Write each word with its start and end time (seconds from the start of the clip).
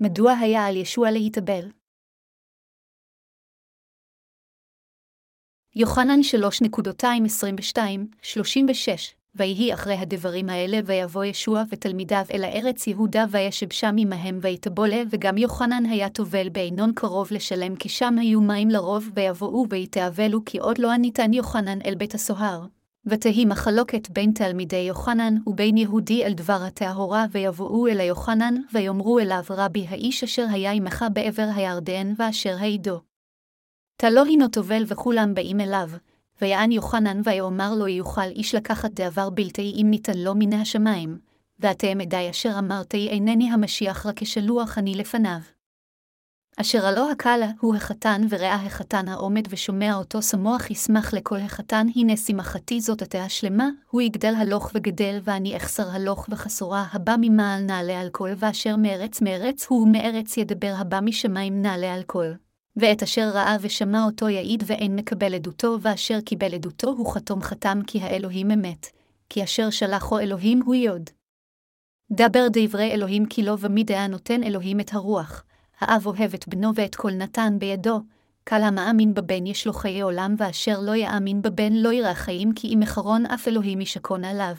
מדוע 0.00 0.32
היה 0.32 0.66
על 0.66 0.76
ישוע 0.76 1.10
להתאבל? 1.10 1.70
יוחנן 5.76 6.20
3.22-36 6.20 7.78
ויהי 9.34 9.74
אחרי 9.74 9.94
הדברים 9.94 10.48
האלה, 10.48 10.78
ויבוא 10.86 11.24
ישוע 11.24 11.62
ותלמידיו 11.70 12.24
אל 12.34 12.44
הארץ 12.44 12.86
יהודה, 12.86 13.24
וישב 13.30 13.72
שם 13.72 13.94
עמהם, 13.98 14.38
ויתבולה, 14.42 15.02
וגם 15.10 15.38
יוחנן 15.38 15.86
היה 15.86 16.10
טובל 16.10 16.48
בעינון 16.48 16.92
קרוב 16.94 17.28
לשלם, 17.30 17.76
כי 17.76 17.88
שם 17.88 18.18
היו 18.18 18.40
מים 18.40 18.70
לרוב, 18.70 19.10
ויבואו 19.14 19.66
ויתאבלו, 19.70 20.44
כי 20.46 20.58
עוד 20.58 20.78
לא 20.78 20.92
הניתן 20.92 21.32
יוחנן 21.32 21.78
אל 21.86 21.94
בית 21.94 22.14
הסוהר. 22.14 22.66
ותהי 23.06 23.44
מחלוקת 23.44 24.10
בין 24.10 24.32
תלמידי 24.32 24.76
יוחנן 24.76 25.34
ובין 25.46 25.76
יהודי 25.76 26.24
אל 26.24 26.32
דבר 26.32 26.62
הטהורה, 26.66 27.26
ויבואו 27.30 27.86
אל 27.86 28.00
היוחנן, 28.00 28.54
ויאמרו 28.72 29.18
אליו 29.18 29.42
רבי 29.50 29.86
האיש 29.88 30.24
אשר 30.24 30.46
היה 30.50 30.72
עמך 30.72 31.04
בעבר 31.12 31.48
הירדן, 31.54 32.12
ואשר 32.18 32.56
העידו. 32.60 33.00
תלו 33.96 34.24
הינו 34.24 34.48
טובל 34.48 34.84
וכולם 34.86 35.34
באים 35.34 35.60
אליו, 35.60 35.90
ויען 36.40 36.72
יוחנן 36.72 37.20
ויאמר 37.24 37.74
לו 37.74 37.88
יוכל 37.88 38.22
איש 38.22 38.54
לקחת 38.54 38.90
דעבר 38.90 39.30
בלתי 39.30 39.74
אם 39.80 39.86
ניתן 39.90 40.18
לו 40.18 40.34
מן 40.34 40.52
השמיים, 40.52 41.18
ואתם 41.60 42.00
עדי 42.00 42.30
אשר 42.30 42.58
אמרתי 42.58 43.08
אינני 43.08 43.50
המשיח 43.50 44.06
רק 44.06 44.14
כשלוח 44.18 44.78
אני 44.78 44.94
לפניו. 44.94 45.53
אשר 46.56 46.86
הלא 46.86 47.10
הקלה 47.10 47.50
הוא 47.60 47.74
החתן 47.74 48.22
וראה 48.28 48.54
החתן 48.54 49.08
העומד 49.08 49.42
ושומע 49.48 49.94
אותו 49.94 50.22
שמוח 50.22 50.70
ישמח 50.70 51.14
לכל 51.14 51.36
החתן, 51.36 51.86
הנה 51.96 52.16
שמחתי 52.16 52.80
זאת 52.80 53.02
עתה 53.02 53.24
השלמה, 53.24 53.68
הוא 53.90 54.02
יגדל 54.02 54.34
הלוך 54.34 54.70
וגדל, 54.74 55.18
ואני 55.24 55.56
אחסר 55.56 55.90
הלוך 55.90 56.26
וחסורה, 56.28 56.86
הבא 56.92 57.14
ממעל 57.20 57.62
נעלה 57.62 58.00
על 58.00 58.08
כל, 58.08 58.30
ואשר 58.36 58.76
מארץ 58.76 59.20
מארץ 59.20 59.66
הוא 59.68 59.88
מארץ 59.88 60.36
ידבר 60.36 60.74
הבא 60.78 61.00
משמיים 61.00 61.62
נעלה 61.62 61.94
על 61.94 62.02
כל. 62.02 62.26
ואת 62.76 63.02
אשר 63.02 63.30
ראה 63.34 63.56
ושמע 63.60 64.04
אותו 64.04 64.28
יעיד 64.28 64.64
ואין 64.66 64.96
מקבל 64.96 65.34
עדותו, 65.34 65.78
ואשר 65.82 66.20
קיבל 66.20 66.54
עדותו 66.54 66.88
הוא 66.88 67.14
חתום 67.14 67.42
חתם 67.42 67.78
כי 67.86 68.00
האלוהים 68.00 68.50
אמת, 68.50 68.86
כי 69.28 69.44
אשר 69.44 69.70
שלחו 69.70 70.18
אלוהים 70.18 70.62
הוא 70.64 70.74
יוד. 70.74 71.10
דבר 72.12 72.46
דברי 72.52 72.92
אלוהים 72.92 73.26
כי 73.26 73.42
לא 73.42 73.56
ומידע 73.60 74.06
נותן 74.06 74.42
אלוהים 74.42 74.80
את 74.80 74.94
הרוח, 74.94 75.44
האב 75.80 76.06
אוהב 76.06 76.34
את 76.34 76.48
בנו 76.48 76.74
ואת 76.74 76.94
כל 76.94 77.10
נתן 77.10 77.58
בידו, 77.58 78.00
קל 78.44 78.62
המאמין 78.62 79.14
בבן 79.14 79.46
יש 79.46 79.66
לו 79.66 79.72
חיי 79.72 80.00
עולם, 80.00 80.34
ואשר 80.38 80.80
לא 80.80 80.94
יאמין 80.94 81.42
בבן 81.42 81.72
לא 81.72 81.92
יראה 81.92 82.14
חיים, 82.14 82.52
כי 82.54 82.68
אם 82.68 82.82
אחרון 82.82 83.26
אף 83.26 83.48
אלוהים 83.48 83.80
ישכון 83.80 84.24
עליו. 84.24 84.54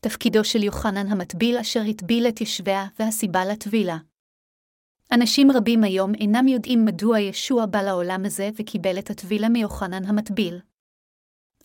תפקידו 0.00 0.44
של 0.44 0.62
יוחנן 0.62 1.06
המטביל 1.06 1.58
אשר 1.58 1.80
הטביל 1.90 2.28
את 2.28 2.40
ישביה, 2.40 2.86
והסיבה 2.98 3.44
לטבילה. 3.44 3.96
אנשים 5.12 5.50
רבים 5.50 5.84
היום 5.84 6.14
אינם 6.14 6.48
יודעים 6.48 6.84
מדוע 6.84 7.20
ישוע 7.20 7.66
בא 7.66 7.82
לעולם 7.82 8.24
הזה 8.24 8.50
וקיבל 8.56 8.98
את 8.98 9.10
הטבילה 9.10 9.48
מיוחנן 9.48 10.04
המטביל. 10.04 10.60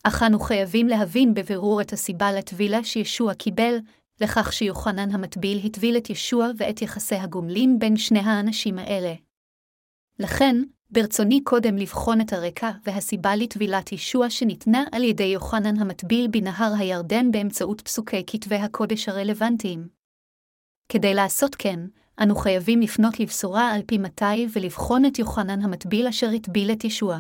אך 0.04 0.24
אנו 0.24 0.40
חייבים 0.40 0.88
להבין 0.88 1.34
בבירור 1.34 1.82
את 1.82 1.94
הסיבה 1.94 2.32
לטבילה 2.32 2.84
שישוע 2.84 3.34
קיבל, 3.34 3.78
לכך 4.22 4.54
שיוחנן 4.54 5.12
המטביל 5.12 5.60
הטביל 5.66 5.98
את 5.98 6.10
ישוע 6.10 6.48
ואת 6.58 6.82
יחסי 6.82 7.16
הגומלין 7.16 7.80
בין 7.80 7.98
שני 7.98 8.20
האנשים 8.20 8.80
האלה. 8.80 9.14
לכן, 10.20 10.56
ברצוני 10.90 11.44
קודם 11.44 11.78
לבחון 11.78 12.22
את 12.22 12.34
הרקע 12.34 12.72
והסיבה 12.86 13.36
לטבילת 13.36 13.92
ישוע 13.92 14.30
שניתנה 14.30 14.84
על 14.92 15.04
ידי 15.04 15.24
יוחנן 15.24 15.80
המטביל 15.80 16.28
בנהר 16.28 16.74
הירדן 16.80 17.32
באמצעות 17.32 17.82
פסוקי 17.82 18.24
כתבי 18.28 18.56
הקודש 18.56 19.10
הרלוונטיים. 19.10 19.88
כדי 20.90 21.14
לעשות 21.14 21.56
כן, 21.56 21.80
אנו 22.24 22.36
חייבים 22.36 22.82
לפנות 22.82 23.20
לבשורה 23.20 23.72
על 23.72 23.82
פי 23.88 23.98
מתי 23.98 24.48
ולבחון 24.54 25.06
את 25.06 25.20
יוחנן 25.20 25.62
המטביל 25.62 26.08
אשר 26.08 26.30
הטביל 26.30 26.72
את 26.72 26.84
ישוע. 26.84 27.20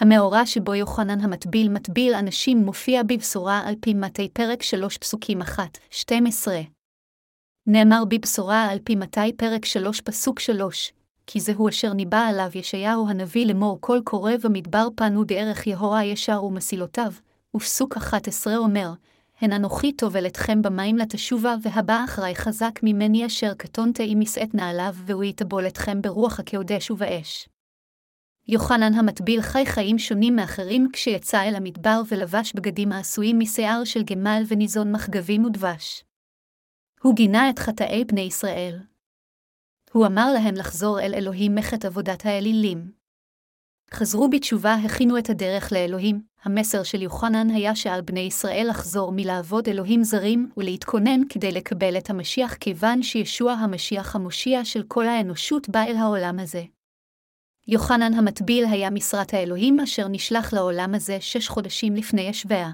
המאורע 0.00 0.46
שבו 0.46 0.74
יוחנן 0.74 1.20
המטביל 1.20 1.68
מטביל 1.68 2.14
אנשים 2.14 2.58
מופיע 2.58 3.02
בבשורה 3.02 3.62
על 3.66 3.74
פי 3.80 3.94
מתי 3.94 4.28
פרק 4.28 4.62
3 4.62 4.98
פסוקים 4.98 5.42
1, 5.42 5.78
12. 5.90 6.60
נאמר 7.66 8.02
בבשורה 8.08 8.64
על 8.64 8.78
פי 8.84 8.96
מתי 8.96 9.32
פרק 9.36 9.64
3 9.64 10.00
פסוק 10.00 10.40
3, 10.40 10.92
כי 11.26 11.40
זהו 11.40 11.68
אשר 11.68 11.92
ניבא 11.92 12.26
עליו 12.26 12.50
ישעיהו 12.54 13.08
הנביא 13.08 13.46
לאמור 13.46 13.78
כל 13.80 14.00
קורא 14.04 14.32
במדבר 14.42 14.88
פנו 14.96 15.24
דרך 15.24 15.66
יהורה 15.66 16.04
ישר 16.04 16.44
ומסילותיו, 16.44 17.12
ופסוק 17.56 17.96
11 17.96 18.56
אומר, 18.56 18.90
הן 19.40 19.52
אנוכי 19.52 19.92
טובל 19.92 20.26
אתכם 20.26 20.62
במים 20.62 20.96
לתשובה, 20.96 21.54
והבא 21.62 22.04
אחרי 22.04 22.34
חזק 22.34 22.80
ממני 22.82 23.26
אשר 23.26 23.54
קטונתי 23.54 24.06
עם 24.08 24.20
משאת 24.20 24.54
נעליו, 24.54 24.94
והוא 24.94 25.24
יטבול 25.24 25.66
אתכם 25.66 26.02
ברוח 26.02 26.40
הקודש 26.40 26.90
ובאש. 26.90 27.48
יוחנן 28.48 28.94
המטביל 28.94 29.42
חי 29.42 29.66
חיים 29.66 29.98
שונים 29.98 30.36
מאחרים 30.36 30.88
כשיצא 30.92 31.42
אל 31.42 31.54
המדבר 31.54 32.02
ולבש 32.08 32.52
בגדים 32.52 32.92
העשויים 32.92 33.38
משיער 33.38 33.84
של 33.84 34.02
גמל 34.02 34.42
וניזון 34.48 34.92
מחגבים 34.92 35.44
ודבש. 35.44 36.04
הוא 37.02 37.14
גינה 37.14 37.50
את 37.50 37.58
חטאי 37.58 38.04
בני 38.04 38.20
ישראל. 38.20 38.78
הוא 39.92 40.06
אמר 40.06 40.32
להם 40.34 40.54
לחזור 40.54 41.00
אל 41.00 41.14
אלוהים 41.14 41.54
מחט 41.54 41.84
עבודת 41.84 42.26
האלילים. 42.26 42.92
חזרו 43.94 44.30
בתשובה 44.30 44.74
הכינו 44.74 45.18
את 45.18 45.30
הדרך 45.30 45.72
לאלוהים, 45.72 46.22
המסר 46.42 46.82
של 46.82 47.02
יוחנן 47.02 47.50
היה 47.50 47.76
שעל 47.76 48.00
בני 48.00 48.20
ישראל 48.20 48.66
לחזור 48.70 49.12
מלעבוד 49.12 49.68
אלוהים 49.68 50.04
זרים 50.04 50.50
ולהתכונן 50.56 51.20
כדי 51.28 51.52
לקבל 51.52 51.98
את 51.98 52.10
המשיח 52.10 52.54
כיוון 52.54 53.02
שישוע 53.02 53.52
המשיח 53.52 54.16
המושיע 54.16 54.64
של 54.64 54.82
כל 54.88 55.06
האנושות 55.06 55.68
בא 55.68 55.82
אל 55.82 55.96
העולם 55.96 56.38
הזה. 56.38 56.62
יוחנן 57.66 58.14
המטביל 58.14 58.64
היה 58.64 58.90
משרת 58.90 59.34
האלוהים 59.34 59.80
אשר 59.80 60.08
נשלח 60.08 60.52
לעולם 60.52 60.94
הזה 60.94 61.20
שש 61.20 61.48
חודשים 61.48 61.94
לפני 61.94 62.22
ישביה. 62.22 62.70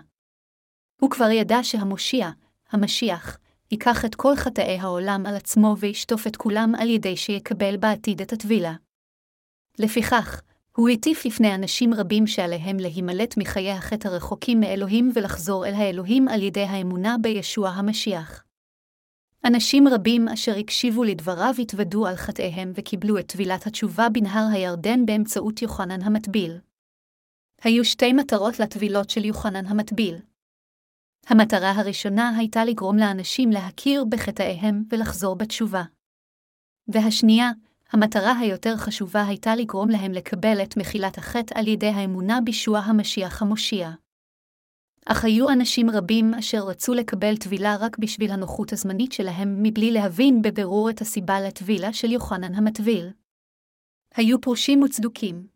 הוא 1.01 1.11
כבר 1.11 1.31
ידע 1.31 1.59
שהמושיע, 1.63 2.31
המשיח, 2.71 3.39
ייקח 3.71 4.05
את 4.05 4.15
כל 4.15 4.37
חטאי 4.37 4.79
העולם 4.79 5.27
על 5.27 5.37
עצמו 5.37 5.75
וישטוף 5.79 6.27
את 6.27 6.37
כולם 6.37 6.73
על 6.79 6.89
ידי 6.89 7.17
שיקבל 7.17 7.77
בעתיד 7.77 8.21
את 8.21 8.33
הטבילה. 8.33 8.75
לפיכך, 9.79 10.43
הוא 10.77 10.89
הטיף 10.89 11.27
לפני 11.27 11.55
אנשים 11.55 11.95
רבים 11.95 12.27
שעליהם 12.27 12.77
להימלט 12.77 13.37
מחיי 13.37 13.73
החטא 13.73 14.09
הרחוקים 14.09 14.61
מאלוהים 14.61 15.11
ולחזור 15.15 15.67
אל 15.67 15.75
האלוהים 15.75 16.29
על 16.29 16.43
ידי 16.43 16.65
האמונה 16.65 17.17
בישוע 17.21 17.69
המשיח. 17.69 18.45
אנשים 19.45 19.89
רבים 19.89 20.29
אשר 20.29 20.53
הקשיבו 20.59 21.05
לדבריו 21.05 21.55
התוודו 21.59 22.07
על 22.07 22.17
חטאיהם 22.17 22.73
וקיבלו 22.75 23.19
את 23.19 23.27
טבילת 23.27 23.67
התשובה 23.67 24.09
בנהר 24.09 24.47
הירדן 24.53 25.07
באמצעות 25.07 25.63
יוחנן 25.63 26.03
המטביל. 26.03 26.59
היו 27.63 27.85
שתי 27.85 28.13
מטרות 28.13 28.61
לטבילות 28.61 29.11
של 29.11 29.25
יוחנן 29.25 29.67
המטביל. 29.67 30.17
המטרה 31.27 31.71
הראשונה 31.71 32.37
הייתה 32.39 32.65
לגרום 32.65 32.97
לאנשים 32.97 33.51
להכיר 33.51 34.05
בחטאיהם 34.05 34.85
ולחזור 34.91 35.37
בתשובה. 35.37 35.83
והשנייה, 36.89 37.51
המטרה 37.93 38.39
היותר 38.39 38.77
חשובה 38.77 39.27
הייתה 39.27 39.57
לגרום 39.57 39.89
להם 39.89 40.13
לקבל 40.13 40.63
את 40.63 40.77
מחילת 40.77 41.19
החטא 41.19 41.59
על 41.59 41.69
ידי 41.69 41.87
האמונה 41.87 42.39
בישוע 42.45 42.79
המשיח 42.79 43.43
המושיע. 43.43 43.91
אך 45.13 45.25
היו 45.25 45.49
אנשים 45.49 45.91
רבים 45.91 46.35
אשר 46.35 46.59
רצו 46.59 46.95
לקבל 46.95 47.37
טבילה 47.37 47.77
רק 47.81 47.99
בשביל 47.99 48.31
הנוחות 48.31 48.73
הזמנית 48.73 49.13
שלהם, 49.13 49.63
מבלי 49.63 49.91
להבין 49.91 50.43
בבירור 50.43 50.91
את 50.91 51.01
הסיבה 51.01 51.41
לטבילה 51.41 51.93
של 51.93 52.13
יוחנן 52.13 52.55
המטביל. 52.55 53.11
היו 54.15 54.41
פרושים 54.41 54.83
וצדוקים. 54.83 55.47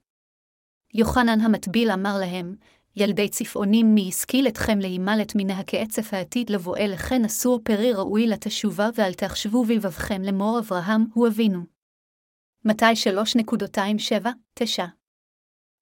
יוחנן 0.94 1.40
המטביל 1.40 1.90
אמר 1.90 2.18
להם, 2.20 2.56
ילדי 2.96 3.28
צפעונים 3.28 3.94
מי 3.94 4.08
השכיל 4.08 4.48
אתכם 4.48 4.78
להימלט 4.78 5.32
מן 5.36 5.50
הקעצף 5.50 6.14
העתיד 6.14 6.50
לבוא 6.50 6.76
אליכן 6.76 7.24
אסור 7.24 7.60
פרי 7.64 7.92
ראוי 7.92 8.26
לתשובה 8.26 8.88
ואל 8.94 9.14
תחשבו 9.14 9.64
בלבבכם 9.64 10.22
לאמור 10.22 10.58
אברהם 10.58 11.04
הוא 11.14 11.28
אבינו. 11.28 11.60
מתי 12.64 12.92
3.27-9 14.58 14.62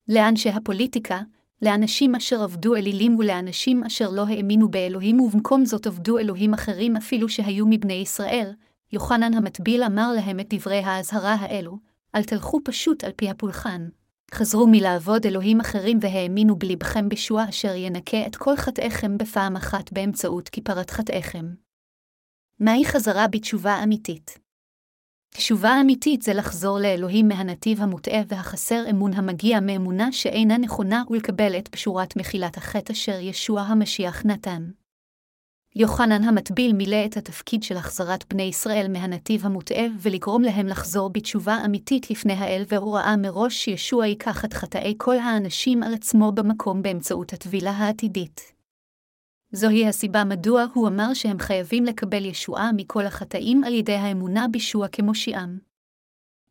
לאנשי 0.09 0.49
הפוליטיקה, 0.49 1.21
לאנשים 1.63 2.15
אשר 2.15 2.43
עבדו 2.43 2.75
אלילים 2.75 3.19
ולאנשים 3.19 3.85
אשר 3.85 4.11
לא 4.11 4.25
האמינו 4.29 4.71
באלוהים 4.71 5.21
ובמקום 5.21 5.65
זאת 5.65 5.87
עבדו 5.87 6.19
אלוהים 6.19 6.55
אחרים 6.55 6.97
אפילו 6.97 7.29
שהיו 7.29 7.67
מבני 7.67 7.93
ישראל, 7.93 8.53
יוחנן 8.93 9.35
המטביל 9.35 9.83
אמר 9.83 10.13
להם 10.13 10.41
את 10.41 10.55
דברי 10.55 10.79
האזהרה 10.79 11.35
האלו, 11.35 11.79
אל 12.15 12.25
תלכו 12.25 12.61
פשוט 12.65 13.05
על 13.05 13.13
פי 13.17 13.31
הפולחן. 13.31 13.89
חזרו 14.35 14.67
מלעבוד 14.67 15.27
אלוהים 15.27 15.61
אחרים 15.61 15.99
והאמינו 16.01 16.57
בלבכם 16.57 17.09
בישוע 17.09 17.45
אשר 17.49 17.75
ינקה 17.75 18.27
את 18.27 18.37
כל 18.37 18.57
חטאיכם 18.57 19.19
בפעם 19.19 19.57
אחת 19.57 19.93
באמצעות 19.93 20.49
כיפרת 20.49 20.91
חטאיכם. 20.91 21.47
מהי 22.61 22.85
חזרה 22.85 23.29
בתשובה 23.29 23.83
אמיתית? 23.83 24.42
תשובה 25.35 25.81
אמיתית 25.81 26.23
זה 26.23 26.35
לחזור 26.35 26.79
לאלוהים 26.79 27.29
מהנתיב 27.29 27.83
המוטעה 27.83 28.21
והחסר 28.29 28.85
אמון 28.91 29.13
המגיע 29.15 29.61
מאמונה 29.61 30.13
שאינה 30.13 30.59
נכונה 30.59 31.03
ולקבל 31.11 31.59
את 31.59 31.69
פשורת 31.69 32.17
מחילת 32.17 32.57
החטא 32.57 32.93
אשר 32.93 33.19
ישוע 33.21 33.61
המשיח 33.61 34.27
נתן. 34.27 34.71
יוחנן 35.77 36.25
המטביל 36.25 36.73
מילא 36.73 37.05
את 37.07 37.17
התפקיד 37.17 37.63
של 37.63 37.77
החזרת 37.77 38.25
בני 38.33 38.43
ישראל 38.43 38.87
מהנתיב 38.89 39.47
המוטעה 39.47 39.85
ולגרום 40.01 40.43
להם 40.43 40.67
לחזור 40.67 41.11
בתשובה 41.11 41.59
אמיתית 41.65 42.11
לפני 42.11 42.33
האל, 42.33 42.65
והוא 42.69 42.97
ראה 42.97 43.17
מראש 43.17 43.65
שישוע 43.65 44.07
ייקח 44.07 44.45
את 44.45 44.53
חטאי 44.53 44.95
כל 44.99 45.19
האנשים 45.19 45.83
על 45.83 45.95
עצמו 45.95 46.33
במקום 46.33 46.83
באמצעות 46.83 47.33
הטבילה 47.33 47.71
העתידית. 47.71 48.62
זוהי 49.55 49.89
הסיבה 49.89 50.25
מדוע 50.25 50.65
הוא 50.75 50.89
אמר 50.89 51.15
שהם 51.15 51.39
חייבים 51.39 51.85
לקבל 51.85 52.25
ישועה 52.25 52.71
מכל 52.77 53.07
החטאים 53.07 53.65
על 53.65 53.75
ידי 53.75 53.95
האמונה 53.95 54.47
בישוע 54.51 54.89
כמושיעם. 54.89 55.59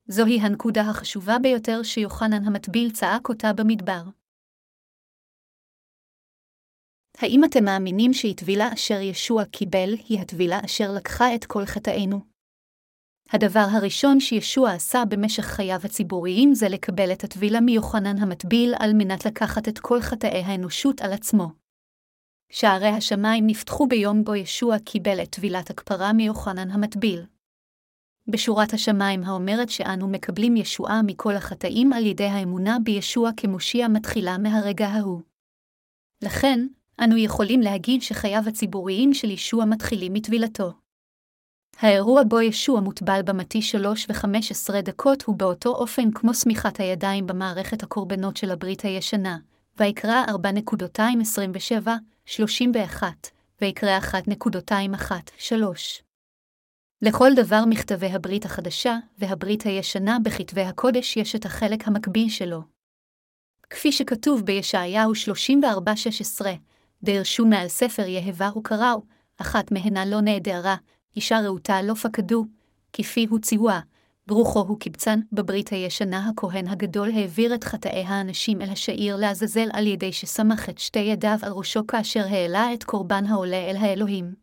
זוהי 0.07 0.39
הנקודה 0.39 0.81
החשובה 0.81 1.39
ביותר 1.42 1.83
שיוחנן 1.83 2.45
המטביל 2.45 2.92
צעק 2.92 3.30
אותה 3.30 3.53
במדבר. 3.53 4.03
האם 7.18 7.44
אתם 7.45 7.63
מאמינים 7.63 8.13
שהטבילה 8.13 8.74
אשר 8.74 9.01
ישוע 9.01 9.45
קיבל 9.45 9.94
היא 10.09 10.19
הטבילה 10.19 10.59
אשר 10.65 10.92
לקחה 10.98 11.36
את 11.36 11.45
כל 11.45 11.65
חטאינו? 11.65 12.19
הדבר 13.30 13.65
הראשון 13.71 14.19
שישוע 14.19 14.71
עשה 14.71 15.03
במשך 15.09 15.44
חייו 15.44 15.80
הציבוריים 15.83 16.53
זה 16.53 16.69
לקבל 16.69 17.12
את 17.12 17.24
הטבילה 17.24 17.62
מיוחנן 17.62 18.18
המטביל 18.18 18.74
על 18.80 18.92
מנת 18.94 19.25
לקחת 19.25 19.68
את 19.68 19.80
כל 19.80 20.01
חטאי 20.01 20.42
האנושות 20.44 21.01
על 21.01 21.13
עצמו. 21.13 21.61
שערי 22.51 22.88
השמיים 22.88 23.48
נפתחו 23.48 23.88
ביום 23.88 24.24
בו 24.24 24.36
ישוע 24.36 24.80
קיבל 24.80 25.24
את 25.24 25.30
טבילת 25.30 25.69
הכפרה 25.69 26.13
מיוחנן 26.13 26.71
המטביל. 26.71 27.25
בשורת 28.27 28.74
השמיים 28.74 29.24
האומרת 29.24 29.69
שאנו 29.69 30.07
מקבלים 30.07 30.57
ישועה 30.57 31.01
מכל 31.01 31.36
החטאים 31.36 31.94
על 31.94 32.06
ידי 32.06 32.25
האמונה 32.25 32.77
בישוע 32.83 33.30
כמושיע 33.38 33.88
מתחילה 33.88 34.38
מהרגע 34.38 34.88
ההוא. 34.88 35.21
לכן, 36.21 36.68
אנו 37.03 37.18
יכולים 37.18 37.62
להגיד 37.62 38.01
שחייו 38.01 38.44
הציבוריים 38.48 39.13
של 39.13 39.30
ישוע 39.30 39.65
מתחילים 39.65 40.13
מטבילתו. 40.13 40.74
האירוע 41.80 42.21
בו 42.27 42.42
ישוע 42.42 42.80
מוטבל 42.80 43.21
במתי 43.25 43.62
שלוש 43.62 44.07
וחמש 44.09 44.51
עשרה 44.51 44.81
דקות 44.81 45.24
הוא 45.24 45.36
באותו 45.36 45.69
אופן 45.69 46.12
כמו 46.12 46.33
סמיכת 46.33 46.80
הידיים 46.80 47.27
במערכת 47.27 47.83
הקורבנות 47.83 48.38
של 48.38 48.51
הברית 48.51 48.81
הישנה, 48.81 49.38
ויקרא 49.78 50.26
4.27, 50.26 51.90
31, 52.26 53.08
ויקרא 53.62 54.00
1.21, 54.00 55.12
לכל 57.02 57.32
דבר 57.36 57.64
מכתבי 57.70 58.08
הברית 58.08 58.46
החדשה 58.46 58.98
והברית 59.18 59.62
הישנה 59.62 60.18
בכתבי 60.24 60.62
הקודש 60.62 61.18
יש 61.18 61.36
את 61.36 61.46
החלק 61.46 61.88
המקביל 61.88 62.30
שלו. 62.30 62.62
כפי 63.70 63.92
שכתוב 63.92 64.42
בישעיהו 64.46 65.12
34.16, 65.14 66.46
דרשו 67.04 67.46
מעל 67.46 67.68
ספר 67.68 68.08
יהבה 68.08 68.50
וקראו, 68.58 69.04
אחת 69.38 69.72
מהנה 69.72 70.06
לא 70.06 70.22
נעדרה, 70.22 70.76
אישה 71.16 71.40
רהוטה 71.40 71.82
לא 71.82 71.94
פקדו, 71.94 72.46
כפי 72.94 73.28
הוציאוה, 73.30 73.80
ברוכו 74.28 74.60
הוא 74.60 74.80
קיבצן, 74.80 75.20
בברית 75.32 75.70
הישנה 75.70 76.30
הכהן 76.30 76.68
הגדול 76.68 77.12
העביר 77.12 77.56
את 77.56 77.64
חטאי 77.64 78.04
האנשים 78.04 78.62
אל 78.62 78.70
השעיר 78.70 79.16
לעזאזל 79.16 79.68
על 79.74 79.88
ידי 79.88 80.14
שסמך 80.14 80.70
את 80.70 80.78
שתי 80.80 81.00
ידיו 81.00 81.38
על 81.42 81.52
ראשו 81.52 81.88
כאשר 81.88 82.24
העלה 82.30 82.74
את 82.74 82.84
קורבן 82.84 83.26
העולה 83.26 83.70
אל 83.70 83.76
האלוהים. 83.76 84.34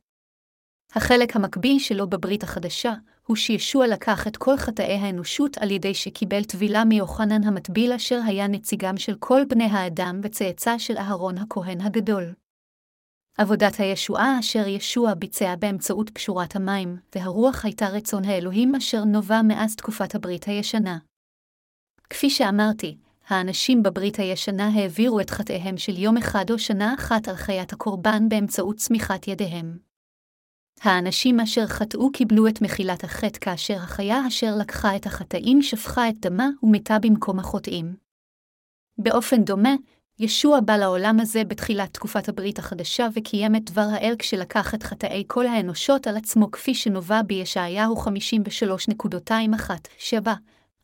החלק 0.95 1.37
המקביל 1.37 1.79
שלו 1.79 2.11
בברית 2.11 2.43
החדשה, 2.43 2.95
הוא 3.27 3.37
שישוע 3.37 3.87
לקח 3.87 4.27
את 4.27 4.37
כל 4.37 4.57
חטאי 4.57 4.95
האנושות 4.95 5.59
על 5.59 5.71
ידי 5.71 5.95
שקיבל 5.95 6.45
טבילה 6.45 6.85
מיוחנן 6.85 7.45
המטביל 7.45 7.93
אשר 7.93 8.21
היה 8.27 8.47
נציגם 8.47 8.97
של 8.97 9.15
כל 9.19 9.43
בני 9.49 9.65
האדם 9.65 10.21
וצאצא 10.23 10.79
של 10.79 10.97
אהרון 10.97 11.39
הכהן 11.39 11.81
הגדול. 11.81 12.33
עבודת 13.38 13.81
הישועה 13.81 14.38
אשר 14.40 14.69
ישוע 14.69 15.14
ביצע 15.14 15.55
באמצעות 15.58 16.11
פשורת 16.11 16.56
המים, 16.56 16.96
והרוח 17.14 17.64
הייתה 17.64 17.88
רצון 17.88 18.25
האלוהים 18.25 18.75
אשר 18.75 19.05
נובע 19.05 19.43
מאז 19.43 19.76
תקופת 19.76 20.14
הברית 20.14 20.44
הישנה. 20.44 20.99
כפי 22.11 22.31
שאמרתי, 22.31 22.96
האנשים 23.29 23.82
בברית 23.82 24.19
הישנה 24.19 24.69
העבירו 24.69 25.20
את 25.20 25.31
חטאיהם 25.31 25.76
של 25.76 25.99
יום 25.99 26.17
אחד 26.17 26.44
או 26.50 26.58
שנה 26.58 26.94
אחת 26.94 27.29
על 27.29 27.37
חיית 27.37 27.73
הקורבן 27.73 28.29
באמצעות 28.29 28.76
צמיחת 28.76 29.29
ידיהם. 29.29 29.79
האנשים 30.81 31.41
אשר 31.41 31.67
חטאו 31.67 32.12
קיבלו 32.12 32.49
את 32.49 32.62
מחילת 32.62 33.05
החטא 33.05 33.38
כאשר 33.41 33.76
החיה 33.76 34.26
אשר 34.29 34.55
לקחה 34.61 34.96
את 34.96 35.06
החטאים 35.06 35.62
שפכה 35.62 36.08
את 36.08 36.14
דמה 36.20 36.49
ומתה 36.62 36.99
במקום 37.02 37.38
החוטאים. 37.38 37.96
באופן 38.99 39.44
דומה, 39.44 39.75
ישוע 40.20 40.61
בא 40.61 40.76
לעולם 40.76 41.20
הזה 41.20 41.44
בתחילת 41.44 41.94
תקופת 41.94 42.29
הברית 42.29 42.59
החדשה 42.59 43.09
וקיים 43.15 43.56
את 43.56 43.70
דבר 43.70 43.87
האל 43.93 44.15
כשלקח 44.19 44.75
את 44.75 44.82
חטאי 44.82 45.25
כל 45.26 45.47
האנושות 45.47 46.06
על 46.06 46.17
עצמו 46.17 46.50
כפי 46.50 46.75
שנובע 46.75 47.23
בישעיהו 47.23 47.97
53.21-7, 50.11 50.15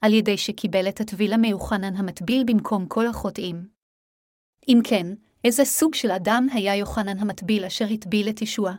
על 0.01 0.13
ידי 0.13 0.39
שקיבל 0.39 0.89
את 0.89 1.01
הטביל 1.01 1.33
המיוחנן 1.33 1.97
המטביל 1.97 2.45
במקום 2.47 2.87
כל 2.87 3.07
החוטאים. 3.07 3.67
אם 4.69 4.81
כן, 4.85 5.07
איזה 5.45 5.65
סוג 5.65 5.95
של 5.95 6.11
אדם 6.11 6.47
היה 6.53 6.77
יוחנן 6.77 7.19
המטביל 7.19 7.65
אשר 7.65 7.87
הטביל 7.91 8.29
את 8.29 8.43
ישוע? 8.43 8.73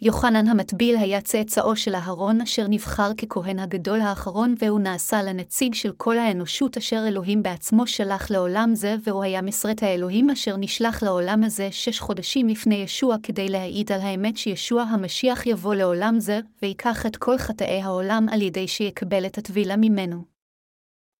יוחנן 0.00 0.48
המטביל 0.48 0.96
היה 0.96 1.20
צאצאו 1.20 1.76
של 1.76 1.94
אהרון 1.94 2.40
אשר 2.40 2.66
נבחר 2.68 3.10
ככהן 3.14 3.58
הגדול 3.58 4.00
האחרון 4.00 4.54
והוא 4.58 4.80
נעשה 4.80 5.22
לנציג 5.22 5.74
של 5.74 5.92
כל 5.96 6.18
האנושות 6.18 6.76
אשר 6.76 7.04
אלוהים 7.08 7.42
בעצמו 7.42 7.86
שלח 7.86 8.30
לעולם 8.30 8.70
זה 8.74 8.96
והוא 9.04 9.22
היה 9.22 9.42
מסרת 9.42 9.82
האלוהים 9.82 10.30
אשר 10.30 10.56
נשלח 10.56 11.02
לעולם 11.02 11.44
הזה 11.44 11.68
שש 11.70 12.00
חודשים 12.00 12.48
לפני 12.48 12.74
ישוע 12.74 13.16
כדי 13.22 13.48
להעיד 13.48 13.92
על 13.92 14.00
האמת 14.00 14.36
שישוע 14.36 14.82
המשיח 14.82 15.46
יבוא 15.46 15.74
לעולם 15.74 16.20
זה 16.20 16.40
ויקח 16.62 17.06
את 17.06 17.16
כל 17.16 17.38
חטאי 17.38 17.82
העולם 17.82 18.26
על 18.30 18.42
ידי 18.42 18.68
שיקבל 18.68 19.26
את 19.26 19.38
הטבילה 19.38 19.76
ממנו. 19.76 20.24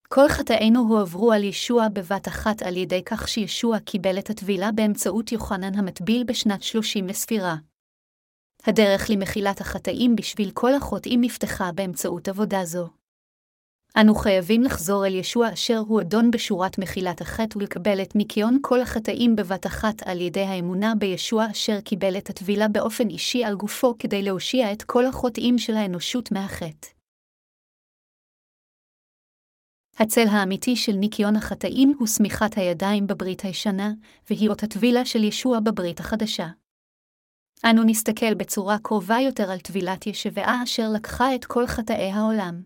כל 0.09 0.29
חטאינו 0.29 0.81
הועברו 0.81 1.33
על 1.33 1.45
ישוע 1.45 1.89
בבת 1.89 2.29
אחת 2.29 2.63
על 2.63 2.77
ידי 2.77 3.03
כך 3.07 3.29
שישוע 3.29 3.79
קיבל 3.79 4.19
את 4.19 4.31
הטבילה 4.31 4.73
באמצעות 4.73 5.33
יוחנן 5.33 5.75
המטביל 5.75 6.25
בשנת 6.25 6.63
שלושים 6.63 7.07
לספירה. 7.07 7.57
הדרך 8.67 9.11
למחילת 9.11 9.61
החטאים 9.61 10.17
בשביל 10.17 10.51
כל 10.51 10.75
החוטאים 10.75 11.21
נפתחה 11.21 11.73
באמצעות 11.73 12.29
עבודה 12.29 12.65
זו. 12.65 12.89
אנו 14.01 14.15
חייבים 14.15 14.63
לחזור 14.63 15.07
אל 15.07 15.15
ישוע 15.15 15.53
אשר 15.53 15.79
הוא 15.79 16.01
אדון 16.01 16.31
בשורת 16.31 16.79
מחילת 16.79 17.21
החטא 17.21 17.59
ולקבל 17.59 18.03
את 18.03 18.17
ניקיון 18.17 18.59
כל 18.63 18.81
החטאים 18.81 19.37
בבת 19.37 19.67
אחת 19.67 20.03
על 20.05 20.21
ידי 20.21 20.41
האמונה 20.41 20.95
בישוע 20.99 21.47
אשר 21.51 21.81
קיבל 21.81 22.19
את 22.19 22.31
הטבילה 22.31 22.69
באופן 22.69 23.09
אישי 23.09 23.45
על 23.45 23.55
גופו 23.55 23.95
כדי 23.99 24.23
להושיע 24.23 24.73
את 24.73 24.83
כל 24.83 25.07
החוטאים 25.07 25.59
של 25.59 25.75
האנושות 25.75 26.33
מהחטא. 26.33 26.89
הצל 29.99 30.27
האמיתי 30.31 30.77
של 30.77 30.93
ניקיון 30.93 31.37
החטאים 31.37 31.95
הוא 31.99 32.07
סמיכת 32.07 32.57
הידיים 32.57 33.07
בברית 33.07 33.41
הישנה, 33.41 33.93
והיא 34.31 34.49
אות 34.49 34.63
הטבילה 34.63 35.05
של 35.05 35.25
ישוע 35.25 35.61
בברית 35.61 36.01
החדשה. 36.01 36.47
אנו 37.65 37.85
נסתכל 37.85 38.35
בצורה 38.35 38.79
קרובה 38.79 39.17
יותר 39.21 39.51
על 39.51 39.59
טבילת 39.59 40.07
ישבעה 40.07 40.63
אשר 40.63 40.89
לקחה 40.95 41.35
את 41.35 41.45
כל 41.45 41.67
חטאי 41.67 42.11
העולם. 42.11 42.63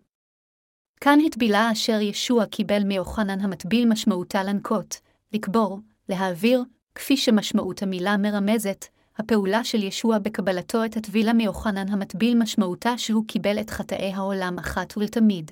כאן 1.00 1.18
הטבילה 1.26 1.72
אשר 1.72 2.00
ישוע 2.00 2.46
קיבל 2.46 2.84
מיוחנן 2.84 3.40
המטביל 3.40 3.88
משמעותה 3.88 4.42
לנקות, 4.42 5.00
לקבור, 5.32 5.80
להעביר, 6.08 6.64
כפי 6.94 7.16
שמשמעות 7.16 7.82
המילה 7.82 8.16
מרמזת, 8.16 8.84
הפעולה 9.18 9.64
של 9.64 9.82
ישוע 9.82 10.18
בקבלתו 10.18 10.84
את 10.84 10.96
הטבילה 10.96 11.32
מיוחנן 11.32 11.88
המטביל 11.88 12.38
משמעותה 12.38 12.98
שהוא 12.98 13.24
קיבל 13.28 13.60
את 13.60 13.70
חטאי 13.70 14.12
העולם 14.12 14.58
אחת 14.58 14.96
ולתמיד. 14.96 15.50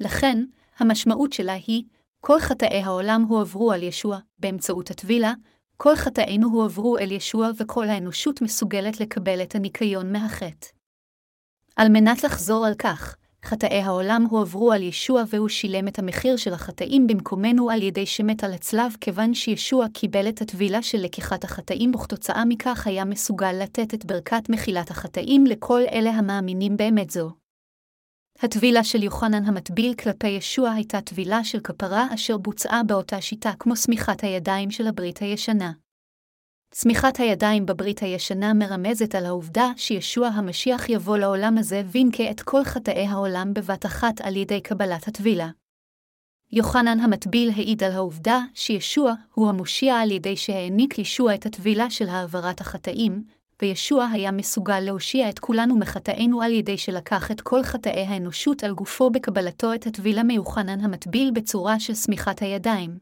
לכן, 0.00 0.44
המשמעות 0.78 1.32
שלה 1.32 1.52
היא, 1.52 1.84
כל 2.20 2.40
חטאי 2.40 2.82
העולם 2.82 3.22
הועברו 3.22 3.72
על 3.72 3.82
ישוע 3.82 4.18
באמצעות 4.38 4.90
הטבילה, 4.90 5.32
כל 5.82 5.96
חטאינו 5.96 6.48
הועברו 6.48 6.98
אל 6.98 7.12
ישוע 7.12 7.50
וכל 7.58 7.88
האנושות 7.88 8.42
מסוגלת 8.42 9.00
לקבל 9.00 9.42
את 9.42 9.54
הניקיון 9.54 10.12
מהחטא. 10.12 10.66
על 11.76 11.88
מנת 11.88 12.24
לחזור 12.24 12.66
על 12.66 12.74
כך, 12.78 13.16
חטאי 13.44 13.80
העולם 13.80 14.26
הועברו 14.30 14.72
על 14.72 14.82
ישוע 14.82 15.22
והוא 15.28 15.48
שילם 15.48 15.88
את 15.88 15.98
המחיר 15.98 16.36
של 16.36 16.52
החטאים 16.52 17.06
במקומנו 17.06 17.70
על 17.70 17.82
ידי 17.82 18.06
שמת 18.06 18.44
על 18.44 18.52
הצלב 18.52 18.96
כיוון 19.00 19.34
שישוע 19.34 19.86
קיבל 19.94 20.28
את 20.28 20.42
הטבילה 20.42 20.82
של 20.82 20.98
לקיחת 20.98 21.44
החטאים 21.44 21.94
וכתוצאה 21.94 22.44
מכך 22.44 22.86
היה 22.86 23.04
מסוגל 23.04 23.52
לתת 23.52 23.94
את 23.94 24.04
ברכת 24.04 24.48
מחילת 24.48 24.90
החטאים 24.90 25.46
לכל 25.46 25.80
אלה 25.92 26.10
המאמינים 26.10 26.76
באמת 26.76 27.10
זו. 27.10 27.30
הטבילה 28.42 28.84
של 28.84 29.02
יוחנן 29.02 29.44
המטביל 29.44 29.94
כלפי 29.94 30.28
ישוע 30.28 30.70
הייתה 30.70 31.00
טבילה 31.00 31.44
של 31.44 31.60
כפרה 31.60 32.06
אשר 32.14 32.36
בוצעה 32.36 32.82
באותה 32.82 33.20
שיטה 33.20 33.52
כמו 33.58 33.76
סמיכת 33.76 34.24
הידיים 34.24 34.70
של 34.70 34.86
הברית 34.86 35.18
הישנה. 35.18 35.72
צמיחת 36.70 37.20
הידיים 37.20 37.66
בברית 37.66 38.02
הישנה 38.02 38.54
מרמזת 38.54 39.14
על 39.14 39.26
העובדה 39.26 39.70
שישוע 39.76 40.28
המשיח 40.28 40.88
יבוא 40.88 41.16
לעולם 41.18 41.58
הזה 41.58 41.82
וינקה 41.86 42.30
את 42.30 42.40
כל 42.40 42.64
חטאי 42.64 43.06
העולם 43.06 43.54
בבת 43.54 43.86
אחת 43.86 44.20
על 44.20 44.36
ידי 44.36 44.60
קבלת 44.60 45.08
הטבילה. 45.08 45.50
יוחנן 46.52 47.00
המטביל 47.00 47.50
העיד 47.50 47.84
על 47.84 47.92
העובדה 47.92 48.40
שישוע 48.54 49.14
הוא 49.34 49.48
המושיע 49.48 49.96
על 49.96 50.10
ידי 50.10 50.36
שהעניק 50.36 50.98
ישוע 50.98 51.34
את 51.34 51.46
הטבילה 51.46 51.90
של 51.90 52.08
העברת 52.08 52.60
החטאים, 52.60 53.24
וישוע 53.62 54.08
היה 54.12 54.32
מסוגל 54.32 54.80
להושיע 54.80 55.30
את 55.30 55.38
כולנו 55.38 55.78
מחטאינו 55.78 56.42
על 56.42 56.52
ידי 56.52 56.78
שלקח 56.78 57.30
את 57.30 57.40
כל 57.40 57.62
חטאי 57.62 58.04
האנושות 58.06 58.64
על 58.64 58.74
גופו 58.74 59.10
בקבלתו 59.10 59.74
את 59.74 59.86
הטבילה 59.86 60.22
מיוחנן 60.22 60.80
המטביל 60.80 61.30
בצורה 61.30 61.80
של 61.80 61.94
סמיכת 61.94 62.42
הידיים. 62.42 62.98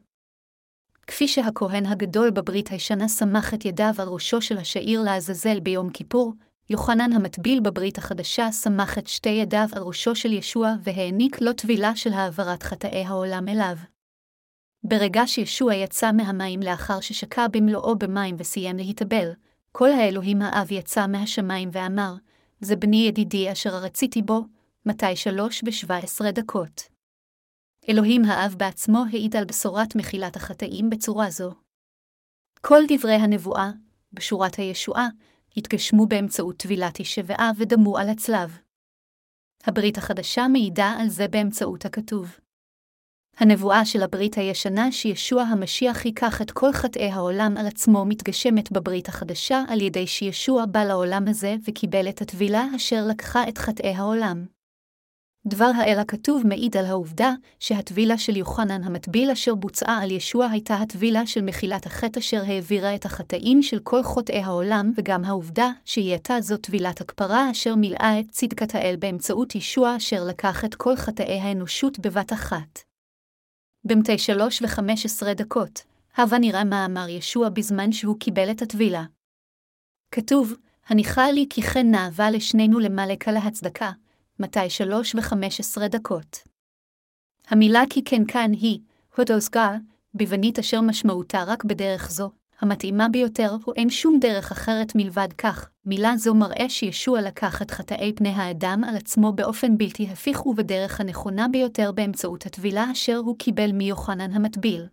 כפי 1.07 1.27
שהכהן 1.27 1.85
הגדול 1.85 2.29
בברית 2.29 2.67
הישנה 2.67 3.07
סמך 3.07 3.53
את 3.53 3.65
ידיו 3.65 3.93
על 3.99 4.07
ראשו 4.07 4.41
של 4.41 4.57
השעיר 4.57 5.01
לעזאזל 5.01 5.59
ביום 5.59 5.89
כיפור, 5.89 6.33
יוחנן 6.69 7.13
המטביל 7.13 7.59
בברית 7.59 7.97
החדשה 7.97 8.51
סמך 8.51 8.97
את 8.97 9.07
שתי 9.07 9.29
ידיו 9.29 9.67
על 9.71 9.83
ראשו 9.83 10.15
של 10.15 10.33
ישוע 10.33 10.73
והעניק 10.83 11.41
לו 11.41 11.53
טבילה 11.53 11.95
של 11.95 12.13
העברת 12.13 12.63
חטאי 12.63 13.03
העולם 13.03 13.47
אליו. 13.47 13.75
ברגע 14.83 15.27
שישוע 15.27 15.73
יצא 15.73 16.11
מהמים 16.11 16.59
לאחר 16.59 16.99
ששקע 16.99 17.47
במלואו 17.47 17.97
במים 17.97 18.35
וסיים 18.39 18.77
להתאבל, 18.77 19.31
כל 19.79 19.91
האלוהים 19.91 20.41
האב 20.41 20.71
יצא 20.71 21.07
מהשמיים 21.07 21.69
ואמר, 21.71 22.13
זה 22.59 22.75
בני 22.75 22.97
ידידי 23.07 23.51
אשר 23.51 23.69
רציתי 23.69 24.21
בו, 24.21 24.41
מתי 24.85 25.15
שלוש 25.15 25.63
ושבע 25.65 25.97
עשרה 25.97 26.31
דקות. 26.31 26.81
אלוהים 27.89 28.25
האב 28.25 28.55
בעצמו 28.57 29.03
העיד 29.11 29.35
על 29.35 29.45
בשורת 29.45 29.95
מחילת 29.95 30.35
החטאים 30.35 30.89
בצורה 30.89 31.29
זו. 31.29 31.51
כל 32.61 32.81
דברי 32.87 33.13
הנבואה, 33.13 33.71
בשורת 34.13 34.55
הישועה, 34.55 35.07
התגשמו 35.57 36.07
באמצעות 36.07 36.57
טבילת 36.57 36.99
השבעה 36.99 37.51
ודמו 37.57 37.97
על 37.97 38.09
הצלב. 38.09 38.57
הברית 39.63 39.97
החדשה 39.97 40.47
מעידה 40.47 40.95
על 40.99 41.09
זה 41.09 41.27
באמצעות 41.27 41.85
הכתוב. 41.85 42.37
הנבואה 43.39 43.85
של 43.85 44.03
הברית 44.03 44.37
הישנה 44.37 44.91
שישוע 44.91 45.41
המשיח 45.41 46.05
ייקח 46.05 46.41
את 46.41 46.51
כל 46.51 46.73
חטאי 46.73 47.11
העולם 47.11 47.57
על 47.57 47.67
עצמו 47.67 48.05
מתגשמת 48.05 48.71
בברית 48.71 49.09
החדשה 49.09 49.63
על 49.67 49.81
ידי 49.81 50.07
שישוע 50.07 50.65
בא 50.65 50.83
לעולם 50.83 51.27
הזה 51.27 51.55
וקיבל 51.67 52.09
את 52.09 52.21
הטבילה 52.21 52.65
אשר 52.75 53.05
לקחה 53.07 53.49
את 53.49 53.57
חטאי 53.57 53.93
העולם. 53.93 54.45
דבר 55.47 55.71
האל 55.75 55.99
הכתוב 55.99 56.47
מעיד 56.47 56.77
על 56.77 56.85
העובדה 56.85 57.33
שהטבילה 57.59 58.17
של 58.17 58.37
יוחנן 58.37 58.83
המטביל 58.83 59.31
אשר 59.31 59.55
בוצעה 59.55 60.03
על 60.03 60.11
ישוע 60.11 60.45
הייתה 60.45 60.75
הטבילה 60.75 61.27
של 61.27 61.41
מחילת 61.41 61.85
החטא 61.85 62.19
אשר 62.19 62.41
העבירה 62.47 62.95
את 62.95 63.05
החטאים 63.05 63.61
של 63.61 63.79
כל 63.79 64.03
חוטאי 64.03 64.39
העולם, 64.39 64.91
וגם 64.97 65.25
העובדה 65.25 65.71
שהיא 65.85 66.11
הייתה 66.11 66.41
זו 66.41 66.57
טבילת 66.57 67.01
הכפרה 67.01 67.51
אשר 67.51 67.75
מילאה 67.75 68.19
את 68.19 68.25
צדקת 68.31 68.75
האל 68.75 68.95
באמצעות 68.99 69.55
ישוע 69.55 69.95
אשר 69.97 70.23
לקח 70.23 70.65
את 70.65 70.75
כל 70.75 70.95
חטאי 70.95 71.39
האנושות 71.39 71.99
בבת 71.99 72.33
אחת. 72.33 72.87
במתי 73.83 74.17
שלוש 74.17 74.61
וחמש 74.61 75.05
עשרה 75.05 75.33
דקות, 75.33 75.81
הבה 76.17 76.39
נראה 76.39 76.63
מה 76.63 76.85
אמר 76.85 77.09
ישוע 77.09 77.49
בזמן 77.49 77.91
שהוא 77.91 78.19
קיבל 78.19 78.51
את 78.51 78.61
הטבילה. 78.61 79.03
כתוב, 80.11 80.53
הניחה 80.87 81.31
לי 81.31 81.45
כי 81.49 81.61
כן 81.61 81.91
נאווה 81.91 82.31
לשנינו 82.31 82.79
למלק 82.79 83.27
על 83.27 83.37
ההצדקה, 83.37 83.91
מתי 84.39 84.69
שלוש 84.69 85.15
וחמש 85.15 85.59
עשרה 85.59 85.87
דקות. 85.87 86.37
המילה 87.47 87.83
כי 87.89 88.03
כן 88.03 88.25
כאן 88.27 88.51
היא, 88.53 88.79
הודוסגה, 89.17 89.77
ביוונית 90.13 90.59
אשר 90.59 90.81
משמעותה 90.81 91.43
רק 91.43 91.63
בדרך 91.63 92.11
זו, 92.11 92.31
המתאימה 92.61 93.09
ביותר, 93.09 93.55
אין 93.75 93.89
שום 93.89 94.19
דרך 94.19 94.51
אחרת 94.51 94.95
מלבד 94.95 95.27
כך, 95.37 95.69
מילה 95.85 96.17
זו 96.17 96.35
מראה 96.35 96.69
שישוע 96.69 97.21
לקח 97.21 97.61
את 97.61 97.71
חטאי 97.71 98.13
פני 98.15 98.29
האדם 98.29 98.83
על 98.87 98.95
עצמו 98.95 99.33
באופן 99.33 99.77
בלתי 99.77 100.07
הפיך 100.11 100.45
ובדרך 100.45 101.01
הנכונה 101.01 101.47
ביותר 101.47 101.91
באמצעות 101.91 102.45
הטבילה 102.45 102.91
אשר 102.91 103.17
הוא 103.17 103.37
קיבל 103.37 103.71
מיוחנן 103.71 104.33
המטביל. 104.33 104.85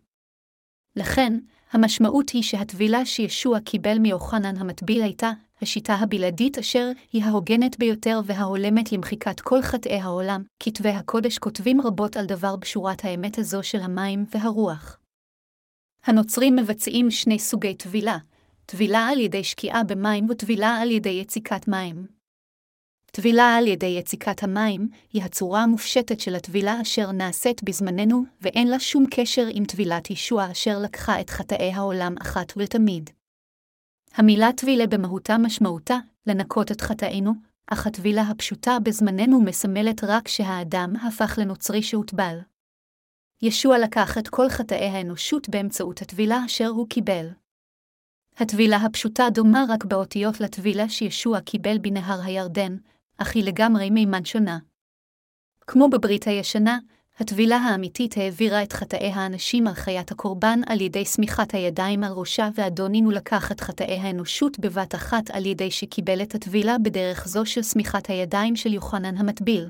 לכן, 0.96 1.38
המשמעות 1.72 2.30
היא 2.30 2.42
שהטבילה 2.42 3.04
שישוע 3.04 3.60
קיבל 3.60 3.98
מיוחנן 3.98 4.56
המטביל 4.56 5.02
הייתה 5.02 5.30
השיטה 5.62 5.94
הבלעדית 5.94 6.58
אשר 6.58 6.90
היא 7.12 7.24
ההוגנת 7.24 7.78
ביותר 7.78 8.20
וההולמת 8.24 8.92
למחיקת 8.92 9.40
כל 9.40 9.62
חטאי 9.62 10.00
העולם, 10.00 10.42
כתבי 10.60 10.88
הקודש 10.88 11.38
כותבים 11.38 11.80
רבות 11.80 12.16
על 12.16 12.26
דבר 12.26 12.56
בשורת 12.56 13.04
האמת 13.04 13.38
הזו 13.38 13.62
של 13.62 13.80
המים 13.80 14.24
והרוח. 14.34 14.98
הנוצרים 16.06 16.56
מבצעים 16.56 17.10
שני 17.10 17.38
סוגי 17.38 17.74
טבילה, 17.74 18.18
טבילה 18.66 19.06
על 19.06 19.20
ידי 19.20 19.44
שקיעה 19.44 19.84
במים 19.84 20.30
וטבילה 20.30 20.76
על 20.76 20.90
ידי 20.90 21.08
יציקת 21.08 21.68
מים. 21.68 22.06
טבילה 23.06 23.56
על 23.56 23.66
ידי 23.66 23.86
יציקת 23.86 24.42
המים 24.42 24.88
היא 25.12 25.22
הצורה 25.22 25.62
המופשטת 25.62 26.20
של 26.20 26.34
הטבילה 26.34 26.82
אשר 26.82 27.12
נעשית 27.12 27.62
בזמננו, 27.62 28.24
ואין 28.40 28.68
לה 28.68 28.78
שום 28.80 29.04
קשר 29.10 29.46
עם 29.50 29.64
טבילת 29.64 30.10
ישוע 30.10 30.50
אשר 30.50 30.78
לקחה 30.78 31.20
את 31.20 31.30
חטאי 31.30 31.72
העולם 31.72 32.14
אחת 32.22 32.52
ולתמיד. 32.56 33.10
המילה 34.14 34.52
טבילה 34.56 34.86
במהותה 34.86 35.38
משמעותה 35.38 35.98
לנקות 36.26 36.72
את 36.72 36.80
חטאינו, 36.80 37.32
אך 37.66 37.86
הטבילה 37.86 38.22
הפשוטה 38.22 38.78
בזמננו 38.82 39.40
מסמלת 39.40 40.04
רק 40.04 40.28
שהאדם 40.28 40.92
הפך 40.96 41.38
לנוצרי 41.38 41.82
שהוטבל. 41.82 42.38
ישוע 43.42 43.78
לקח 43.78 44.18
את 44.18 44.28
כל 44.28 44.48
חטאי 44.48 44.86
האנושות 44.86 45.48
באמצעות 45.48 46.02
הטבילה 46.02 46.44
אשר 46.46 46.66
הוא 46.66 46.88
קיבל. 46.88 47.28
הטבילה 48.36 48.76
הפשוטה 48.76 49.30
דומה 49.30 49.64
רק 49.68 49.84
באותיות 49.84 50.40
לטבילה 50.40 50.88
שישוע 50.88 51.40
קיבל 51.40 51.78
בנהר 51.78 52.20
הירדן, 52.24 52.76
אך 53.18 53.34
היא 53.34 53.44
לגמרי 53.44 53.90
מימן 53.90 54.24
שונה. 54.24 54.58
כמו 55.66 55.88
בברית 55.90 56.26
הישנה, 56.26 56.78
הטבילה 57.18 57.56
האמיתית 57.56 58.16
העבירה 58.16 58.62
את 58.62 58.72
חטאי 58.72 59.10
האנשים 59.10 59.66
על 59.66 59.74
חיית 59.74 60.10
הקורבן 60.10 60.60
על 60.66 60.80
ידי 60.80 61.04
סמיכת 61.04 61.54
הידיים 61.54 62.04
על 62.04 62.12
ראשה, 62.12 62.48
ואדונינו 62.54 63.10
לקח 63.10 63.52
את 63.52 63.60
חטאי 63.60 63.98
האנושות 63.98 64.58
בבת 64.58 64.94
אחת 64.94 65.30
על 65.30 65.46
ידי 65.46 65.70
שקיבל 65.70 66.22
את 66.22 66.34
הטבילה 66.34 66.76
בדרך 66.78 67.28
זו 67.28 67.46
של 67.46 67.62
סמיכת 67.62 68.06
הידיים 68.10 68.56
של 68.56 68.72
יוחנן 68.72 69.16
המטביל. 69.16 69.68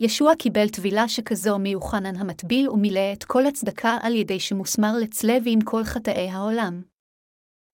ישוע 0.00 0.34
קיבל 0.34 0.68
טבילה 0.68 1.08
שכזו 1.08 1.58
מיוחנן 1.58 2.16
המטביל 2.16 2.70
ומילא 2.70 3.12
את 3.12 3.24
כל 3.24 3.46
הצדקה 3.46 3.98
על 4.02 4.14
ידי 4.14 4.40
שמוסמר 4.40 4.92
לצלב 5.00 5.42
עם 5.46 5.60
כל 5.60 5.84
חטאי 5.84 6.30
העולם. 6.30 6.82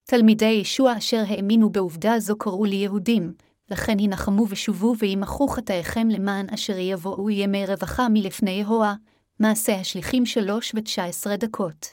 תלמידי 0.05 0.45
ישוע 0.45 0.99
אשר 0.99 1.23
האמינו 1.29 1.71
בעובדה 1.71 2.19
זו 2.19 2.39
קראו 2.39 2.65
לי 2.65 2.77
יהודים, 2.77 3.33
לכן 3.71 3.97
הנחמו 4.01 4.47
ושובו 4.49 4.95
וימחו 4.99 5.49
חטאיכם 5.49 6.09
למען 6.09 6.47
אשר 6.55 6.79
יבואו 6.79 7.31
ימי 7.31 7.67
רווחה 7.67 8.09
מלפני 8.09 8.51
יהוה, 8.51 8.95
מעשה 9.41 9.75
השליחים 9.75 10.27
שלוש 10.27 10.73
ותשע 10.75 11.05
עשרה 11.05 11.37
דקות. 11.37 11.87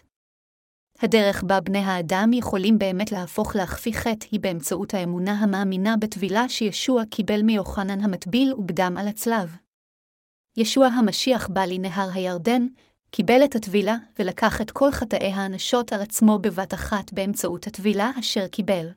הדרך 1.01 1.43
בה 1.43 1.59
בני 1.59 1.79
האדם 1.79 2.33
יכולים 2.33 2.77
באמת 2.77 3.12
להפוך 3.12 3.55
להכפי 3.55 3.93
חטא 3.93 4.27
היא 4.31 4.39
באמצעות 4.39 4.93
האמונה 4.93 5.31
המאמינה 5.31 5.98
בטבילה 5.98 6.50
שישוע 6.50 7.05
קיבל 7.05 7.41
מיוחנן 7.41 8.01
המטביל 8.01 8.53
ובדם 8.53 8.95
על 8.98 9.07
הצלב. 9.07 9.68
ישוע 10.58 10.88
המשיח 10.88 11.48
בא 11.48 11.65
לנהר 11.65 12.10
הירדן, 12.13 12.68
קיבל 13.12 13.41
את 13.46 13.56
הטבילה 13.56 13.96
ולקח 14.20 14.62
את 14.62 14.72
כל 14.72 14.91
חטאי 14.91 15.32
האנשות 15.32 15.94
על 15.94 16.01
עצמו 16.01 16.39
בבת 16.39 16.74
אחת 16.74 17.13
באמצעות 17.13 17.68
הטבילה 17.68 18.12
אשר 18.20 18.48
קיבל. 18.48 18.88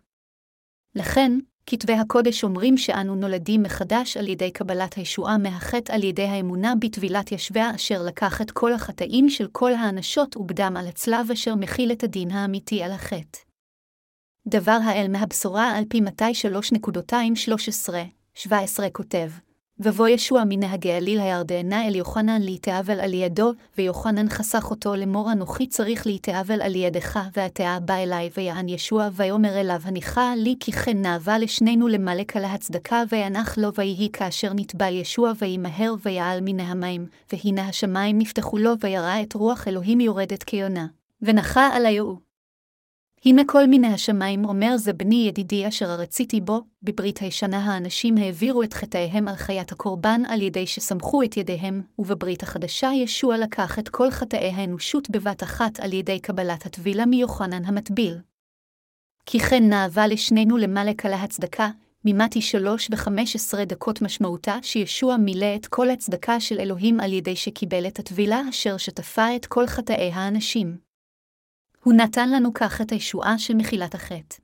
לכן, 0.95 1.33
כתבי 1.67 1.93
הקודש 1.93 2.45
אומרים 2.45 2.77
שאנו 2.77 3.15
נולדים 3.15 3.63
מחדש 3.63 4.17
על 4.17 4.29
ידי 4.29 4.51
קבלת 4.51 4.95
הישועה 4.95 5.39
מהחטא 5.39 5.93
על 5.93 6.05
ידי 6.05 6.23
האמונה 6.23 6.75
בטבילת 6.81 7.33
ישביה 7.33 7.75
אשר 7.75 8.03
לקח 8.03 8.41
את 8.41 8.51
כל 8.51 8.73
החטאים 8.73 9.31
של 9.31 9.47
כל 9.53 9.75
האנשות 9.75 10.37
ובדם 10.37 10.77
על 10.77 10.87
הצלב 10.89 11.31
אשר 11.33 11.55
מכיל 11.55 11.93
את 11.93 12.05
הדין 12.05 12.31
האמיתי 12.31 12.83
על 12.83 12.93
החטא. 12.93 13.39
דבר 14.49 14.79
האל 14.85 15.07
מהבשורה 15.09 15.77
על 15.79 15.85
פי 15.89 16.01
מתי 16.01 16.33
3.213-17 18.39 18.49
כותב, 18.93 19.31
ובוא 19.79 20.09
ישוע 20.09 20.43
מנהגי 20.49 20.93
הגליל 20.93 21.21
הירדנה 21.21 21.87
אל 21.87 21.95
יוחנן 21.95 22.43
להתאבל 22.43 23.00
על 23.00 23.14
ידו, 23.14 23.52
ויוחנן 23.79 24.29
חסך 24.29 24.71
אותו 24.71 24.97
לאמור 24.97 25.33
אנוכי 25.33 25.67
צריך 25.67 26.07
להתאבל 26.07 26.62
על 26.62 26.76
ידך, 26.76 27.21
והתאה 27.37 27.81
בא 27.81 27.95
אלי, 27.95 28.31
ויען 28.37 28.69
ישוע, 28.69 29.09
ויאמר 29.12 29.61
אליו 29.61 29.81
הניחה 29.85 30.33
לי 30.37 30.57
כי 30.61 30.73
כן 30.73 31.02
נאווה 31.02 31.38
לשנינו 31.38 31.88
למלק 31.88 32.37
על 32.37 32.45
ההצדקה, 32.45 33.02
וינח 33.12 33.59
לו 33.59 33.75
ויהי 33.75 34.09
כאשר 34.12 34.52
נטבע 34.55 34.91
ישוע, 34.91 35.33
וימהר 35.38 35.95
ויעל 36.02 36.38
מן 36.43 36.61
המים, 36.61 37.07
והנה 37.33 37.69
השמיים 37.69 38.19
נפתחו 38.19 38.59
לו, 38.59 38.73
וירא 38.81 39.23
את 39.23 39.35
רוח 39.35 39.69
אלוהים 39.69 40.00
יורדת 40.00 40.43
כיונה, 40.43 40.87
ונחה 41.23 41.69
על 41.76 41.87
היאו. 41.87 42.32
הנה 43.25 43.43
כל 43.47 43.67
מיני 43.67 43.87
השמיים 43.87 44.45
אומר 44.45 44.76
זה 44.76 44.93
בני 44.93 45.25
ידידי 45.29 45.69
אשר 45.69 45.87
רציתי 45.91 46.41
בו, 46.41 46.61
בברית 46.83 47.19
הישנה 47.19 47.59
האנשים 47.59 48.17
העבירו 48.17 48.62
את 48.62 48.75
חטאיהם 48.75 49.29
על 49.29 49.37
חיית 49.37 49.73
הקורבן 49.73 50.23
על 50.29 50.43
ידי 50.43 50.67
שסמכו 50.67 51.23
את 51.23 51.37
ידיהם, 51.37 51.83
ובברית 51.99 52.43
החדשה 52.43 52.91
ישוע 52.95 53.38
לקח 53.38 53.79
את 53.79 53.88
כל 53.88 54.11
חטאי 54.11 54.50
האנושות 54.55 55.11
בבת 55.11 55.43
אחת 55.43 55.81
על 55.81 55.93
ידי 55.93 56.21
קבלת 56.21 56.67
הטבילה 56.67 57.07
מיוחנן 57.07 57.64
המטביל. 57.64 58.19
כי 59.26 59.38
כן 59.38 59.69
נאווה 59.69 60.07
לשנינו 60.07 60.57
למלק 60.57 61.07
על 61.07 61.12
ההצדקה, 61.12 61.71
ממתי 62.05 62.41
שלוש 62.41 62.88
וחמש 62.93 63.37
עשרה 63.37 63.64
דקות 63.64 64.02
משמעותה 64.02 64.57
שישוע 64.62 65.17
מילא 65.17 65.57
את 65.57 65.67
כל 65.67 65.91
הצדקה 65.91 66.41
של 66.41 66.61
אלוהים 66.61 67.00
על 67.00 67.12
ידי 67.12 67.37
שקיבל 67.37 67.87
את 67.87 67.99
הטבילה 67.99 68.43
אשר 68.50 68.76
שטפה 68.76 69.37
את 69.37 69.47
כל 69.47 69.67
חטאי 69.67 70.11
האנשים. 70.14 70.92
הוא 71.85 71.95
נתן 71.95 72.31
לנו 72.31 72.55
כך 72.55 72.81
את 72.81 72.93
הישועה 72.93 73.39
של 73.39 73.55
מחילת 73.55 73.95
החטא. 73.95 74.37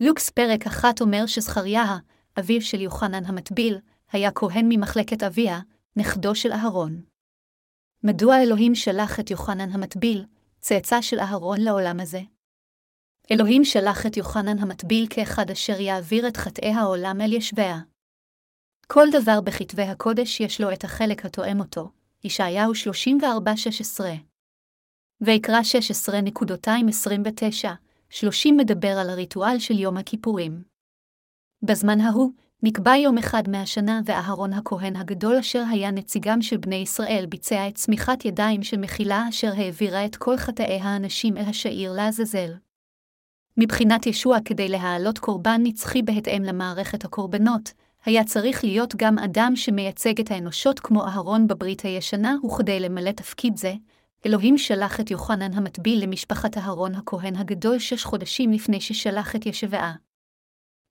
לוקס 0.00 0.30
פרק 0.30 0.66
אחת 0.66 1.00
אומר 1.00 1.26
שזכריה, 1.26 1.98
אביו 2.38 2.62
של 2.62 2.80
יוחנן 2.80 3.24
המטביל, 3.24 3.78
היה 4.12 4.30
כהן 4.30 4.66
ממחלקת 4.68 5.22
אביה, 5.22 5.60
נכדו 5.96 6.34
של 6.34 6.52
אהרון. 6.52 7.02
מדוע 8.04 8.42
אלוהים 8.42 8.74
שלח 8.74 9.20
את 9.20 9.30
יוחנן 9.30 9.70
המטביל, 9.70 10.24
צאצא 10.60 11.00
של 11.00 11.20
אהרון 11.20 11.60
לעולם 11.60 12.00
הזה? 12.00 12.20
אלוהים 13.32 13.64
שלח 13.64 14.06
את 14.06 14.16
יוחנן 14.16 14.58
המטביל 14.58 15.06
כאחד 15.10 15.50
אשר 15.50 15.80
יעביר 15.80 16.28
את 16.28 16.36
חטאי 16.36 16.72
העולם 16.72 17.20
אל 17.20 17.32
ישביה. 17.32 17.78
כל 18.86 19.06
דבר 19.12 19.40
בכתבי 19.40 19.82
הקודש 19.82 20.40
יש 20.40 20.60
לו 20.60 20.72
את 20.72 20.84
החלק 20.84 21.24
התואם 21.24 21.60
אותו, 21.60 21.90
ישעיהו 22.24 22.72
34-16. 22.72 24.31
ויקרא 25.24 25.60
16.29, 27.64 27.68
30 28.10 28.56
מדבר 28.56 28.88
על 28.88 29.10
הריטואל 29.10 29.58
של 29.58 29.78
יום 29.78 29.96
הכיפורים. 29.96 30.62
בזמן 31.62 32.00
ההוא, 32.00 32.30
נקבע 32.62 32.96
יום 32.96 33.18
אחד 33.18 33.42
מהשנה 33.48 34.00
ואהרון 34.04 34.52
הכהן 34.52 34.96
הגדול 34.96 35.36
אשר 35.36 35.62
היה 35.70 35.90
נציגם 35.90 36.42
של 36.42 36.56
בני 36.56 36.76
ישראל 36.76 37.26
ביצע 37.28 37.68
את 37.68 37.74
צמיחת 37.74 38.24
ידיים 38.24 38.62
של 38.62 38.76
מחילה 38.76 39.28
אשר 39.28 39.52
העבירה 39.56 40.06
את 40.06 40.16
כל 40.16 40.36
חטאי 40.36 40.78
האנשים 40.80 41.36
אל 41.36 41.44
השעיר 41.48 41.92
לעזאזל. 41.92 42.52
מבחינת 43.56 44.06
ישוע 44.06 44.38
כדי 44.44 44.68
להעלות 44.68 45.18
קורבן 45.18 45.60
נצחי 45.62 46.02
בהתאם 46.02 46.42
למערכת 46.42 47.04
הקורבנות, 47.04 47.72
היה 48.04 48.24
צריך 48.24 48.64
להיות 48.64 48.96
גם 48.96 49.18
אדם 49.18 49.52
שמייצג 49.56 50.20
את 50.20 50.30
האנושות 50.30 50.80
כמו 50.80 51.06
אהרון 51.06 51.46
בברית 51.46 51.80
הישנה, 51.80 52.34
וכדי 52.46 52.80
למלא 52.80 53.10
תפקיד 53.10 53.56
זה, 53.56 53.72
אלוהים 54.26 54.58
שלח 54.58 55.00
את 55.00 55.10
יוחנן 55.10 55.52
המטביל 55.52 56.02
למשפחת 56.02 56.58
אהרון 56.58 56.94
הכהן 56.94 57.36
הגדול 57.36 57.78
שש 57.78 58.04
חודשים 58.04 58.52
לפני 58.52 58.80
ששלח 58.80 59.36
את 59.36 59.46
ישבעה. 59.46 59.94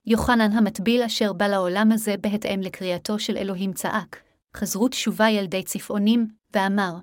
יוחנן 0.06 0.52
המטביל 0.52 1.04
אשר 1.04 1.34
בא 1.34 1.48
לעולם 1.48 1.92
הזה 1.92 2.16
בהתאם 2.22 2.62
לקריאתו 2.62 3.20
של 3.20 3.38
אלוהים 3.38 3.74
צעק, 3.74 4.24
חזרו 4.56 4.88
תשובה 4.88 5.30
ילדי 5.30 5.64
צפעונים, 5.64 6.28
ואמר, 6.54 6.96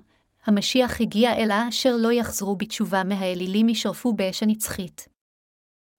המשיח 0.45 1.01
הגיע 1.01 1.33
אלה 1.33 1.69
אשר 1.69 1.95
לא 1.95 2.11
יחזרו 2.11 2.55
בתשובה 2.55 3.03
מהאלילים 3.03 3.69
ישרפו 3.69 4.13
באש 4.13 4.43
הנצחית. 4.43 5.07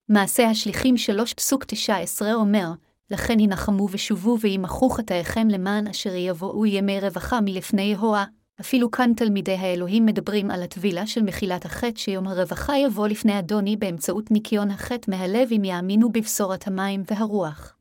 מעשה 0.08 0.50
השליחים 0.50 0.96
שלוש 0.96 1.34
פסוק 1.34 1.64
תשע 1.64 1.96
עשרה 1.96 2.34
אומר, 2.34 2.72
לכן 3.10 3.40
ינחמו 3.40 3.88
ושובו 3.90 4.36
וימחו 4.40 4.90
חטאיכם 4.90 5.48
למען 5.48 5.86
אשר 5.86 6.14
יבואו 6.14 6.66
ימי 6.66 7.00
רווחה 7.00 7.40
מלפני 7.40 7.82
יהוה, 7.82 8.24
אפילו 8.60 8.90
כאן 8.90 9.12
תלמידי 9.16 9.54
האלוהים 9.54 10.06
מדברים 10.06 10.50
על 10.50 10.62
הטבילה 10.62 11.06
של 11.06 11.22
מחילת 11.22 11.64
החטא 11.64 11.98
שיום 11.98 12.28
הרווחה 12.28 12.78
יבוא 12.78 13.08
לפני 13.08 13.38
אדוני 13.38 13.76
באמצעות 13.76 14.30
ניקיון 14.30 14.70
החטא 14.70 15.10
מהלב 15.10 15.48
אם 15.56 15.64
יאמינו 15.64 16.12
בבשורת 16.12 16.66
המים 16.66 17.02
והרוח. 17.10 17.76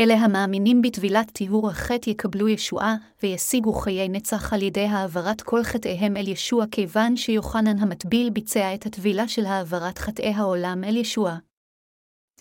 אלה 0.00 0.14
המאמינים 0.14 0.82
בטבילת 0.82 1.30
טיהור 1.30 1.70
החטא 1.70 2.10
יקבלו 2.10 2.48
ישועה, 2.48 2.96
וישיגו 3.22 3.72
חיי 3.72 4.08
נצח 4.08 4.52
על 4.52 4.62
ידי 4.62 4.84
העברת 4.84 5.40
כל 5.40 5.62
חטאיהם 5.64 6.16
אל 6.16 6.28
ישוע 6.28 6.64
כיוון 6.70 7.16
שיוחנן 7.16 7.78
המטביל 7.78 8.30
ביצע 8.30 8.74
את 8.74 8.86
הטבילה 8.86 9.28
של 9.28 9.46
העברת 9.46 9.98
חטאי 9.98 10.32
העולם 10.32 10.84
אל 10.84 10.96
ישוע. 10.96 11.36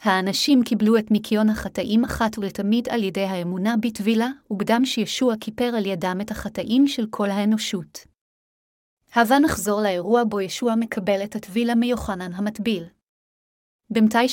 האנשים 0.03 0.63
קיבלו 0.63 0.97
את 0.97 1.11
ניקיון 1.11 1.49
החטאים 1.49 2.03
אחת 2.03 2.37
ולתמיד 2.37 2.89
על 2.89 3.03
ידי 3.03 3.23
האמונה 3.23 3.75
בטבילה, 3.81 4.29
ובדם 4.51 4.85
שישוע 4.85 5.33
כיפר 5.41 5.71
על 5.77 5.85
ידם 5.85 6.17
את 6.21 6.31
החטאים 6.31 6.87
של 6.87 7.05
כל 7.09 7.29
האנושות. 7.29 7.99
הבה 9.13 9.39
נחזור 9.39 9.81
לאירוע 9.81 10.23
בו 10.23 10.41
ישוע 10.41 10.75
מקבל 10.75 11.23
את 11.23 11.35
הטבילה 11.35 11.75
מיוחנן 11.75 12.33
המטביל. 12.33 12.83
במתי 13.89 14.25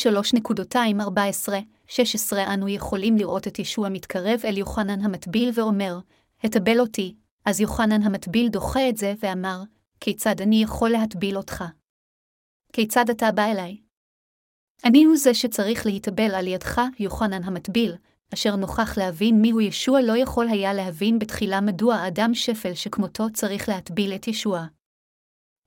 3.214-16 1.92 2.36
אנו 2.54 2.68
יכולים 2.68 3.16
לראות 3.16 3.48
את 3.48 3.58
ישוע 3.58 3.88
מתקרב 3.88 4.40
אל 4.44 4.58
יוחנן 4.58 5.00
המטביל 5.00 5.50
ואומר, 5.54 5.98
הטבל 6.44 6.80
אותי, 6.80 7.14
אז 7.44 7.60
יוחנן 7.60 8.02
המטביל 8.02 8.48
דוחה 8.48 8.88
את 8.88 8.96
זה 8.96 9.14
ואמר, 9.20 9.62
כיצד 10.00 10.40
אני 10.40 10.62
יכול 10.62 10.90
להטביל 10.90 11.36
אותך? 11.36 11.64
כיצד 12.72 13.10
אתה 13.10 13.32
בא 13.32 13.44
אליי? 13.44 13.85
אני 14.84 15.04
הוא 15.04 15.16
זה 15.16 15.34
שצריך 15.34 15.86
להתאבל 15.86 16.34
על 16.34 16.46
ידך, 16.46 16.80
יוחנן 16.98 17.42
המטביל, 17.42 17.94
אשר 18.34 18.56
נוכח 18.56 18.98
להבין 18.98 19.40
מיהו 19.42 19.60
ישוע 19.60 20.00
לא 20.00 20.16
יכול 20.16 20.48
היה 20.48 20.74
להבין 20.74 21.18
בתחילה 21.18 21.60
מדוע 21.60 22.06
אדם 22.06 22.34
שפל 22.34 22.74
שכמותו 22.74 23.30
צריך 23.32 23.68
להטביל 23.68 24.14
את 24.14 24.28
ישוע. 24.28 24.66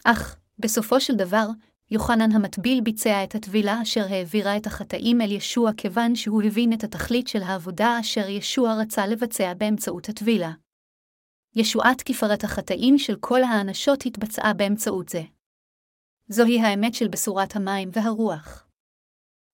אך, 0.03 0.37
בסופו 0.59 1.01
של 1.01 1.15
דבר, 1.15 1.47
יוחנן 1.91 2.31
המטביל 2.31 2.81
ביצע 2.81 3.23
את 3.23 3.35
הטבילה 3.35 3.81
אשר 3.81 4.05
העבירה 4.09 4.57
את 4.57 4.67
החטאים 4.67 5.21
אל 5.21 5.31
ישוע 5.31 5.71
כיוון 5.77 6.15
שהוא 6.15 6.43
הבין 6.43 6.73
את 6.73 6.83
התכלית 6.83 7.27
של 7.27 7.41
העבודה 7.43 7.97
אשר 7.99 8.29
ישוע 8.29 8.81
רצה 8.81 9.07
לבצע 9.07 9.53
באמצעות 9.53 10.09
הטבילה. 10.09 10.51
ישועת 11.55 12.01
כפרת 12.01 12.43
החטאים 12.43 12.97
של 12.97 13.15
כל 13.19 13.43
האנשות 13.43 14.05
התבצעה 14.05 14.53
באמצעות 14.53 15.09
זה. 15.09 15.21
זוהי 16.27 16.61
האמת 16.61 16.93
של 16.93 17.07
בשורת 17.07 17.55
המים 17.55 17.89
והרוח. 17.93 18.68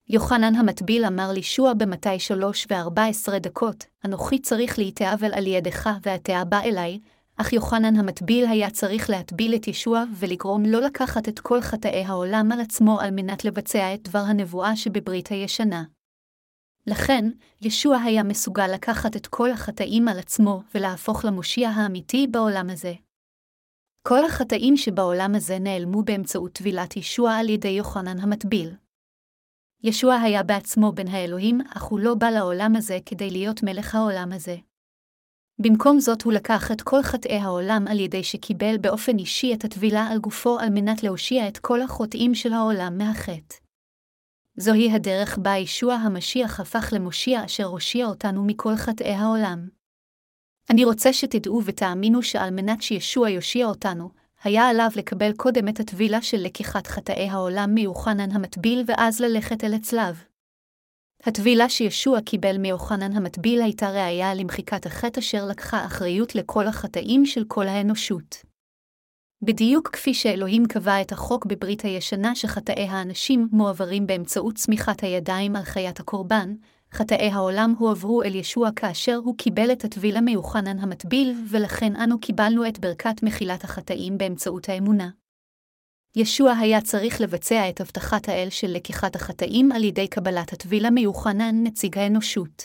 יוחנן 0.10 0.56
המטביל 0.56 1.06
אמר 1.06 1.32
לישוע 1.32 1.74
במתי 1.74 2.20
שלוש 2.20 2.68
וארבע 2.70 3.06
עשרה 3.06 3.40
דקות, 3.40 3.86
אנוכי 4.06 4.40
צריך 4.40 4.80
להתאבל 4.80 5.34
על 5.34 5.48
ידך 5.48 5.90
ואתה 6.02 6.44
בא 6.50 6.60
אליי, 6.62 7.00
אך 7.38 7.54
יוחנן 7.54 7.96
המטביל 7.96 8.46
היה 8.46 8.70
צריך 8.70 9.10
להטביל 9.10 9.56
את 9.56 9.68
ישוע 9.68 10.04
ולגרום 10.16 10.66
לא 10.66 10.82
לקחת 10.82 11.30
את 11.30 11.40
כל 11.40 11.62
חטאי 11.62 12.04
העולם 12.04 12.52
על 12.52 12.62
עצמו 12.62 13.00
על 13.00 13.12
מנת 13.12 13.46
לבצע 13.46 13.94
את 13.94 14.10
דבר 14.10 14.20
הנבואה 14.20 14.76
שבברית 14.76 15.28
הישנה. 15.28 15.84
לכן, 16.88 17.30
ישוע 17.62 17.98
היה 17.98 18.24
מסוגל 18.24 18.68
לקחת 18.68 19.16
את 19.16 19.28
כל 19.28 19.52
החטאים 19.52 20.08
על 20.08 20.20
עצמו 20.20 20.62
ולהפוך 20.76 21.26
למושיע 21.26 21.70
האמיתי 21.70 22.28
בעולם 22.32 22.70
הזה. 22.70 22.94
כל 24.08 24.26
החטאים 24.26 24.78
שבעולם 24.78 25.36
הזה 25.36 25.60
נעלמו 25.60 26.04
באמצעות 26.04 26.52
טבילת 26.54 26.98
ישוע 26.98 27.34
על 27.34 27.50
ידי 27.50 27.68
יוחנן 27.68 28.20
המטביל. 28.20 28.85
ישוע 29.84 30.16
היה 30.16 30.44
בעצמו 30.44 30.92
בן 30.92 31.08
האלוהים, 31.08 31.62
אך 31.76 31.84
הוא 31.84 32.00
לא 32.00 32.16
בא 32.16 32.30
לעולם 32.30 32.76
הזה 32.76 32.98
כדי 33.06 33.30
להיות 33.30 33.64
מלך 33.64 33.96
העולם 33.96 34.32
הזה. 34.32 34.56
במקום 35.60 36.00
זאת 36.00 36.22
הוא 36.22 36.34
לקח 36.34 36.72
את 36.72 36.82
כל 36.82 37.02
חטאי 37.02 37.38
העולם 37.38 37.86
על 37.90 38.00
ידי 38.00 38.24
שקיבל 38.24 38.78
באופן 38.78 39.18
אישי 39.18 39.54
את 39.54 39.64
הטבילה 39.64 40.08
על 40.08 40.20
גופו 40.20 40.60
על 40.60 40.70
מנת 40.70 41.04
להושיע 41.04 41.48
את 41.48 41.58
כל 41.58 41.82
החוטאים 41.82 42.36
של 42.36 42.54
העולם 42.54 42.98
מהחטא. 42.98 43.56
זוהי 44.58 44.92
הדרך 44.92 45.38
בה 45.38 45.58
ישוע 45.58 45.94
המשיח 45.94 46.60
הפך 46.60 46.90
למושיע 46.96 47.46
אשר 47.46 47.66
הושיע 47.66 48.06
אותנו 48.06 48.44
מכל 48.46 48.76
חטאי 48.76 49.14
העולם. 49.14 49.68
אני 50.70 50.86
רוצה 50.86 51.14
שתדעו 51.14 51.62
ותאמינו 51.66 52.24
שעל 52.24 52.50
מנת 52.52 52.82
שישוע 52.82 53.30
יושיע 53.30 53.66
אותנו, 53.66 54.10
היה 54.46 54.70
עליו 54.70 54.90
לקבל 54.96 55.34
קודם 55.34 55.68
את 55.68 55.80
הטבילה 55.80 56.22
של 56.22 56.38
לקיחת 56.38 56.88
חטאי 56.88 57.30
העולם 57.30 57.74
מיוחנן 57.74 58.32
המטביל 58.32 58.84
ואז 58.88 59.20
ללכת 59.20 59.64
אל 59.64 59.74
הצלב. 59.74 60.24
הטבילה 61.24 61.70
שישוע 61.70 62.22
קיבל 62.22 62.58
מיוחנן 62.58 63.12
המטביל 63.16 63.62
הייתה 63.62 63.90
ראיה 63.90 64.34
למחיקת 64.34 64.86
החטא 64.86 65.20
אשר 65.20 65.46
לקחה 65.46 65.86
אחריות 65.86 66.36
לכל 66.36 66.68
החטאים 66.68 67.26
של 67.26 67.44
כל 67.48 67.68
האנושות. 67.68 68.44
בדיוק 69.42 69.90
כפי 69.90 70.14
שאלוהים 70.14 70.66
קבע 70.66 71.02
את 71.02 71.12
החוק 71.12 71.46
בברית 71.46 71.82
הישנה 71.82 72.36
שחטאי 72.36 72.88
האנשים 72.88 73.48
מועברים 73.52 74.08
באמצעות 74.08 74.56
צמיחת 74.56 75.04
הידיים 75.04 75.56
על 75.56 75.64
חיית 75.64 76.00
הקורבן, 76.00 76.56
חטאי 76.96 77.30
העולם 77.30 77.74
הועברו 77.78 78.24
אל 78.24 78.36
ישוע 78.36 78.70
כאשר 78.76 79.16
הוא 79.16 79.38
קיבל 79.38 79.72
את 79.72 79.84
הטבילה 79.84 80.22
מיוחנן 80.22 80.80
המטביל, 80.80 81.34
ולכן 81.50 81.96
אנו 81.96 82.20
קיבלנו 82.20 82.68
את 82.68 82.80
ברכת 82.80 83.24
מחילת 83.24 83.64
החטאים 83.64 84.18
באמצעות 84.18 84.70
האמונה. 84.70 85.10
ישוע 86.16 86.52
היה 86.52 86.82
צריך 86.82 87.22
לבצע 87.22 87.70
את 87.70 87.82
הבטחת 87.82 88.30
האל 88.30 88.48
של 88.50 88.68
לקיחת 88.68 89.16
החטאים 89.16 89.72
על 89.72 89.84
ידי 89.84 90.08
קבלת 90.08 90.54
הטבילה 90.54 90.90
מיוחנן 90.90 91.64
נציג 91.64 91.98
האנושות. 91.98 92.64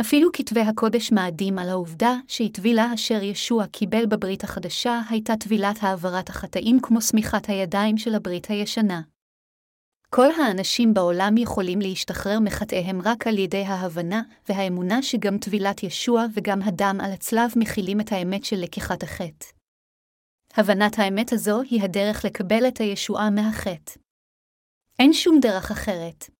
אפילו 0.00 0.30
כתבי 0.32 0.60
הקודש 0.60 1.12
מעדים 1.12 1.58
על 1.58 1.68
העובדה 1.68 2.16
שהטבילה 2.28 2.94
אשר 2.94 3.22
ישוע 3.22 3.66
קיבל 3.66 4.06
בברית 4.06 4.44
החדשה 4.44 5.00
הייתה 5.10 5.36
טבילת 5.36 5.76
העברת 5.80 6.28
החטאים 6.28 6.78
כמו 6.82 7.02
שמיכת 7.02 7.48
הידיים 7.48 7.98
של 7.98 8.14
הברית 8.14 8.46
הישנה. 8.46 9.00
כל 10.14 10.30
האנשים 10.40 10.94
בעולם 10.94 11.36
יכולים 11.36 11.80
להשתחרר 11.80 12.40
מחטאיהם 12.40 12.98
רק 13.04 13.26
על 13.26 13.38
ידי 13.38 13.64
ההבנה 13.64 14.22
והאמונה 14.48 15.02
שגם 15.02 15.38
טבילת 15.38 15.82
ישוע 15.82 16.24
וגם 16.34 16.62
הדם 16.62 16.96
על 17.04 17.12
הצלב 17.12 17.50
מכילים 17.56 18.00
את 18.00 18.12
האמת 18.12 18.44
של 18.44 18.56
לקיחת 18.62 19.02
החטא. 19.02 19.46
הבנת 20.56 20.92
האמת 20.98 21.32
הזו 21.32 21.60
היא 21.60 21.82
הדרך 21.82 22.24
לקבל 22.24 22.68
את 22.68 22.78
הישועה 22.78 23.30
מהחטא. 23.30 23.92
אין 24.98 25.12
שום 25.12 25.38
דרך 25.40 25.70
אחרת. 25.70 26.30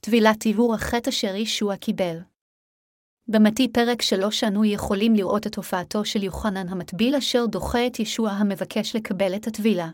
טבילת 0.00 0.40
טיהור 0.40 0.74
החטא 0.74 1.10
אשר 1.10 1.34
ישוע 1.34 1.76
קיבל. 1.76 2.16
במתי 3.28 3.72
פרק 3.72 4.02
שלוש 4.02 4.44
אנו 4.44 4.64
יכולים 4.64 5.14
לראות 5.14 5.46
את 5.46 5.56
הופעתו 5.56 6.04
של 6.04 6.22
יוחנן 6.22 6.68
המטביל 6.68 7.14
אשר 7.14 7.46
דוחה 7.46 7.86
את 7.86 8.00
ישוע 8.00 8.30
המבקש 8.30 8.96
לקבל 8.96 9.36
את 9.36 9.46
הטבילה. 9.46 9.88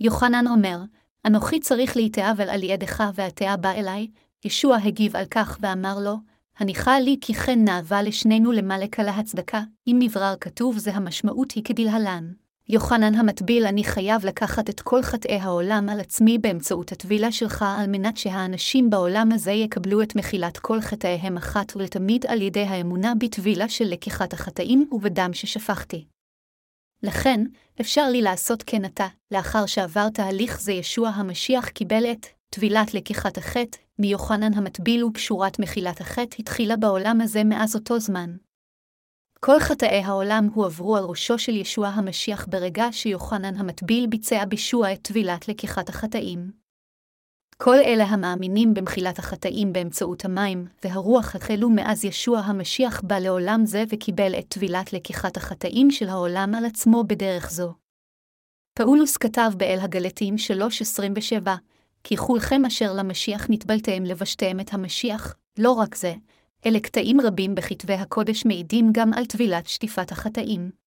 יוחנן 0.00 0.46
אומר, 0.46 0.78
אנוכי 1.26 1.60
צריך 1.60 1.96
להתאהב 1.96 2.40
על 2.40 2.62
ידך 2.62 3.04
והתאה 3.14 3.56
בא 3.56 3.70
אליי, 3.70 4.06
ישוע 4.44 4.76
הגיב 4.76 5.16
על 5.16 5.24
כך 5.30 5.58
ואמר 5.60 5.98
לו, 5.98 6.16
הניחה 6.58 7.00
לי 7.00 7.16
כי 7.20 7.34
כן 7.34 7.64
נאווה 7.64 8.02
לשנינו 8.02 8.52
למלך 8.52 9.00
על 9.00 9.08
ההצדקה, 9.08 9.62
אם 9.86 9.96
מברר 10.00 10.34
כתוב 10.40 10.78
זה 10.78 10.94
המשמעות 10.94 11.52
היא 11.52 11.64
כדלהלן. 11.64 12.32
יוחנן 12.68 13.14
המטביל, 13.14 13.66
אני 13.66 13.84
חייב 13.84 14.26
לקחת 14.26 14.70
את 14.70 14.80
כל 14.80 15.02
חטאי 15.02 15.36
העולם 15.36 15.88
על 15.88 16.00
עצמי 16.00 16.38
באמצעות 16.38 16.92
הטבילה 16.92 17.32
שלך, 17.32 17.64
על 17.78 17.86
מנת 17.86 18.16
שהאנשים 18.16 18.90
בעולם 18.90 19.32
הזה 19.32 19.52
יקבלו 19.52 20.02
את 20.02 20.16
מחילת 20.16 20.58
כל 20.58 20.80
חטאיהם 20.80 21.36
אחת 21.36 21.76
ולתמיד 21.76 22.26
על 22.26 22.42
ידי 22.42 22.62
האמונה 22.62 23.12
בטבילה 23.14 23.68
של 23.68 23.84
לקיחת 23.84 24.32
החטאים 24.32 24.88
ובדם 24.92 25.30
ששפכתי. 25.32 26.04
לכן, 27.02 27.40
אפשר 27.80 28.08
לי 28.08 28.22
לעשות 28.22 28.62
כן 28.66 28.84
עתה, 28.84 29.06
לאחר 29.30 29.66
שעבר 29.66 30.08
תהליך 30.08 30.60
זה 30.60 30.72
ישוע 30.72 31.08
המשיח 31.08 31.68
קיבל 31.68 32.12
את 32.12 32.26
טבילת 32.50 32.94
לקיחת 32.94 33.38
החטא, 33.38 33.78
מיוחנן 33.98 34.54
המטביל 34.54 35.04
וקשורת 35.04 35.58
מחילת 35.58 36.00
החטא 36.00 36.36
התחילה 36.38 36.76
בעולם 36.76 37.20
הזה 37.20 37.44
מאז 37.44 37.74
אותו 37.74 37.98
זמן. 37.98 38.36
כל 39.40 39.60
חטאי 39.60 40.02
העולם 40.02 40.48
הועברו 40.54 40.96
על 40.96 41.04
ראשו 41.04 41.38
של 41.38 41.56
ישוע 41.56 41.88
המשיח 41.88 42.46
ברגע 42.50 42.86
שיוחנן 42.92 43.56
המטביל 43.56 44.06
ביצע 44.06 44.44
בישוע 44.44 44.92
את 44.92 44.98
טבילת 45.02 45.48
לקיחת 45.48 45.88
החטאים. 45.88 46.65
כל 47.62 47.76
אלה 47.76 48.04
המאמינים 48.04 48.74
במחילת 48.74 49.18
החטאים 49.18 49.72
באמצעות 49.72 50.24
המים 50.24 50.66
והרוח 50.84 51.36
החלו 51.36 51.70
מאז 51.70 52.04
ישוע 52.04 52.38
המשיח 52.38 53.00
בא 53.00 53.18
לעולם 53.18 53.64
זה 53.64 53.84
וקיבל 53.88 54.34
את 54.38 54.44
טבילת 54.48 54.92
לקיחת 54.92 55.36
החטאים 55.36 55.90
של 55.90 56.08
העולם 56.08 56.54
על 56.54 56.64
עצמו 56.64 57.04
בדרך 57.04 57.50
זו. 57.50 57.74
פאולוס 58.78 59.16
כתב 59.16 59.50
באל 59.56 59.78
הגלתים 59.80 60.34
3.27, 60.60 61.48
כי 62.04 62.16
כולכם 62.16 62.64
אשר 62.64 62.92
למשיח 62.92 63.46
נטבלתם 63.50 64.04
לבשתם 64.04 64.60
את 64.60 64.74
המשיח, 64.74 65.36
לא 65.58 65.70
רק 65.72 65.94
זה, 65.94 66.14
אלה 66.66 66.80
קטעים 66.80 67.20
רבים 67.20 67.54
בכתבי 67.54 67.94
הקודש 67.94 68.46
מעידים 68.46 68.88
גם 68.92 69.12
על 69.12 69.26
טבילת 69.26 69.66
שטיפת 69.66 70.12
החטאים. 70.12 70.85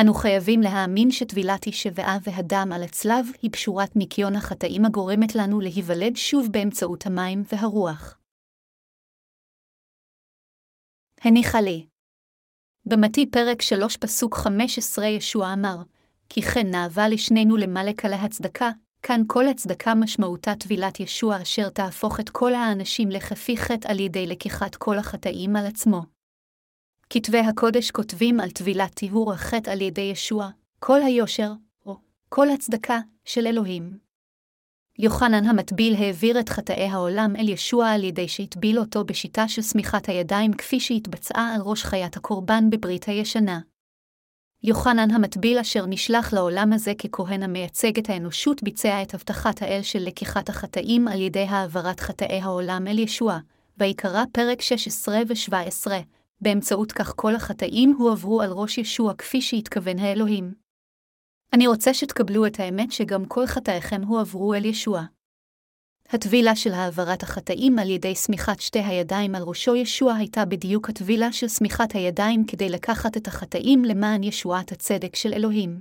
אנו 0.00 0.14
חייבים 0.14 0.60
להאמין 0.60 1.10
שטבילת 1.10 1.66
השבעה 1.66 2.18
והדם 2.22 2.68
על 2.74 2.82
הצלב 2.82 3.26
היא 3.42 3.50
פשורת 3.52 3.96
ניקיון 3.96 4.36
החטאים 4.36 4.84
הגורמת 4.84 5.34
לנו 5.34 5.60
להיוולד 5.60 6.16
שוב 6.16 6.48
באמצעות 6.50 7.06
המים 7.06 7.42
והרוח. 7.52 8.18
הניחה 11.20 11.60
לי. 11.60 11.86
במתי 12.84 13.30
פרק 13.30 13.62
3 13.62 13.96
פסוק 13.96 14.34
15 14.34 15.06
ישוע 15.06 15.52
אמר, 15.52 15.76
כי 16.28 16.42
כן 16.42 16.66
נאווה 16.70 17.08
לשנינו 17.08 17.56
למלק 17.56 18.04
על 18.04 18.12
ההצדקה, 18.12 18.70
כאן 19.02 19.20
כל 19.26 19.46
הצדקה 19.46 19.94
משמעותה 19.94 20.54
טבילת 20.54 21.00
ישוע 21.00 21.42
אשר 21.42 21.68
תהפוך 21.68 22.20
את 22.20 22.30
כל 22.30 22.54
האנשים 22.54 23.10
לכפי 23.10 23.56
חטא 23.56 23.88
על 23.88 24.00
ידי 24.00 24.26
לקיחת 24.26 24.76
כל 24.76 24.98
החטאים 24.98 25.56
על 25.56 25.66
עצמו. 25.66 26.17
כתבי 27.10 27.38
הקודש 27.38 27.90
כותבים 27.90 28.40
על 28.40 28.50
טבילת 28.50 28.94
טיהור 28.94 29.32
החטא 29.32 29.70
על 29.70 29.80
ידי 29.80 30.00
ישוע, 30.00 30.48
כל 30.78 31.02
היושר, 31.02 31.52
או 31.86 31.96
כל 32.28 32.50
הצדקה, 32.50 32.98
של 33.24 33.46
אלוהים. 33.46 33.98
יוחנן 34.98 35.44
המטביל 35.44 35.94
העביר 35.94 36.40
את 36.40 36.48
חטאי 36.48 36.84
העולם 36.84 37.36
אל 37.36 37.48
ישוע 37.48 37.88
על 37.90 38.04
ידי 38.04 38.28
שהטביל 38.28 38.78
אותו 38.78 39.04
בשיטה 39.04 39.48
של 39.48 39.62
סמיכת 39.62 40.08
הידיים 40.08 40.52
כפי 40.52 40.80
שהתבצעה 40.80 41.54
על 41.54 41.60
ראש 41.60 41.84
חיית 41.84 42.16
הקורבן 42.16 42.70
בברית 42.70 43.04
הישנה. 43.04 43.60
יוחנן 44.62 45.10
המטביל 45.10 45.58
אשר 45.58 45.86
נשלח 45.86 46.32
לעולם 46.32 46.72
הזה 46.72 46.92
ככהן 46.94 47.42
המייצג 47.42 47.98
את 47.98 48.10
האנושות 48.10 48.62
ביצע 48.62 49.02
את 49.02 49.14
הבטחת 49.14 49.62
האל 49.62 49.82
של 49.82 50.02
לקיחת 50.02 50.48
החטאים 50.48 51.08
על 51.08 51.20
ידי 51.20 51.46
העברת 51.48 52.00
חטאי 52.00 52.40
העולם 52.40 52.86
אל 52.86 52.98
ישוע, 52.98 53.38
ויקרא 53.78 54.24
פרק 54.32 54.60
16 54.60 55.18
ו-17, 55.28 55.90
באמצעות 56.40 56.92
כך 56.92 57.12
כל 57.16 57.34
החטאים 57.34 57.94
הועברו 57.98 58.42
על 58.42 58.50
ראש 58.52 58.78
ישוע 58.78 59.14
כפי 59.14 59.40
שהתכוון 59.40 59.98
האלוהים. 59.98 60.54
אני 61.52 61.66
רוצה 61.66 61.94
שתקבלו 61.94 62.46
את 62.46 62.60
האמת 62.60 62.92
שגם 62.92 63.24
כל 63.24 63.46
חטאיכם 63.46 64.02
הועברו 64.02 64.54
אל 64.54 64.64
ישוע. 64.64 65.02
הטבילה 66.08 66.56
של 66.56 66.72
העברת 66.72 67.22
החטאים 67.22 67.78
על 67.78 67.90
ידי 67.90 68.14
סמיכת 68.14 68.60
שתי 68.60 68.78
הידיים 68.78 69.34
על 69.34 69.42
ראשו 69.42 69.76
ישוע 69.76 70.14
הייתה 70.14 70.44
בדיוק 70.44 70.88
הטבילה 70.88 71.32
של 71.32 71.48
סמיכת 71.48 71.94
הידיים 71.94 72.46
כדי 72.46 72.68
לקחת 72.68 73.16
את 73.16 73.26
החטאים 73.26 73.84
למען 73.84 74.22
ישועת 74.22 74.72
הצדק 74.72 75.16
של 75.16 75.32
אלוהים. 75.32 75.80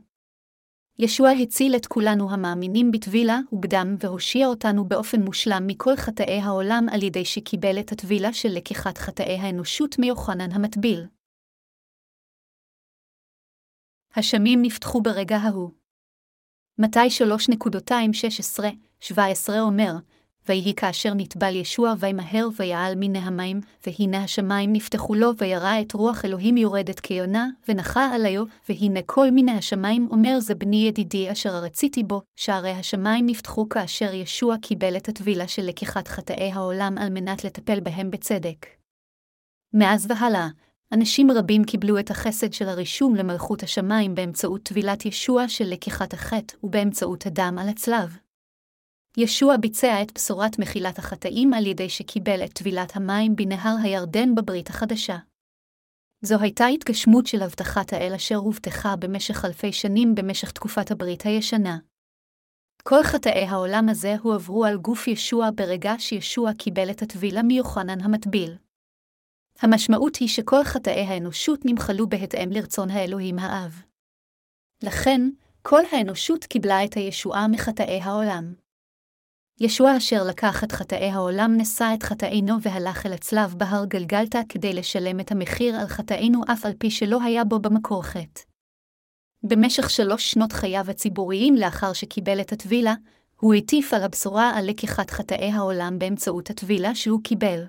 ישוע 0.99 1.29
הציל 1.29 1.75
את 1.75 1.85
כולנו 1.85 2.31
המאמינים 2.31 2.91
בטבילה 2.91 3.39
ובדם 3.51 3.95
והושיע 3.99 4.47
אותנו 4.47 4.85
באופן 4.85 5.21
מושלם 5.21 5.63
מכל 5.67 5.95
חטאי 5.95 6.39
העולם 6.39 6.85
על 6.91 7.03
ידי 7.03 7.25
שקיבל 7.25 7.79
את 7.79 7.91
הטבילה 7.91 8.33
של 8.33 8.49
לקיחת 8.49 8.97
חטאי 8.97 9.37
האנושות 9.39 9.99
מיוחנן 9.99 10.51
המטביל. 10.51 11.07
השמים 14.15 14.59
נפתחו 14.61 15.01
ברגע 15.01 15.37
ההוא. 15.37 15.71
מתי 16.79 17.07
3.216-17 19.09 19.13
אומר, 19.59 19.91
ויהי 20.49 20.73
כאשר 20.75 21.13
נטבל 21.13 21.55
ישוע 21.55 21.93
וימהר 21.99 22.47
ויעל 22.59 22.93
מן 22.95 23.15
המים, 23.15 23.61
והנה 23.87 24.23
השמיים 24.23 24.73
נפתחו 24.73 25.15
לו, 25.15 25.31
וירא 25.37 25.81
את 25.81 25.93
רוח 25.93 26.25
אלוהים 26.25 26.57
יורדת 26.57 26.99
כיונה, 26.99 27.47
ונחה 27.69 28.15
עליו, 28.15 28.43
והנה 28.69 28.99
כל 29.05 29.31
מיני 29.31 29.51
השמיים 29.51 30.07
אומר 30.11 30.39
זה 30.39 30.55
בני 30.55 30.87
ידידי 30.87 31.31
אשר 31.31 31.55
רציתי 31.55 32.03
בו, 32.03 32.21
שערי 32.35 32.71
השמיים 32.71 33.25
נפתחו 33.25 33.69
כאשר 33.69 34.13
ישוע 34.13 34.55
קיבל 34.61 34.97
את 34.97 35.09
הטבילה 35.09 35.47
של 35.47 35.65
לקיחת 35.65 36.07
חטאי 36.07 36.51
העולם 36.51 36.97
על 36.97 37.09
מנת 37.09 37.43
לטפל 37.43 37.79
בהם 37.79 38.11
בצדק. 38.11 38.65
מאז 39.73 40.07
והלאה, 40.09 40.47
אנשים 40.93 41.31
רבים 41.31 41.63
קיבלו 41.63 41.99
את 41.99 42.11
החסד 42.11 42.53
של 42.53 42.69
הרישום 42.69 43.15
למלכות 43.15 43.63
השמיים 43.63 44.15
באמצעות 44.15 44.63
טבילת 44.63 45.05
ישוע 45.05 45.47
של 45.47 45.65
לקיחת 45.65 46.13
החטא 46.13 46.55
ובאמצעות 46.63 47.25
הדם 47.25 47.57
על 47.61 47.69
הצלב. 47.69 48.26
ישוע 49.19 49.57
ביצע 49.57 50.01
את 50.01 50.13
בשורת 50.13 50.59
מחילת 50.59 50.99
החטאים 50.99 51.53
על 51.53 51.65
ידי 51.65 51.89
שקיבל 51.89 52.45
את 52.45 52.53
טבילת 52.53 52.95
המים 52.95 53.35
בנהר 53.35 53.75
הירדן 53.83 54.35
בברית 54.35 54.69
החדשה. 54.69 55.17
זו 56.21 56.35
הייתה 56.39 56.65
התגשמות 56.65 57.27
של 57.27 57.41
הבטחת 57.41 57.93
האל 57.93 58.13
אשר 58.15 58.35
הובטחה 58.35 58.95
במשך 58.95 59.45
אלפי 59.45 59.73
שנים 59.73 60.15
במשך 60.15 60.51
תקופת 60.51 60.91
הברית 60.91 61.21
הישנה. 61.21 61.77
כל 62.83 63.03
חטאי 63.03 63.45
העולם 63.45 63.89
הזה 63.89 64.15
הועברו 64.21 64.65
על 64.65 64.77
גוף 64.77 65.07
ישוע 65.07 65.49
ברגע 65.55 65.93
שישוע 65.99 66.53
קיבל 66.53 66.91
את 66.91 67.01
הטבילה 67.01 67.43
מיוחנן 67.43 68.01
המטביל. 68.01 68.57
המשמעות 69.61 70.15
היא 70.15 70.29
שכל 70.29 70.63
חטאי 70.63 71.01
האנושות 71.01 71.59
נמחלו 71.65 72.09
בהתאם 72.09 72.49
לרצון 72.51 72.89
האלוהים 72.89 73.39
האב. 73.39 73.81
לכן, 74.83 75.21
כל 75.61 75.81
האנושות 75.91 76.45
קיבלה 76.45 76.85
את 76.85 76.93
הישועה 76.93 77.47
מחטאי 77.47 77.99
העולם. 78.01 78.66
ישוע 79.59 79.97
אשר 79.97 80.23
לקח 80.23 80.63
את 80.63 80.71
חטאי 80.71 81.09
העולם 81.09 81.57
נשא 81.57 81.91
את 81.93 82.03
חטאינו 82.03 82.61
והלך 82.61 83.05
אל 83.05 83.13
הצלב 83.13 83.55
בהר 83.57 83.85
גלגלתא 83.85 84.41
כדי 84.49 84.73
לשלם 84.73 85.19
את 85.19 85.31
המחיר 85.31 85.75
על 85.75 85.87
חטאינו 85.87 86.41
אף 86.53 86.65
על 86.65 86.73
פי 86.79 86.91
שלא 86.91 87.23
היה 87.23 87.43
בו 87.43 87.59
במקור 87.59 88.03
חטא. 88.03 88.41
במשך 89.43 89.89
שלוש 89.89 90.31
שנות 90.31 90.53
חייו 90.53 90.85
הציבוריים 90.89 91.55
לאחר 91.55 91.93
שקיבל 91.93 92.41
את 92.41 92.51
הטבילה, 92.51 92.93
הוא 93.39 93.53
הטיף 93.53 93.93
על 93.93 94.03
הבשורה 94.03 94.57
על 94.57 94.69
לקיחת 94.69 95.09
חטאי 95.09 95.51
העולם 95.51 95.99
באמצעות 95.99 96.49
הטבילה 96.49 96.95
שהוא 96.95 97.23
קיבל. 97.23 97.63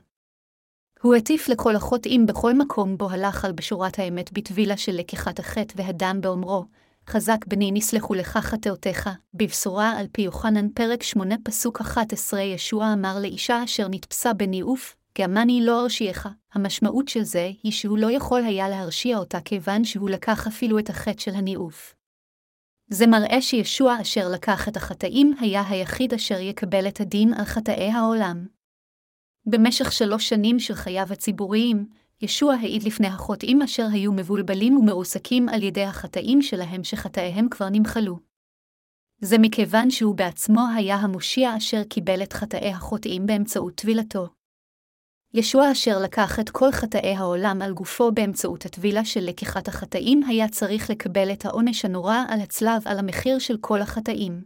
הוא 1.02 1.14
הטיף 1.14 1.48
לכל 1.48 1.76
החוטאים 1.76 2.26
בכל 2.26 2.54
מקום 2.54 2.96
בו 2.96 3.10
הלך 3.10 3.44
על 3.44 3.52
בשורת 3.52 3.98
האמת 3.98 4.32
בטבילה 4.32 4.76
של 4.76 4.92
לקיחת 4.92 5.38
החטא 5.38 5.74
והדם 5.76 6.20
באומרו, 6.20 6.64
חזק 7.08 7.46
בני 7.46 7.70
נסלחו 7.72 8.14
לך 8.14 8.36
חטאותיך, 8.36 9.08
בבשורה 9.34 9.90
על 9.90 10.06
פי 10.12 10.22
יוחנן 10.22 10.68
פרק 10.68 11.02
8 11.02 11.34
פסוק 11.44 11.80
11 11.80 12.40
ישוע 12.40 12.92
אמר 12.92 13.18
לאישה 13.20 13.64
אשר 13.64 13.88
נתפסה 13.88 14.32
בניאוף, 14.32 14.96
גם 15.18 15.36
אני 15.36 15.60
לא 15.66 15.82
ארשיעך. 15.82 16.26
המשמעות 16.52 17.08
של 17.08 17.22
זה 17.22 17.50
היא 17.62 17.72
שהוא 17.72 17.98
לא 17.98 18.10
יכול 18.10 18.42
היה 18.44 18.68
להרשיע 18.68 19.18
אותה 19.18 19.40
כיוון 19.40 19.84
שהוא 19.84 20.10
לקח 20.10 20.46
אפילו 20.46 20.78
את 20.78 20.90
החטא 20.90 21.20
של 21.20 21.34
הניאוף. 21.34 21.94
זה 22.90 23.06
מראה 23.06 23.42
שישוע 23.42 23.96
אשר 24.00 24.28
לקח 24.28 24.68
את 24.68 24.76
החטאים 24.76 25.34
היה 25.40 25.62
היחיד 25.68 26.14
אשר 26.14 26.38
יקבל 26.38 26.88
את 26.88 27.00
הדין 27.00 27.34
על 27.34 27.44
חטאי 27.44 27.90
העולם. 27.90 28.46
במשך 29.46 29.92
שלוש 29.92 30.28
שנים 30.28 30.58
של 30.58 30.74
חייו 30.74 31.06
הציבוריים, 31.10 31.86
ישוע 32.22 32.54
העיד 32.54 32.82
לפני 32.82 33.06
החוטאים 33.06 33.62
אשר 33.62 33.86
היו 33.92 34.12
מבולבלים 34.12 34.76
ומרוסקים 34.76 35.48
על 35.48 35.62
ידי 35.62 35.84
החטאים 35.84 36.42
שלהם 36.42 36.84
שחטאיהם 36.84 37.48
כבר 37.48 37.68
נמחלו. 37.68 38.18
זה 39.20 39.36
מכיוון 39.38 39.90
שהוא 39.90 40.14
בעצמו 40.14 40.60
היה 40.76 40.96
המושיע 40.96 41.56
אשר 41.56 41.84
קיבל 41.84 42.22
את 42.22 42.32
חטאי 42.32 42.70
החוטאים 42.70 43.26
באמצעות 43.26 43.74
טבילתו. 43.74 44.28
ישוע 45.34 45.72
אשר 45.72 45.98
לקח 45.98 46.40
את 46.40 46.50
כל 46.50 46.72
חטאי 46.72 47.14
העולם 47.14 47.62
על 47.62 47.72
גופו 47.72 48.12
באמצעות 48.12 48.66
הטבילה 48.66 49.04
של 49.04 49.20
לקיחת 49.20 49.68
החטאים, 49.68 50.22
היה 50.22 50.48
צריך 50.48 50.90
לקבל 50.90 51.32
את 51.32 51.44
העונש 51.44 51.84
הנורא 51.84 52.16
על 52.28 52.40
הצלב 52.40 52.82
על 52.84 52.98
המחיר 52.98 53.38
של 53.38 53.56
כל 53.60 53.82
החטאים. 53.82 54.44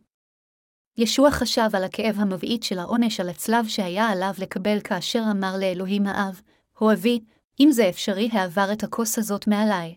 ישוע 0.99 1.31
חשב 1.31 1.69
על 1.73 1.85
הכאב 1.85 2.15
המבעית 2.19 2.63
של 2.63 2.79
העונש 2.79 3.21
על 3.21 3.29
הצלב 3.29 3.69
שהיה 3.69 4.09
עליו 4.09 4.33
לקבל 4.39 4.81
כאשר 4.81 5.23
אמר 5.31 5.57
לאלוהים 5.61 6.07
האב, 6.07 6.41
אוהבי, 6.81 7.21
אם 7.61 7.69
זה 7.73 7.89
אפשרי, 7.89 8.29
העבר 8.33 8.73
את 8.73 8.85
הכוס 8.85 9.19
הזאת 9.19 9.47
מעליי. 9.47 9.95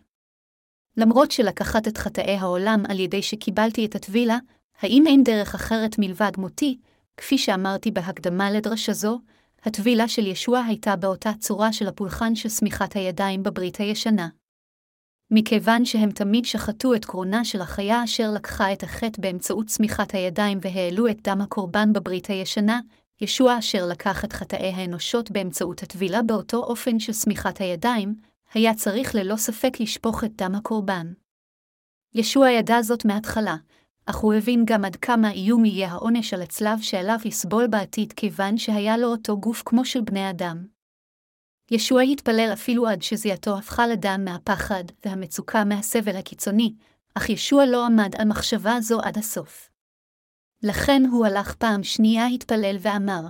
למרות 0.97 1.31
שלקחת 1.31 1.87
את 1.87 1.97
חטאי 1.97 2.37
העולם 2.37 2.83
על 2.89 2.99
ידי 2.99 3.21
שקיבלתי 3.21 3.85
את 3.85 3.95
הטבילה, 3.95 4.37
האם 4.81 5.07
אין 5.07 5.23
דרך 5.23 5.55
אחרת 5.55 5.95
מלבד 5.99 6.31
מותי, 6.37 6.77
כפי 7.17 7.37
שאמרתי 7.37 7.91
בהקדמה 7.91 8.51
לדרשה 8.51 8.93
זו, 8.93 9.19
הטבילה 9.63 10.07
של 10.07 10.27
ישוע 10.27 10.59
הייתה 10.59 10.95
באותה 10.95 11.31
צורה 11.39 11.73
של 11.73 11.87
הפולחן 11.87 12.35
של 12.35 12.49
שמיכת 12.49 12.93
הידיים 12.93 13.43
בברית 13.43 13.75
הישנה. 13.77 14.27
מכיוון 15.31 15.85
שהם 15.85 16.11
תמיד 16.11 16.45
שחטו 16.45 16.93
את 16.93 17.05
קרונה 17.05 17.45
של 17.45 17.61
החיה 17.61 18.03
אשר 18.03 18.31
לקחה 18.35 18.73
את 18.73 18.83
החטא 18.83 19.21
באמצעות 19.21 19.67
צמיחת 19.67 20.13
הידיים 20.13 20.57
והעלו 20.61 21.07
את 21.07 21.21
דם 21.27 21.41
הקורבן 21.41 21.93
בברית 21.93 22.25
הישנה, 22.25 22.79
ישוע 23.21 23.59
אשר 23.59 23.85
לקח 23.85 24.25
את 24.25 24.33
חטאי 24.33 24.71
האנושות 24.71 25.31
באמצעות 25.31 25.83
הטבילה 25.83 26.21
באותו 26.21 26.57
אופן 26.57 26.99
של 26.99 27.13
שמיכת 27.13 27.57
הידיים, 27.57 28.15
היה 28.53 28.73
צריך 28.73 29.15
ללא 29.15 29.35
ספק 29.35 29.79
לשפוך 29.79 30.23
את 30.23 30.31
דם 30.35 30.55
הקורבן. 30.55 31.13
ישוע 32.13 32.49
ידע 32.49 32.81
זאת 32.81 33.05
מההתחלה, 33.05 33.55
אך 34.05 34.15
הוא 34.15 34.33
הבין 34.33 34.63
גם 34.65 34.85
עד 34.85 34.95
כמה 34.95 35.31
איום 35.31 35.65
יהיה 35.65 35.91
העונש 35.91 36.33
על 36.33 36.41
הצלב 36.41 36.81
שעליו 36.81 37.17
יסבול 37.25 37.67
בעתיד 37.67 38.13
כיוון 38.13 38.57
שהיה 38.57 38.97
לו 38.97 39.07
אותו 39.07 39.39
גוף 39.39 39.63
כמו 39.65 39.85
של 39.85 40.01
בני 40.01 40.29
אדם. 40.29 40.67
ישוע 41.71 42.01
התפלל 42.01 42.49
אפילו 42.53 42.87
עד 42.87 43.01
שזיעתו 43.01 43.57
הפכה 43.57 43.87
לדם 43.87 44.21
מהפחד 44.25 44.83
והמצוקה 45.05 45.63
מהסבל 45.63 46.15
הקיצוני, 46.15 46.73
אך 47.15 47.29
ישוע 47.29 47.65
לא 47.65 47.85
עמד 47.85 48.15
על 48.17 48.27
מחשבה 48.27 48.81
זו 48.81 49.01
עד 49.01 49.17
הסוף. 49.17 49.74
לכן 50.65 51.03
הוא 51.11 51.25
הלך 51.25 51.55
פעם 51.55 51.83
שנייה 51.83 52.25
התפלל 52.25 52.77
ואמר, 52.79 53.21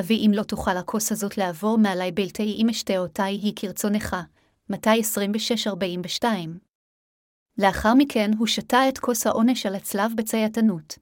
אבי 0.00 0.26
אם 0.26 0.30
לא 0.34 0.42
תוכל 0.42 0.76
הכוס 0.76 1.12
הזאת 1.12 1.38
לעבור 1.38 1.78
מעלי 1.78 2.12
בלתי 2.12 2.56
אם 2.62 2.68
אשתה 2.68 2.98
אותי 2.98 3.22
היא 3.22 3.52
כרצונך. 3.56 4.16
מתי 4.70 5.00
26-42 6.20 6.24
לאחר 7.58 7.94
מכן 7.94 8.30
הוא 8.38 8.46
שתה 8.46 8.88
את 8.88 8.98
כוס 8.98 9.26
העונש 9.26 9.66
על 9.66 9.74
הצלב 9.74 10.12
בצייתנות. 10.16 10.98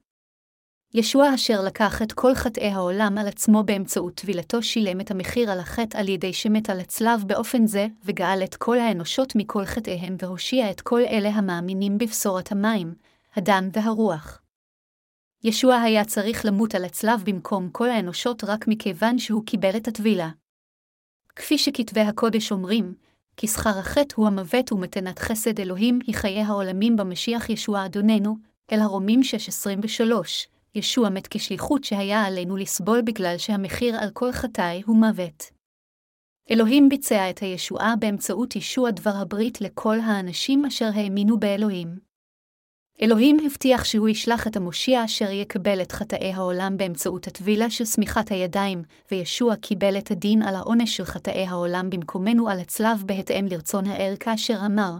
ישוע 0.93 1.35
אשר 1.35 1.61
לקח 1.61 2.01
את 2.01 2.13
כל 2.13 2.35
חטאי 2.35 2.69
העולם 2.69 3.17
על 3.17 3.27
עצמו 3.27 3.63
באמצעות 3.63 4.15
טבילתו 4.15 4.63
שילם 4.63 5.01
את 5.01 5.11
המחיר 5.11 5.51
על 5.51 5.59
החטא 5.59 5.97
על 5.97 6.09
ידי 6.09 6.33
שמת 6.33 6.69
על 6.69 6.79
הצלב 6.79 7.23
באופן 7.27 7.67
זה, 7.67 7.87
וגאל 8.05 8.43
את 8.43 8.55
כל 8.55 8.79
האנושות 8.79 9.33
מכל 9.35 9.65
חטאיהם 9.65 10.15
והושיע 10.19 10.71
את 10.71 10.81
כל 10.81 11.01
אלה 11.01 11.29
המאמינים 11.29 11.97
בבשורת 11.97 12.51
המים, 12.51 12.93
הדם 13.35 13.69
והרוח. 13.73 14.41
ישוע 15.43 15.75
היה 15.75 16.05
צריך 16.05 16.45
למות 16.45 16.75
על 16.75 16.85
הצלב 16.85 17.23
במקום 17.25 17.69
כל 17.69 17.89
האנושות 17.89 18.43
רק 18.43 18.67
מכיוון 18.67 19.19
שהוא 19.19 19.45
קיבל 19.45 19.77
את 19.77 19.87
הטבילה. 19.87 20.29
כפי 21.35 21.57
שכתבי 21.57 22.01
הקודש 22.01 22.51
אומרים, 22.51 22.93
כי 23.37 23.47
שכר 23.47 23.79
החטא 23.79 24.15
הוא 24.15 24.27
המוות 24.27 24.71
ומתנת 24.71 25.19
חסד 25.19 25.59
אלוהים 25.59 25.99
היא 26.07 26.15
חיי 26.15 26.41
העולמים 26.41 26.95
במשיח 26.95 27.49
ישוע 27.49 27.85
אדוננו, 27.85 28.37
אל 28.71 28.79
הרומים 28.79 29.21
6.23, 29.21 30.47
ישוע 30.75 31.09
מת 31.09 31.27
כשליחות 31.27 31.83
שהיה 31.83 32.23
עלינו 32.23 32.57
לסבול 32.57 33.01
בגלל 33.01 33.37
שהמחיר 33.37 33.95
על 33.95 34.09
כל 34.13 34.31
חטאי 34.31 34.81
הוא 34.85 34.97
מוות. 34.97 35.43
אלוהים 36.51 36.89
ביצע 36.89 37.29
את 37.29 37.39
הישועה 37.39 37.93
באמצעות 37.99 38.55
ישוע 38.55 38.91
דבר 38.91 39.13
הברית 39.21 39.61
לכל 39.61 39.99
האנשים 39.99 40.65
אשר 40.65 40.89
האמינו 40.95 41.39
באלוהים. 41.39 42.06
אלוהים 43.01 43.37
הבטיח 43.45 43.83
שהוא 43.83 44.09
ישלח 44.09 44.47
את 44.47 44.55
המושיע 44.55 45.05
אשר 45.05 45.31
יקבל 45.31 45.81
את 45.81 45.91
חטאי 45.91 46.33
העולם 46.33 46.77
באמצעות 46.77 47.27
הטבילה 47.27 47.69
של 47.69 47.85
שמיכת 47.85 48.31
הידיים, 48.31 48.83
וישוע 49.11 49.55
קיבל 49.55 49.97
את 49.97 50.11
הדין 50.11 50.41
על 50.41 50.55
העונש 50.55 50.97
של 50.97 51.05
חטאי 51.05 51.45
העולם 51.47 51.89
במקומנו 51.89 52.49
על 52.49 52.59
הצלב 52.59 53.03
בהתאם 53.05 53.45
לרצון 53.51 53.87
האל 53.87 54.13
כאשר 54.19 54.59
אמר, 54.65 54.91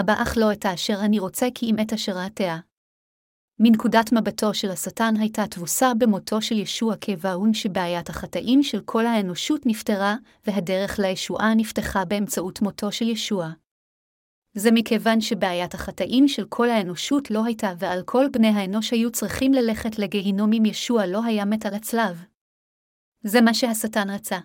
אבא 0.00 0.22
אך 0.22 0.36
לא 0.36 0.52
את 0.52 0.64
האשר 0.64 0.96
אני 1.00 1.18
רוצה 1.18 1.46
כי 1.54 1.70
אם 1.70 1.76
את 1.80 1.92
אשר 1.92 2.18
אעתיה. 2.18 2.58
מנקודת 3.60 4.12
מבטו 4.12 4.54
של 4.54 4.70
השטן 4.70 5.14
הייתה 5.18 5.46
תבוסה 5.46 5.92
במותו 5.98 6.42
של 6.42 6.58
ישוע 6.58 6.94
כבאון 7.00 7.54
שבעיית 7.54 8.08
החטאים 8.08 8.62
של 8.62 8.80
כל 8.84 9.06
האנושות 9.06 9.66
נפתרה, 9.66 10.16
והדרך 10.46 10.98
לישועה 10.98 11.54
נפתחה 11.54 12.04
באמצעות 12.04 12.62
מותו 12.62 12.92
של 12.92 13.08
ישוע. 13.08 13.50
זה 14.54 14.70
מכיוון 14.72 15.20
שבעיית 15.20 15.74
החטאים 15.74 16.28
של 16.28 16.44
כל 16.48 16.70
האנושות 16.70 17.30
לא 17.30 17.44
הייתה 17.44 17.72
ועל 17.78 18.02
כל 18.02 18.26
בני 18.32 18.48
האנוש 18.48 18.90
היו 18.90 19.10
צריכים 19.10 19.52
ללכת 19.52 19.98
לגיהינום 19.98 20.52
אם 20.52 20.64
ישוע 20.64 21.06
לא 21.06 21.24
היה 21.24 21.44
מת 21.44 21.66
על 21.66 21.74
הצלב. 21.74 22.24
זה 23.22 23.40
מה 23.40 23.54
שהשטן 23.54 24.10
רצה. 24.10 24.38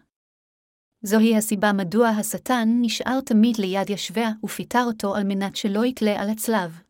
זוהי 1.01 1.37
הסיבה 1.37 1.73
מדוע 1.73 2.07
השטן 2.07 2.69
נשאר 2.81 3.21
תמיד 3.21 3.57
ליד 3.57 3.89
ישביה 3.89 4.29
ופיטר 4.43 4.83
אותו 4.87 5.15
על 5.15 5.23
מנת 5.23 5.55
שלא 5.55 5.85
יתלה 5.85 6.21
על 6.21 6.29
הצלב. 6.29 6.81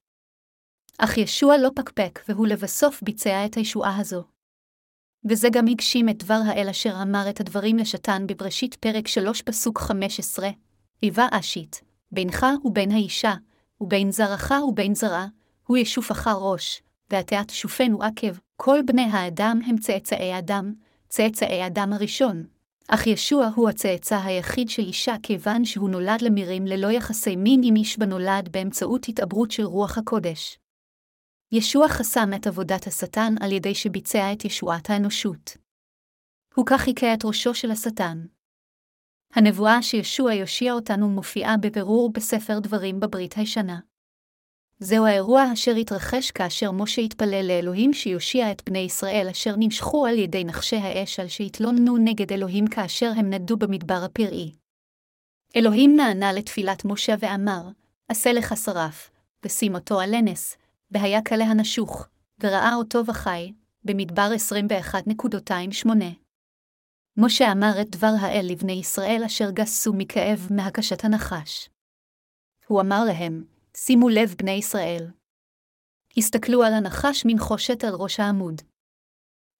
אך 0.97 1.17
ישוע 1.17 1.57
לא 1.57 1.69
פקפק, 1.75 2.19
והוא 2.27 2.47
לבסוף 2.47 3.03
ביצע 3.03 3.45
את 3.45 3.55
הישועה 3.55 3.97
הזו. 3.97 4.23
וזה 5.29 5.47
גם 5.51 5.67
הגשים 5.67 6.09
את 6.09 6.23
דבר 6.23 6.39
האל 6.45 6.69
אשר 6.69 6.93
אמר 7.01 7.29
את 7.29 7.39
הדברים 7.39 7.77
לשטן 7.77 8.27
בבראשית 8.27 8.75
פרק 8.75 9.07
3 9.07 9.41
פסוק 9.41 9.79
15, 9.79 10.49
היווה 11.01 11.27
אשית, 11.31 11.88
בינך 12.11 12.45
ובין 12.65 12.91
האישה, 12.91 13.33
ובין 13.81 14.11
זרעך 14.11 14.51
ובין 14.67 14.95
זרעה, 14.95 15.27
הוא 15.67 15.77
אחר 16.11 16.37
ראש, 16.37 16.81
ואתה 17.11 17.43
תשופנו 17.43 18.03
עקב, 18.03 18.37
כל 18.55 18.79
בני 18.85 19.01
האדם 19.11 19.59
הם 19.65 19.77
צאצאי 19.77 20.37
אדם, 20.37 20.73
צאצאי 21.09 21.67
אדם 21.67 21.93
הראשון. 21.93 22.45
אך 22.87 23.07
ישוע 23.07 23.49
הוא 23.55 23.69
הצאצא 23.69 24.19
היחיד 24.23 24.69
של 24.69 24.81
אישה 24.81 25.15
כיוון 25.23 25.65
שהוא 25.65 25.89
נולד 25.89 26.21
למירים 26.21 26.65
ללא 26.65 26.87
יחסי 26.91 27.35
מין 27.35 27.61
עם 27.63 27.75
איש 27.75 27.97
בנולד 27.97 28.49
באמצעות 28.51 29.07
התעברות 29.09 29.51
של 29.51 29.63
רוח 29.63 29.97
הקודש. 29.97 30.59
ישוע 31.51 31.87
חסם 31.87 32.29
את 32.35 32.47
עבודת 32.47 32.87
השטן 32.87 33.33
על 33.41 33.51
ידי 33.51 33.75
שביצע 33.75 34.33
את 34.33 34.45
ישועת 34.45 34.89
האנושות. 34.89 35.57
הוא 36.55 36.65
כך 36.65 36.87
היכה 36.87 37.13
את 37.13 37.25
ראשו 37.25 37.53
של 37.53 37.71
השטן. 37.71 38.25
הנבואה 39.33 39.81
שישוע 39.81 40.33
יושיע 40.33 40.73
אותנו 40.73 41.09
מופיעה 41.09 41.57
בבירור 41.57 42.11
בספר 42.13 42.59
דברים 42.59 42.99
בברית 42.99 43.33
הישנה. 43.33 43.79
זהו 44.79 45.05
האירוע 45.05 45.53
אשר 45.53 45.75
התרחש 45.75 46.31
כאשר 46.31 46.71
משה 46.71 47.01
התפלל 47.01 47.45
לאלוהים 47.47 47.93
שיושיע 47.93 48.51
את 48.51 48.61
בני 48.69 48.79
ישראל 48.79 49.27
אשר 49.31 49.55
נמשכו 49.57 50.05
על 50.05 50.19
ידי 50.19 50.43
נחשי 50.43 50.75
האש 50.75 51.19
על 51.19 51.27
שהתלוננו 51.27 51.97
נגד 51.97 52.31
אלוהים 52.31 52.67
כאשר 52.67 53.11
הם 53.15 53.29
נדו 53.29 53.57
במדבר 53.57 54.01
הפראי. 54.05 54.51
אלוהים 55.55 55.95
נענה 55.95 56.33
לתפילת 56.33 56.85
משה 56.85 57.15
ואמר, 57.19 57.61
עשה 58.07 58.33
לך 58.33 58.57
שרף, 58.57 59.11
ושים 59.45 59.75
אותו 59.75 59.99
על 59.99 60.13
הנס, 60.13 60.57
והיה 60.91 61.21
כלה 61.21 61.45
הנשוך, 61.45 62.07
וראה 62.43 62.75
אותו 62.75 63.05
וחי, 63.05 63.53
במדבר 63.83 64.31
21.28. 65.85 65.89
משה 67.21 67.51
אמר 67.51 67.81
את 67.81 67.89
דבר 67.89 68.13
האל 68.19 68.45
לבני 68.49 68.71
ישראל 68.71 69.21
אשר 69.25 69.51
גסו 69.51 69.93
מכאב 69.93 70.47
מהקשת 70.51 71.05
הנחש. 71.05 71.69
הוא 72.67 72.81
אמר 72.81 73.03
להם, 73.05 73.43
שימו 73.77 74.09
לב 74.09 74.35
בני 74.37 74.51
ישראל. 74.51 75.07
הסתכלו 76.17 76.63
על 76.63 76.73
הנחש 76.73 77.23
מנחושת 77.25 77.83
על 77.83 77.93
ראש 77.93 78.19
העמוד. 78.19 78.61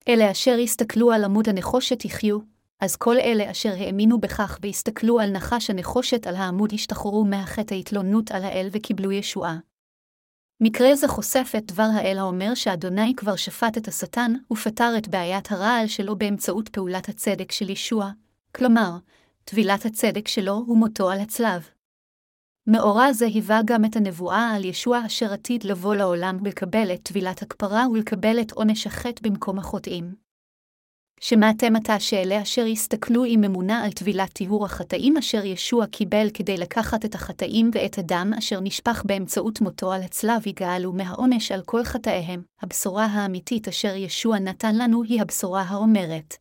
אלה 0.10 0.32
אשר 0.32 0.56
הסתכלו 0.64 1.12
על 1.12 1.24
עמוד 1.24 1.50
הנחושת 1.50 2.06
יחיו, 2.06 2.40
אז 2.80 2.96
כל 2.96 3.16
אלה 3.18 3.52
אשר 3.52 3.74
האמינו 3.78 4.20
בכך 4.20 4.60
והסתכלו 4.62 5.20
על 5.20 5.32
נחש 5.32 5.70
הנחושת 5.70 6.28
על 6.28 6.36
העמוד 6.36 6.74
השתחררו 6.74 7.26
מהחטא 7.26 7.74
ההתלוננות 7.74 8.32
על 8.32 8.44
האל 8.44 8.68
וקיבלו 8.72 9.12
ישועה. 9.12 9.58
מקרה 10.62 10.96
זה 10.96 11.08
חושף 11.08 11.52
את 11.58 11.72
דבר 11.72 11.88
האל 11.94 12.18
האומר 12.18 12.56
שאדוני 12.56 13.14
כבר 13.18 13.36
שפט 13.36 13.78
את 13.78 13.88
השטן 13.88 14.34
ופתר 14.52 14.94
את 14.98 15.08
בעיית 15.08 15.52
הרעל 15.52 15.88
שלו 15.88 16.16
באמצעות 16.16 16.70
פעולת 16.70 17.10
הצדק 17.10 17.52
של 17.52 17.70
ישוע, 17.70 18.12
כלומר, 18.56 18.92
טבילת 19.44 19.86
הצדק 19.86 20.28
שלו 20.28 20.66
ומותו 20.68 21.10
על 21.10 21.20
הצלב. 21.20 21.70
מאורע 22.68 23.14
זה 23.14 23.26
היווה 23.26 23.60
גם 23.66 23.86
את 23.86 23.96
הנבואה 23.96 24.52
על 24.56 24.66
ישוע 24.66 25.06
אשר 25.06 25.34
עתיד 25.34 25.64
לבוא 25.64 25.96
לעולם 25.96 26.38
ולקבל 26.44 26.94
את 26.94 27.04
טבילת 27.04 27.42
הכפרה 27.42 27.86
ולקבל 27.92 28.42
את 28.42 28.52
עונש 28.52 28.88
החטא 28.88 29.30
במקום 29.30 29.60
החוטאים. 29.60 30.29
שמעתם 31.20 31.76
עתה 31.76 32.00
שאלה 32.00 32.42
אשר 32.42 32.66
יסתכלו 32.66 33.24
עם 33.24 33.44
אמונה 33.44 33.84
על 33.84 33.92
טבילת 33.92 34.30
טיהור 34.34 34.66
החטאים 34.66 35.18
אשר 35.18 35.46
ישוע 35.46 35.86
קיבל 35.86 36.28
כדי 36.34 36.58
לקחת 36.58 37.06
את 37.06 37.16
החטאים 37.16 37.72
ואת 37.74 37.98
הדם 37.98 38.32
אשר 38.38 38.60
נשפך 38.60 39.04
באמצעות 39.06 39.62
מותו 39.62 39.92
על 39.94 40.02
הצלב 40.02 40.48
יגאלו 40.48 40.94
מהעונש 40.94 41.52
על 41.52 41.62
כל 41.66 41.84
חטאיהם. 41.84 42.42
הבשורה 42.62 43.06
האמיתית 43.06 43.68
אשר 43.68 43.96
ישוע 43.96 44.40
נתן 44.40 44.76
לנו 44.76 45.04
היא 45.04 45.22
הבשורה 45.22 45.62
האומרת. 45.62 46.36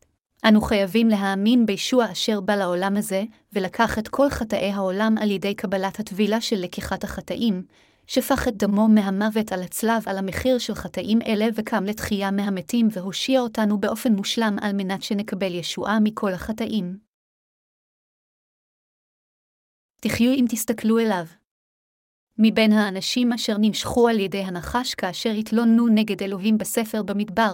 אנו 0.45 0.61
חייבים 0.61 1.07
להאמין 1.07 1.65
בישוע 1.65 2.11
אשר 2.11 2.41
בא 2.41 2.55
לעולם 2.55 2.97
הזה, 2.97 3.23
ולקח 3.53 3.99
את 3.99 4.07
כל 4.07 4.29
חטאי 4.29 4.71
העולם 4.71 5.15
על 5.21 5.31
ידי 5.31 5.53
קבלת 5.53 5.99
הטבילה 5.99 6.41
של 6.41 6.55
לקיחת 6.55 7.03
החטאים, 7.03 7.63
שפך 8.11 8.47
את 8.47 8.57
דמו 8.57 8.87
מהמוות 8.87 9.51
על 9.51 9.63
הצלב 9.63 10.03
על 10.05 10.17
המחיר 10.17 10.57
של 10.57 10.73
חטאים 10.75 11.19
אלה 11.21 11.45
וקם 11.55 11.83
לתחייה 11.83 12.31
מהמתים 12.31 12.87
והושיע 12.91 13.39
אותנו 13.39 13.79
באופן 13.79 14.13
מושלם 14.13 14.55
על 14.61 14.71
מנת 14.73 15.03
שנקבל 15.03 15.55
ישועה 15.55 15.99
מכל 16.03 16.33
החטאים. 16.33 16.97
תחיו 20.01 20.31
אם 20.31 20.45
תסתכלו 20.49 20.99
אליו. 20.99 21.25
מבין 22.37 22.71
האנשים 22.71 23.33
אשר 23.33 23.53
נמשכו 23.61 24.07
על 24.07 24.19
ידי 24.19 24.41
הנחש 24.43 24.95
כאשר 24.95 25.29
התלוננו 25.29 25.87
נגד 25.87 26.23
אלוהים 26.23 26.57
בספר 26.57 27.03
במדבר, 27.03 27.53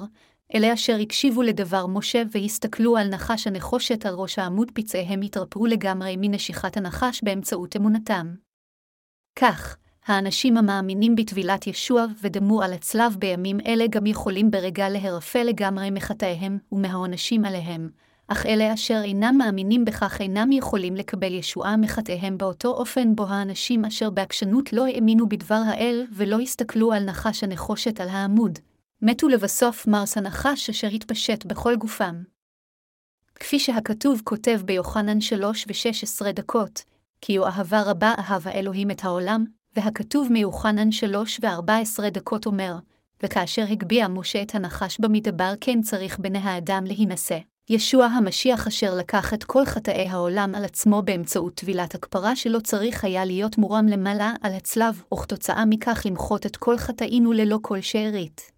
אלה 0.56 0.74
אשר 0.74 0.96
הקשיבו 1.02 1.41
לדבר 1.41 1.88
משה 1.88 2.24
והסתכלו 2.32 2.98
על 2.98 3.08
נחש 3.08 3.48
הנחושת 3.48 4.06
על 4.06 4.13
ראש 4.13 4.39
העמוד 4.39 4.72
פצעיהם 4.74 5.22
התרפאו 5.22 5.65
לגמרי 5.65 6.15
מנשיכת 6.18 6.78
הנחש 6.78 7.24
באמצעות 7.24 7.76
אמונתם. 7.76 8.36
כך, 9.39 9.78
האנשים 10.06 10.58
המאמינים 10.58 11.15
בטבילת 11.15 11.68
ישוע 11.68 12.06
ודמו 12.22 12.62
על 12.62 12.74
הצלב 12.74 13.15
בימים 13.20 13.60
אלה 13.65 13.86
גם 13.89 14.06
יכולים 14.06 14.52
ברגע 14.52 14.89
להרפא 14.89 15.38
לגמרי 15.38 15.89
מחטאיהם 15.89 16.58
ומהעונשים 16.72 17.46
עליהם, 17.46 17.89
אך 18.28 18.46
אלה 18.46 18.74
אשר 18.74 19.02
אינם 19.04 19.36
מאמינים 19.38 19.86
בכך 19.86 20.22
אינם 20.22 20.52
יכולים 20.52 20.96
לקבל 20.96 21.34
ישועה 21.34 21.78
מחטאיהם 21.78 22.38
באותו 22.38 22.70
אופן 22.70 23.15
בו 23.15 23.28
האנשים 23.28 23.86
אשר 23.86 24.10
בעקשנות 24.10 24.74
לא 24.74 24.86
האמינו 24.86 25.30
בדבר 25.30 25.62
האל 25.65 26.06
ולא 26.12 26.39
הסתכלו 26.39 26.94
על 26.94 27.04
נחש 27.04 27.44
הנחושת 27.44 28.00
על 28.00 28.10
העמוד, 28.10 28.60
מתו 29.02 29.28
לבסוף 29.28 29.88
מרס 29.88 30.18
הנחש 30.18 30.70
אשר 30.70 30.88
התפשט 30.88 31.46
בכל 31.46 31.76
גופם. 31.76 32.24
כפי 33.36 33.60
שהכתוב 33.60 34.22
כותב 34.24 34.62
ביוחנן 34.65 35.22
שלוש 35.22 35.65
ושש 35.68 36.04
עשרה 36.04 36.32
דקות, 36.32 36.84
כי 37.22 37.36
הוא 37.36 37.48
אהבה 37.48 37.82
רבה 37.82 38.13
אהב 38.18 38.48
האלוהים 38.48 38.91
את 38.91 39.04
העולם, 39.04 39.46
והכתוב 39.76 40.32
מיוחנן 40.32 40.92
שלוש 40.92 41.40
וארבע 41.44 41.78
עשרה 41.78 42.10
דקות 42.10 42.46
אומר, 42.46 42.76
וכאשר 43.24 43.66
הגביה 43.70 44.08
משה 44.08 44.42
את 44.42 44.56
הנחש 44.56 45.00
במדבר 45.00 45.54
כן 45.62 45.82
צריך 45.82 46.20
בני 46.20 46.40
האדם 46.40 46.84
להינשא. 46.86 47.38
ישוע 47.70 48.06
המשיח 48.06 48.68
אשר 48.68 48.96
לקח 48.96 49.34
את 49.34 49.44
כל 49.44 49.66
חטאי 49.66 50.08
העולם 50.08 50.56
על 50.56 50.66
עצמו 50.66 51.02
באמצעות 51.02 51.56
טבילת 51.56 51.96
הכפרה 51.96 52.36
שלא 52.36 52.60
צריך 52.60 53.04
היה 53.04 53.26
להיות 53.26 53.58
מורם 53.58 53.88
למעלה 53.88 54.34
על 54.42 54.54
הצלב, 54.54 55.04
וכתוצאה 55.14 55.66
מכך 55.66 56.02
למחות 56.06 56.46
את 56.46 56.58
כל 56.58 56.78
חטאינו 56.78 57.34
ללא 57.34 57.60
כל 57.62 57.82
שארית. 57.82 58.52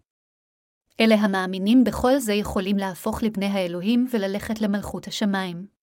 אלה 1.00 1.16
המאמינים 1.16 1.84
בכל 1.84 2.20
זה 2.20 2.34
יכולים 2.34 2.78
להפוך 2.78 3.24
לבני 3.24 3.46
האלוהים 3.46 4.08
וללכת 4.14 4.62
למלכות 4.62 5.08
השמיים. 5.08 5.77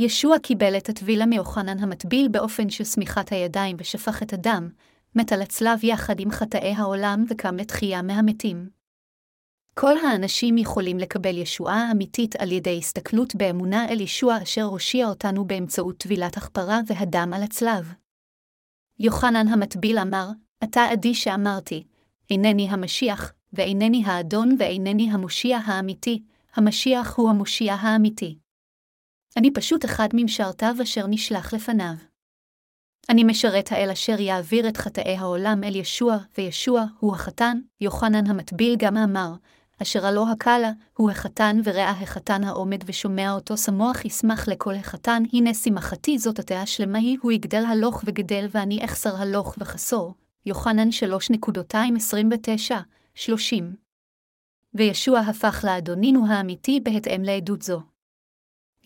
ישוע 0.00 0.38
קיבל 0.38 0.76
את 0.76 0.88
הטבילה 0.88 1.26
מיוחנן 1.26 1.78
המטביל 1.78 2.28
באופן 2.28 2.70
של 2.70 2.84
שמיכת 2.84 3.32
הידיים 3.32 3.76
ושפך 3.80 4.22
את 4.22 4.32
הדם, 4.32 4.68
מת 5.14 5.32
על 5.32 5.42
הצלב 5.42 5.84
יחד 5.84 6.20
עם 6.20 6.30
חטאי 6.30 6.74
העולם 6.76 7.24
וקם 7.28 7.56
לתחייה 7.56 8.02
מהמתים. 8.02 8.68
כל 9.74 9.98
האנשים 9.98 10.58
יכולים 10.58 10.98
לקבל 10.98 11.38
ישועה 11.38 11.90
אמיתית 11.92 12.36
על 12.36 12.52
ידי 12.52 12.78
הסתכלות 12.78 13.34
באמונה 13.34 13.88
אל 13.88 14.00
ישוע 14.00 14.42
אשר 14.42 14.62
הושיע 14.62 15.08
אותנו 15.08 15.44
באמצעות 15.44 15.96
טבילת 15.98 16.36
הכפרה 16.36 16.80
והדם 16.86 17.32
על 17.34 17.42
הצלב. 17.42 17.92
יוחנן 18.98 19.48
המטביל 19.48 19.98
אמר, 19.98 20.28
אתה 20.64 20.84
עדי 20.84 21.14
שאמרתי, 21.14 21.84
אינני 22.30 22.68
המשיח, 22.70 23.32
ואינני 23.52 24.02
האדון 24.06 24.56
ואינני 24.58 25.10
המושיע 25.10 25.58
האמיתי, 25.64 26.22
המשיח 26.54 27.16
הוא 27.16 27.30
המושיע 27.30 27.74
האמיתי. 27.74 28.39
אני 29.36 29.50
פשוט 29.50 29.84
אחד 29.84 30.08
ממשרתיו 30.14 30.74
אשר 30.82 31.06
נשלח 31.06 31.54
לפניו. 31.54 31.94
אני 33.08 33.24
משרת 33.24 33.72
האל 33.72 33.90
אשר 33.90 34.20
יעביר 34.20 34.68
את 34.68 34.76
חטאי 34.76 35.16
העולם 35.16 35.64
אל 35.64 35.76
ישוע, 35.76 36.16
וישוע 36.38 36.84
הוא 36.98 37.14
החתן, 37.14 37.60
יוחנן 37.80 38.26
המטביל 38.26 38.76
גם 38.78 38.96
אמר, 38.96 39.32
אשר 39.82 40.06
הלא 40.06 40.30
הקלה, 40.30 40.72
הוא 40.96 41.10
החתן 41.10 41.60
וראה 41.64 41.90
החתן 41.90 42.44
העומד 42.44 42.78
ושומע 42.86 43.32
אותו 43.32 43.56
שמוח 43.56 44.04
ישמח 44.04 44.48
לכל 44.48 44.74
החתן, 44.74 45.22
הנה 45.32 45.54
שמחתי 45.54 46.18
זאת 46.18 46.38
התאה 46.38 46.66
שלמה 46.66 46.98
היא, 46.98 47.18
הוא 47.22 47.32
יגדל 47.32 47.64
הלוך 47.64 48.02
וגדל 48.06 48.46
ואני 48.50 48.84
אחסר 48.84 49.16
הלוך 49.16 49.54
וחסור. 49.58 50.14
יוחנן 50.46 50.88
3.29, 50.88 52.74
30. 53.14 53.74
וישוע 54.74 55.18
הפך 55.18 55.64
לאדונינו 55.66 56.26
האמיתי 56.26 56.80
בהתאם 56.80 57.22
לעדות 57.22 57.62
זו. 57.62 57.89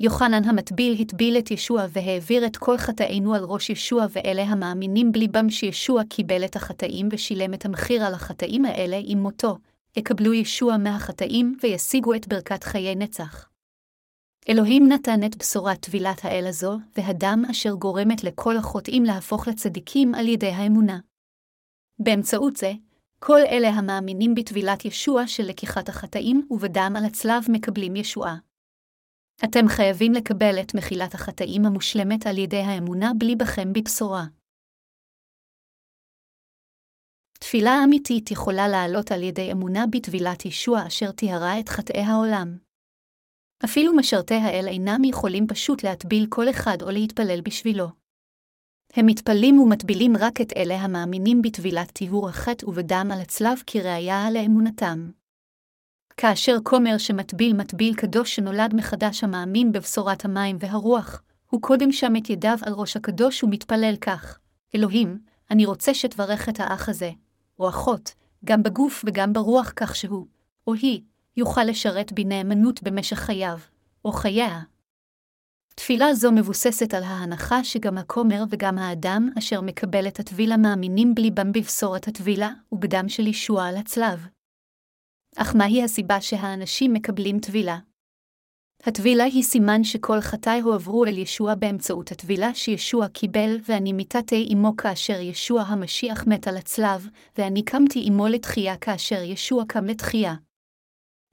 יוחנן 0.01 0.45
המטביל 0.45 1.01
הטביל 1.01 1.39
את 1.39 1.51
ישוע 1.51 1.85
והעביר 1.89 2.47
את 2.47 2.57
כל 2.57 2.79
חטאינו 2.79 3.35
על 3.35 3.45
ראש 3.45 3.71
ישוע, 3.71 4.07
ואלה 4.11 4.43
המאמינים 4.43 5.13
בליבם 5.13 5.51
שישוע 5.51 6.03
קיבל 6.05 6.45
את 6.45 6.57
החטאים 6.57 7.09
ושילם 7.13 7.55
את 7.55 7.65
המחיר 7.65 8.05
על 8.05 8.15
החטאים 8.15 8.65
האלה 8.65 9.01
עם 9.05 9.19
מותו, 9.19 9.59
יקבלו 9.97 10.35
ישוע 10.35 10.77
מהחטאים 10.77 11.57
וישיגו 11.63 12.15
את 12.15 12.29
ברכת 12.29 12.65
חיי 12.65 12.95
נצח. 12.95 13.49
אלוהים 14.49 14.89
נתן 14.89 15.27
את 15.27 15.37
בשורת 15.37 15.81
טבילת 15.81 16.25
האל 16.25 16.47
הזו, 16.47 16.79
והדם 16.97 17.43
אשר 17.51 17.75
גורמת 17.75 18.25
לכל 18.25 18.57
החוטאים 18.57 19.05
להפוך 19.05 19.49
לצדיקים 19.49 20.15
על 20.15 20.29
ידי 20.29 20.51
האמונה. 20.51 20.99
באמצעות 21.99 22.57
זה, 22.57 22.73
כל 23.19 23.41
אלה 23.49 23.69
המאמינים 23.69 24.35
בטבילת 24.35 24.85
ישוע 24.85 25.27
של 25.27 25.43
לקיחת 25.43 25.89
החטאים 25.89 26.47
ובדם 26.51 26.95
על 26.97 27.05
הצלב 27.05 27.45
מקבלים 27.49 27.97
ישועה. 27.97 28.37
אתם 29.45 29.69
חייבים 29.69 30.13
לקבל 30.13 30.61
את 30.61 30.75
מחילת 30.75 31.15
החטאים 31.15 31.67
המושלמת 31.67 32.27
על 32.27 32.39
ידי 32.39 32.61
האמונה 32.61 33.11
בלי 33.19 33.37
בכם 33.37 33.73
בבשורה. 33.73 34.25
תפילה 37.41 37.85
אמיתית 37.85 38.31
יכולה 38.31 38.69
לעלות 38.69 39.13
על 39.13 39.23
ידי 39.23 39.53
אמונה 39.53 39.85
בטבילת 39.91 40.45
ישוע 40.45 40.87
אשר 40.87 41.13
טיהרה 41.13 41.61
את 41.61 41.69
חטאי 41.69 42.01
העולם. 42.01 42.59
אפילו 43.65 43.97
משרתי 43.97 44.35
האל 44.35 44.67
אינם 44.69 45.05
יכולים 45.05 45.47
פשוט 45.47 45.85
להטביל 45.85 46.27
כל 46.29 46.51
אחד 46.51 46.83
או 46.83 46.91
להתפלל 46.91 47.41
בשבילו. 47.41 47.87
הם 48.93 49.07
מתפלים 49.07 49.61
ומטבילים 49.61 50.13
רק 50.17 50.41
את 50.41 50.53
אלה 50.57 50.75
המאמינים 50.75 51.43
בטבילת 51.43 51.91
טיהור 51.91 52.29
החטא 52.29 52.67
ובדם 52.67 53.09
על 53.13 53.21
הצלב 53.21 53.63
כראיה 53.67 54.31
לאמונתם. 54.31 55.11
כאשר 56.17 56.57
כומר 56.63 56.99
שמטביל 56.99 57.57
מטביל 57.57 57.95
קדוש 57.95 58.37
שנולד 58.37 58.75
מחדש 58.75 59.25
המאמין 59.25 59.73
בבשורת 59.73 60.25
המים 60.25 60.57
והרוח, 60.61 61.23
הוא 61.51 61.63
קודם 61.63 61.93
שם 61.93 62.17
את 62.17 62.31
ידיו 62.31 62.59
על 62.63 62.73
ראש 62.73 62.97
הקדוש 62.97 63.45
ומתפלל 63.45 63.95
כך, 64.01 64.39
אלוהים, 64.75 65.19
אני 65.51 65.67
רוצה 65.67 65.95
שתברך 65.95 66.49
את 66.49 66.61
האח 66.61 66.89
הזה, 66.89 67.11
או 67.59 67.69
אחות, 67.69 68.15
גם 68.45 68.63
בגוף 68.63 69.05
וגם 69.07 69.33
ברוח 69.33 69.73
כך 69.77 69.97
שהוא, 69.97 70.27
או 70.67 70.75
היא, 70.75 71.01
יוכל 71.37 71.65
לשרת 71.65 72.13
בנאמנות 72.13 72.83
במשך 72.83 73.17
חייו, 73.17 73.59
או 74.05 74.13
חייה. 74.13 74.61
תפילה 75.75 76.15
זו 76.15 76.33
מבוססת 76.33 76.95
על 76.95 77.03
ההנחה 77.03 77.65
שגם 77.65 77.99
הכומר 77.99 78.45
וגם 78.51 78.79
האדם 78.79 79.31
אשר 79.39 79.61
מקבל 79.61 80.09
את 80.09 80.21
הטבילה 80.21 80.57
מאמינים 80.57 81.15
בליבם 81.15 81.53
בבשורת 81.53 82.09
הטבילה 82.09 82.51
ובדם 82.73 83.09
של 83.09 83.27
ישוע 83.27 83.67
על 83.67 83.77
הצלב. 83.77 84.27
אך 85.37 85.57
מהי 85.57 85.83
הסיבה 85.83 86.21
שהאנשים 86.21 86.93
מקבלים 86.93 87.39
טבילה? 87.39 87.79
הטבילה 88.83 89.25
היא 89.25 89.43
סימן 89.43 89.85
שכל 89.85 90.21
חטאי 90.21 90.61
הועברו 90.61 91.05
אל 91.05 91.19
ישוע 91.19 91.55
באמצעות 91.55 92.13
הטבילה 92.13 92.55
שישוע 92.55 93.09
קיבל, 93.09 93.57
ואני 93.69 93.93
מיתתי 93.93 94.47
עמו 94.51 94.77
כאשר 94.77 95.21
ישוע 95.21 95.63
המשיח 95.63 96.27
מת 96.27 96.49
על 96.49 96.57
הצלב, 96.57 97.09
ואני 97.39 97.63
קמתי 97.65 98.03
עמו 98.07 98.29
לתחייה 98.29 98.77
כאשר 98.77 99.23
ישוע 99.23 99.65
קם 99.69 99.85
לתחייה. 99.85 100.35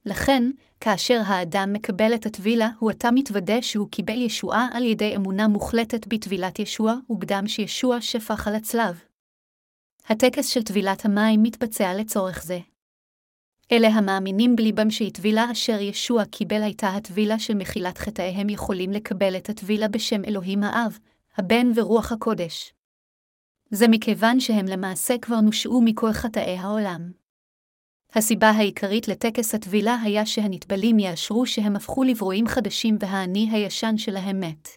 לכן, 0.05 0.43
כאשר 0.79 1.21
האדם 1.25 1.73
מקבל 1.73 2.15
את 2.15 2.25
הטבילה, 2.25 2.69
הוא 2.79 2.91
עתה 2.91 3.11
מתוודה 3.11 3.61
שהוא 3.61 3.89
קיבל 3.91 4.21
ישועה 4.21 4.67
על 4.73 4.83
ידי 4.83 5.15
אמונה 5.15 5.47
מוחלטת 5.47 6.07
בטבילת 6.07 6.59
ישוע 6.59 6.95
ובדם 7.09 7.47
שישוע 7.47 8.01
שפך 8.01 8.47
על 8.47 8.55
הצלב. 8.55 9.03
הטקס 10.07 10.47
של 10.47 10.63
טבילת 10.63 11.05
המים 11.05 11.43
מתבצע 11.43 11.93
לצורך 11.93 12.43
זה. 12.43 12.59
אלה 13.71 13.87
המאמינים 13.87 14.55
בליבם 14.55 14.89
שהטבילה 14.89 15.51
אשר 15.51 15.81
ישוע 15.81 16.25
קיבל 16.25 16.63
הייתה 16.63 16.89
הטבילה 16.89 17.39
של 17.39 17.53
מחילת 17.53 17.97
חטאיהם 17.97 18.49
יכולים 18.49 18.91
לקבל 18.91 19.37
את 19.37 19.49
הטבילה 19.49 19.87
בשם 19.87 20.25
אלוהים 20.25 20.63
האב, 20.63 20.97
הבן 21.37 21.67
ורוח 21.75 22.11
הקודש. 22.11 22.73
זה 23.69 23.87
מכיוון 23.87 24.39
שהם 24.39 24.65
למעשה 24.65 25.17
כבר 25.21 25.41
נושעו 25.41 25.81
מכל 25.81 26.11
חטאי 26.11 26.57
העולם. 26.57 27.11
הסיבה 28.15 28.49
העיקרית 28.49 29.07
לטקס 29.07 29.55
הטבילה 29.55 29.97
היה 30.01 30.25
שהנטבלים 30.25 30.99
יאשרו 30.99 31.45
שהם 31.45 31.75
הפכו 31.75 32.03
לברואים 32.03 32.47
חדשים 32.47 32.97
והאני 32.99 33.49
הישן 33.51 33.97
שלהם 33.97 34.39
מת. 34.39 34.69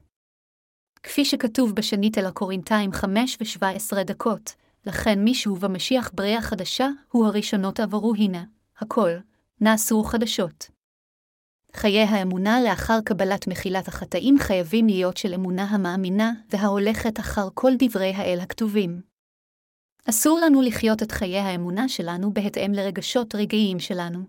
כפי 1.02 1.24
שכתוב 1.24 1.72
בשנית 1.72 2.18
אל 2.18 2.26
הקורינתיים 2.26 2.92
5 2.92 3.38
ו-17 3.40 4.02
דקות, 4.02 4.54
לכן 4.86 5.24
מישהו 5.24 5.56
במשיח 5.56 6.10
בריאה 6.14 6.42
חדשה, 6.42 6.88
הוא 7.10 7.26
הראשונות 7.26 7.80
עברו 7.80 8.14
הנה, 8.14 8.44
הכל, 8.78 9.10
נעשו 9.60 10.02
חדשות. 10.02 10.70
חיי 11.76 12.02
האמונה 12.02 12.60
לאחר 12.60 12.98
קבלת 13.04 13.48
מחילת 13.48 13.88
החטאים 13.88 14.38
חייבים 14.38 14.86
להיות 14.86 15.16
של 15.16 15.34
אמונה 15.34 15.64
המאמינה 15.64 16.32
וההולכת 16.50 17.20
אחר 17.20 17.48
כל 17.54 17.72
דברי 17.78 18.12
האל 18.14 18.38
הכתובים. 18.40 19.02
אסור 20.10 20.40
לנו 20.40 20.62
לחיות 20.62 21.02
את 21.02 21.12
חיי 21.12 21.38
האמונה 21.38 21.88
שלנו 21.88 22.32
בהתאם 22.32 22.72
לרגשות 22.72 23.34
רגעיים 23.34 23.78
שלנו. 23.78 24.20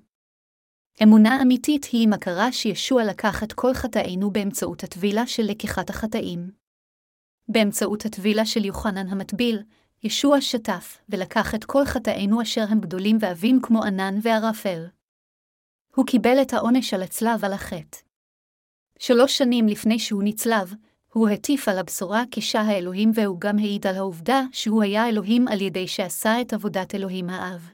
אמונה 1.04 1.42
אמיתית 1.42 1.86
היא 1.92 2.08
מכרה 2.08 2.52
שישוע 2.52 3.04
לקח 3.04 3.44
את 3.44 3.54
כל 3.54 3.74
חטאינו 3.74 4.32
באמצעות 4.32 4.84
הטבילה 4.84 5.28
של 5.28 5.44
לקיחת 5.44 5.90
החטאים. 5.90 6.52
באמצעות 7.48 8.06
הטבילה 8.06 8.46
של 8.46 8.66
יוחנן 8.66 9.08
המטביל, 9.08 9.64
ישוע 10.06 10.42
שטף 10.42 10.98
ולקח 11.10 11.56
את 11.56 11.66
כל 11.66 11.86
חטאינו 11.86 12.42
אשר 12.42 12.66
הם 12.70 12.80
גדולים 12.80 13.18
ועבים 13.20 13.60
כמו 13.62 13.84
ענן 13.84 14.16
וערפל. 14.22 14.86
הוא 15.96 16.06
קיבל 16.06 16.42
את 16.42 16.54
העונש 16.54 16.94
על 16.94 17.04
הצלב 17.04 17.46
על 17.46 17.54
החטא. 17.54 17.98
שלוש 19.00 19.38
שנים 19.38 19.68
לפני 19.68 20.00
שהוא 20.00 20.24
נצלב, 20.24 20.74
הוא 21.14 21.30
הטיף 21.30 21.68
על 21.68 21.78
הבשורה 21.78 22.24
כשע 22.32 22.60
האלוהים 22.60 23.12
והוא 23.16 23.40
גם 23.40 23.58
העיד 23.58 23.88
על 23.88 23.96
העובדה 23.96 24.42
שהוא 24.52 24.84
היה 24.84 25.10
אלוהים 25.10 25.48
על 25.48 25.62
ידי 25.62 25.88
שעשה 25.88 26.42
את 26.42 26.54
עבודת 26.54 26.96
אלוהים 26.96 27.30
האב. 27.30 27.70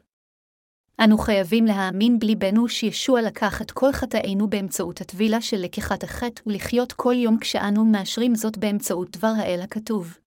אנו 1.04 1.18
חייבים 1.18 1.66
להאמין 1.66 2.20
בליבנו 2.20 2.70
שישוע 2.70 3.22
לקח 3.22 3.62
את 3.62 3.72
כל 3.72 3.92
חטאינו 3.92 4.50
באמצעות 4.50 5.02
הטבילה 5.02 5.42
של 5.42 5.58
לקיחת 5.58 6.04
החטא 6.04 6.42
ולחיות 6.46 6.94
כל 6.94 7.14
יום 7.14 7.40
כשאנו 7.40 7.86
מאשרים 7.86 8.36
זאת 8.36 8.58
באמצעות 8.58 9.18
דבר 9.18 9.34
האל 9.38 9.62
הכתוב. 9.62 10.21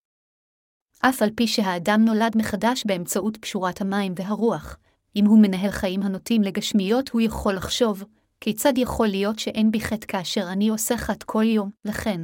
אף 1.09 1.23
על 1.23 1.31
פי 1.35 1.47
שהאדם 1.47 2.05
נולד 2.05 2.33
מחדש 2.37 2.83
באמצעות 2.87 3.37
פשורת 3.37 3.81
המים 3.81 4.15
והרוח, 4.17 4.77
אם 5.17 5.27
הוא 5.27 5.39
מנהל 5.39 5.71
חיים 5.71 6.03
הנוטים 6.03 6.43
לגשמיות, 6.43 7.09
הוא 7.09 7.21
יכול 7.21 7.55
לחשוב, 7.55 8.05
כיצד 8.41 8.73
יכול 8.77 9.07
להיות 9.09 9.39
שאין 9.39 9.71
בי 9.71 9.81
חטא 9.81 10.07
כאשר 10.07 10.49
אני 10.53 10.69
עושה 10.69 10.97
חטא 10.97 11.25
כל 11.27 11.45
יום, 11.45 11.71
לכן, 11.85 12.21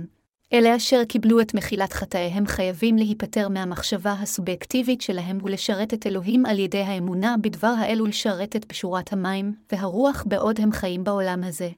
אלה 0.52 0.76
אשר 0.76 1.04
קיבלו 1.04 1.40
את 1.40 1.54
מחילת 1.54 1.92
חטאיהם 1.92 2.46
חייבים 2.46 2.96
להיפטר 2.96 3.48
מהמחשבה 3.48 4.12
הסובייקטיבית 4.12 5.00
שלהם 5.00 5.38
ולשרת 5.42 5.94
את 5.94 6.06
אלוהים 6.06 6.46
על 6.46 6.58
ידי 6.58 6.82
האמונה 6.82 7.34
בדבר 7.40 7.74
האל 7.78 8.02
ולשרת 8.02 8.56
את 8.56 8.64
פשורת 8.64 9.12
המים 9.12 9.54
והרוח 9.72 10.24
בעוד 10.26 10.60
הם 10.60 10.72
חיים 10.72 11.04
בעולם 11.04 11.44
הזה. 11.44 11.70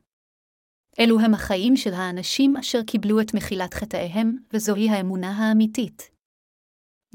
אלו 1.01 1.21
הם 1.21 1.35
החיים 1.35 1.77
של 1.77 1.95
האנשים 1.95 2.57
אשר 2.57 2.83
קיבלו 2.83 3.21
את 3.21 3.35
מחילת 3.35 3.75
חטאיהם, 3.75 4.37
וזוהי 4.53 4.91
האמונה 4.91 5.31
האמיתית. 5.31 6.13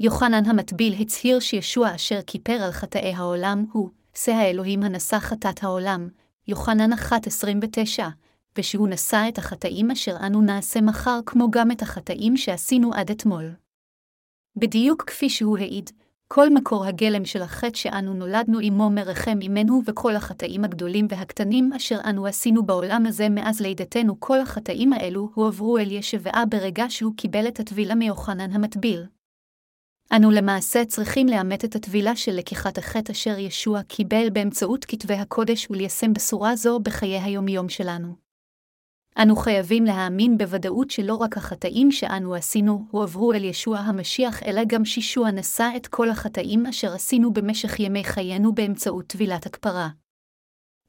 יוחנן 0.00 0.46
המטביל 0.46 0.94
הצהיר 1.00 1.40
שישוע 1.40 1.94
אשר 1.94 2.20
כיפר 2.26 2.52
על 2.52 2.72
חטאי 2.72 3.14
העולם 3.14 3.64
הוא, 3.72 3.90
שא 4.14 4.32
האלוהים 4.32 4.82
הנשא 4.82 5.18
חטאת 5.18 5.64
העולם, 5.64 6.08
יוחנן 6.48 6.92
1.29, 6.92 8.02
ושהוא 8.58 8.88
נשא 8.88 9.24
את 9.28 9.38
החטאים 9.38 9.90
אשר 9.90 10.16
אנו 10.26 10.40
נעשה 10.40 10.80
מחר 10.80 11.20
כמו 11.26 11.50
גם 11.50 11.70
את 11.70 11.82
החטאים 11.82 12.36
שעשינו 12.36 12.94
עד 12.94 13.10
אתמול. 13.10 13.50
בדיוק 14.56 15.02
כפי 15.02 15.30
שהוא 15.30 15.58
העיד, 15.58 15.90
כל 16.28 16.50
מקור 16.54 16.84
הגלם 16.84 17.24
של 17.24 17.42
החטא 17.42 17.78
שאנו 17.78 18.14
נולדנו 18.14 18.58
עמו 18.58 18.90
מרחם 18.90 19.38
עמנו 19.42 19.82
וכל 19.86 20.16
החטאים 20.16 20.64
הגדולים 20.64 21.06
והקטנים 21.10 21.72
אשר 21.72 21.98
אנו 22.04 22.26
עשינו 22.26 22.66
בעולם 22.66 23.06
הזה 23.06 23.28
מאז 23.28 23.60
לידתנו 23.60 24.20
כל 24.20 24.40
החטאים 24.40 24.92
האלו 24.92 25.30
הועברו 25.34 25.78
אל 25.78 25.92
ישבעה 25.92 26.46
ברגע 26.46 26.84
שהוא 26.88 27.12
קיבל 27.16 27.48
את 27.48 27.60
הטבילה 27.60 27.94
מיוחנן 27.94 28.52
המטביל. 28.52 29.06
אנו 30.16 30.30
למעשה 30.30 30.84
צריכים 30.84 31.26
לאמת 31.26 31.64
את 31.64 31.76
הטבילה 31.76 32.16
של 32.16 32.32
לקיחת 32.32 32.78
החטא 32.78 33.12
אשר 33.12 33.38
ישוע 33.38 33.82
קיבל 33.82 34.30
באמצעות 34.30 34.84
כתבי 34.84 35.14
הקודש 35.14 35.66
וליישם 35.70 36.12
בשורה 36.12 36.56
זו 36.56 36.80
בחיי 36.80 37.20
היומיום 37.20 37.68
שלנו. 37.68 38.14
אנו 39.22 39.36
חייבים 39.36 39.84
להאמין 39.84 40.38
בוודאות 40.38 40.90
שלא 40.90 41.14
רק 41.14 41.36
החטאים 41.36 41.92
שאנו 41.92 42.34
עשינו 42.34 42.84
הועברו 42.90 43.32
אל 43.32 43.44
ישוע 43.44 43.78
המשיח, 43.78 44.42
אלא 44.42 44.62
גם 44.66 44.84
שישוע 44.84 45.30
נשא 45.30 45.70
את 45.76 45.86
כל 45.86 46.10
החטאים 46.10 46.66
אשר 46.66 46.92
עשינו 46.92 47.32
במשך 47.32 47.80
ימי 47.80 48.04
חיינו 48.04 48.54
באמצעות 48.54 49.06
טבילת 49.06 49.46
הכפרה. 49.46 49.88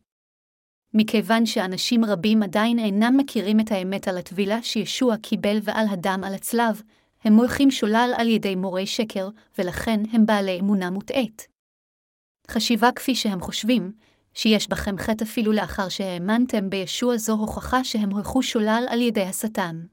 מכיוון 0.93 1.45
שאנשים 1.45 2.05
רבים 2.05 2.43
עדיין 2.43 2.79
אינם 2.79 3.17
מכירים 3.17 3.59
את 3.59 3.71
האמת 3.71 4.07
על 4.07 4.17
הטבילה 4.17 4.63
שישוע 4.63 5.17
קיבל 5.17 5.57
ועל 5.63 5.85
הדם 5.89 6.21
על 6.25 6.33
הצלב, 6.33 6.81
הם 7.23 7.33
מולכים 7.33 7.71
שולל 7.71 8.13
על 8.17 8.27
ידי 8.27 8.55
מורי 8.55 8.87
שקר, 8.87 9.29
ולכן 9.57 9.99
הם 10.11 10.25
בעלי 10.25 10.59
אמונה 10.59 10.89
מוטעית. 10.89 11.47
חשיבה 12.49 12.91
כפי 12.91 13.15
שהם 13.15 13.41
חושבים, 13.41 13.91
שיש 14.33 14.69
בכם 14.69 14.97
חטא 14.97 15.23
אפילו 15.23 15.51
לאחר 15.51 15.89
שהאמנתם 15.89 16.69
בישוע 16.69 17.17
זו 17.17 17.33
הוכחה 17.33 17.83
שהם 17.83 18.09
הולכו 18.09 18.43
שולל 18.43 18.85
על 18.89 19.01
ידי 19.01 19.23
השטן. 19.23 19.85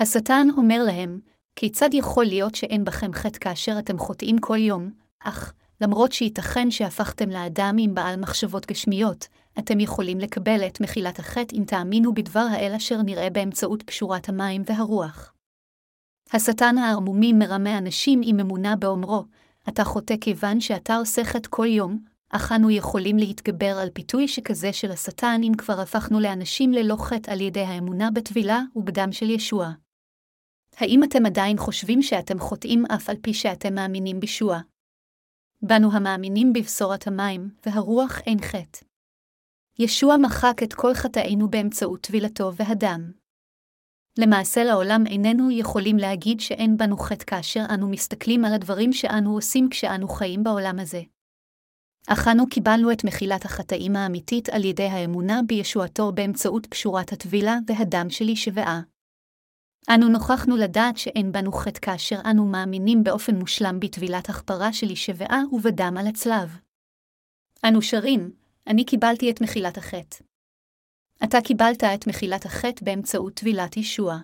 השטן 0.00 0.46
אומר 0.56 0.82
להם, 0.86 1.20
כיצד 1.56 1.88
יכול 1.92 2.24
להיות 2.24 2.54
שאין 2.54 2.84
בכם 2.84 3.12
חטא 3.12 3.38
כאשר 3.38 3.78
אתם 3.78 3.98
חוטאים 3.98 4.38
כל 4.38 4.58
יום, 4.58 4.90
אך, 5.20 5.52
למרות 5.80 6.12
שייתכן 6.12 6.70
שהפכתם 6.70 7.30
לאדם 7.30 7.76
עם 7.78 7.94
בעל 7.94 8.20
מחשבות 8.20 8.66
גשמיות, 8.66 9.28
אתם 9.58 9.80
יכולים 9.80 10.18
לקבל 10.18 10.66
את 10.66 10.80
מחילת 10.80 11.18
החטא 11.18 11.56
אם 11.56 11.64
תאמינו 11.66 12.14
בדבר 12.14 12.46
האל 12.50 12.72
אשר 12.76 13.02
נראה 13.02 13.30
באמצעות 13.30 13.82
פשורת 13.82 14.28
המים 14.28 14.62
והרוח. 14.66 15.32
השטן 16.32 16.78
הערמומי 16.78 17.32
מרמה 17.32 17.78
אנשים 17.78 18.20
עם 18.24 18.40
אמונה 18.40 18.76
באומרו, 18.76 19.24
אתה 19.68 19.84
חוטא 19.84 20.14
כיוון 20.20 20.60
שאתה 20.60 20.96
עושה 20.96 21.24
חטא 21.24 21.48
כל 21.50 21.66
יום, 21.66 21.98
אך 22.30 22.52
אנו 22.52 22.70
יכולים 22.70 23.16
להתגבר 23.16 23.78
על 23.78 23.88
פיתוי 23.90 24.28
שכזה 24.28 24.72
של 24.72 24.90
השטן 24.90 25.40
אם 25.44 25.52
כבר 25.58 25.80
הפכנו 25.80 26.20
לאנשים 26.20 26.72
ללא 26.72 26.96
חטא 26.96 27.30
על 27.30 27.40
ידי 27.40 27.60
האמונה 27.60 28.10
בטבילה 28.10 28.60
ובדם 28.76 29.12
של 29.12 29.30
ישוע. 29.30 29.72
האם 30.76 31.04
אתם 31.04 31.26
עדיין 31.26 31.58
חושבים 31.58 32.02
שאתם 32.02 32.38
חוטאים 32.38 32.84
אף 32.86 33.08
על 33.08 33.16
פי 33.22 33.34
שאתם 33.34 33.74
מאמינים 33.74 34.20
בישוע? 34.20 34.60
בנו 35.62 35.92
המאמינים 35.92 36.52
בבשורת 36.52 37.06
המים, 37.06 37.50
והרוח 37.66 38.20
אין 38.26 38.38
חטא. 38.40 38.84
ישוע 39.78 40.16
מחק 40.16 40.62
את 40.62 40.74
כל 40.74 40.94
חטאינו 40.94 41.50
באמצעות 41.50 42.00
טבילתו 42.00 42.54
והדם. 42.54 43.12
למעשה 44.18 44.64
לעולם 44.64 45.06
איננו 45.06 45.50
יכולים 45.50 45.96
להגיד 45.96 46.40
שאין 46.40 46.76
בנו 46.76 46.96
חטא 46.96 47.24
כאשר 47.26 47.64
אנו 47.74 47.88
מסתכלים 47.88 48.44
על 48.44 48.54
הדברים 48.54 48.92
שאנו 48.92 49.34
עושים 49.34 49.68
כשאנו 49.70 50.08
חיים 50.08 50.44
בעולם 50.44 50.78
הזה. 50.78 51.02
אך 52.08 52.28
אנו 52.28 52.48
קיבלנו 52.48 52.92
את 52.92 53.04
מחילת 53.04 53.44
החטאים 53.44 53.96
האמיתית 53.96 54.48
על 54.48 54.64
ידי 54.64 54.86
האמונה 54.86 55.40
בישועתו 55.46 56.12
באמצעות 56.12 56.66
פשורת 56.66 57.12
הטבילה 57.12 57.58
והדם 57.66 58.10
שלי 58.10 58.36
שבעה. 58.36 58.80
אנו 59.90 60.08
נוכחנו 60.08 60.56
לדעת 60.56 60.98
שאין 60.98 61.32
בנו 61.32 61.52
חטא 61.52 61.80
כאשר 61.82 62.16
אנו 62.30 62.44
מאמינים 62.44 63.04
באופן 63.04 63.34
מושלם 63.34 63.80
בטבילת 63.80 64.28
הכפרה 64.28 64.72
שלי 64.72 64.96
שבעה 64.96 65.40
ובדם 65.52 65.94
על 66.00 66.06
הצלב. 66.06 66.58
אנו 67.68 67.82
שרים, 67.82 68.32
אני 68.66 68.84
קיבלתי 68.84 69.30
את 69.30 69.40
מחילת 69.40 69.78
החטא. 69.78 70.24
אתה 71.24 71.38
קיבלת 71.44 71.84
את 71.84 72.06
מחילת 72.06 72.46
החטא 72.46 72.84
באמצעות 72.84 73.34
טבילת 73.34 73.76
ישוע. 73.76 74.16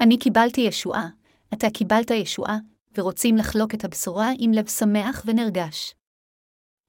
אני 0.00 0.18
קיבלתי 0.18 0.60
ישועה, 0.60 1.08
אתה 1.54 1.66
קיבלת 1.70 2.10
ישועה, 2.10 2.58
ורוצים 2.98 3.36
לחלוק 3.36 3.74
את 3.74 3.84
הבשורה 3.84 4.28
עם 4.38 4.52
לב 4.52 4.68
שמח 4.68 5.22
ונרגש. 5.26 5.94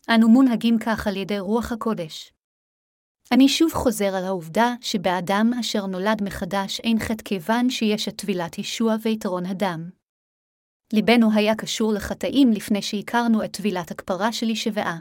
אנו 0.09 0.29
מונהגים 0.29 0.77
כך 0.79 1.07
על 1.07 1.15
ידי 1.15 1.39
רוח 1.39 1.71
הקודש. 1.71 2.31
אני 3.31 3.49
שוב 3.49 3.73
חוזר 3.73 4.15
על 4.15 4.25
העובדה 4.25 4.73
שבאדם 4.81 5.51
אשר 5.59 5.85
נולד 5.85 6.23
מחדש 6.23 6.79
אין 6.79 6.99
חטא 6.99 7.23
כיוון 7.23 7.69
שיש 7.69 8.07
את 8.07 8.15
טבילת 8.15 8.57
ישוע 8.57 8.95
ויתרון 9.01 9.45
הדם. 9.45 9.89
ליבנו 10.93 11.33
היה 11.33 11.55
קשור 11.55 11.93
לחטאים 11.93 12.51
לפני 12.51 12.81
שהכרנו 12.81 13.43
את 13.43 13.51
טבילת 13.51 13.91
הכפרה 13.91 14.31
של 14.31 14.49
ישבעה. 14.49 14.97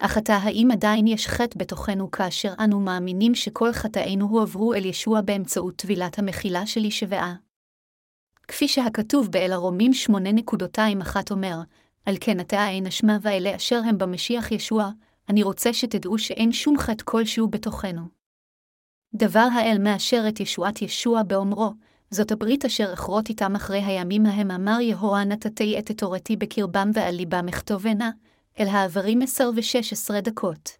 אך 0.00 0.16
עתה 0.16 0.36
האם 0.36 0.68
עדיין 0.72 1.06
יש 1.06 1.26
חטא 1.26 1.58
בתוכנו 1.58 2.10
כאשר 2.10 2.52
אנו 2.64 2.80
מאמינים 2.80 3.34
שכל 3.34 3.72
חטאינו 3.72 4.28
הועברו 4.28 4.74
אל 4.74 4.84
ישוע 4.84 5.20
באמצעות 5.20 5.76
טבילת 5.76 6.18
המחילה 6.18 6.66
של 6.66 6.84
ישבעה? 6.84 7.34
כפי 8.48 8.68
שהכתוב 8.68 9.28
באל 9.30 9.52
הרומים 9.52 9.92
8.21 10.10 11.16
אומר, 11.30 11.56
על 12.06 12.16
כן 12.20 12.40
עתה 12.40 12.68
אין 12.68 12.86
אשמה 12.86 13.18
ואלה 13.22 13.56
אשר 13.56 13.80
הם 13.88 13.98
במשיח 13.98 14.52
ישוע, 14.52 14.90
אני 15.28 15.42
רוצה 15.42 15.72
שתדעו 15.72 16.18
שאין 16.18 16.52
שום 16.52 16.78
חטא 16.78 17.04
כלשהו 17.04 17.48
בתוכנו. 17.48 18.02
דבר 19.14 19.48
האל 19.54 19.78
מאשר 19.80 20.24
את 20.28 20.40
ישועת 20.40 20.82
ישוע 20.82 21.22
באומרו, 21.22 21.72
זאת 22.10 22.32
הברית 22.32 22.64
אשר 22.64 22.92
אכרות 22.92 23.28
איתם 23.28 23.54
אחרי 23.54 23.82
הימים 23.82 24.26
ההם 24.26 24.50
אמר 24.50 24.80
יהוה 24.80 25.24
נתתי 25.24 25.78
את 25.78 25.90
תורתי 25.90 26.36
בקרבם 26.36 26.90
ועל 26.94 27.14
ליבם 27.14 27.48
אכתובנה, 27.48 28.10
אל 28.60 28.66
העברים 28.66 29.22
עשר 29.22 29.50
ושש 29.56 29.92
עשרה 29.92 30.20
דקות. 30.20 30.70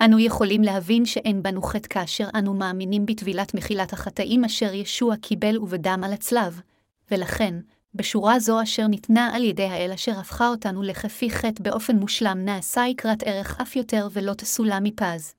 אנו 0.00 0.18
יכולים 0.18 0.62
להבין 0.62 1.06
שאין 1.06 1.42
בנו 1.42 1.62
חטא 1.62 1.88
כאשר 1.88 2.28
אנו 2.34 2.54
מאמינים 2.54 3.06
בטבילת 3.06 3.54
מחילת 3.54 3.92
החטאים 3.92 4.44
אשר 4.44 4.74
ישוע 4.74 5.16
קיבל 5.16 5.58
ובדם 5.58 6.00
על 6.04 6.12
הצלב, 6.12 6.60
ולכן, 7.10 7.54
בשורה 7.96 8.38
זו 8.38 8.62
אשר 8.62 8.86
ניתנה 8.86 9.30
על 9.34 9.44
ידי 9.44 9.64
האל 9.64 9.90
אשר 9.94 10.12
הפכה 10.20 10.48
אותנו 10.48 10.82
לכפי 10.82 11.30
חטא 11.30 11.62
באופן 11.62 11.96
מושלם 11.96 12.38
נעשה 12.44 12.82
יקרת 12.90 13.22
ערך 13.22 13.60
אף 13.60 13.76
יותר 13.76 14.08
ולא 14.12 14.34
תסולה 14.34 14.80
מפז. 14.80 15.34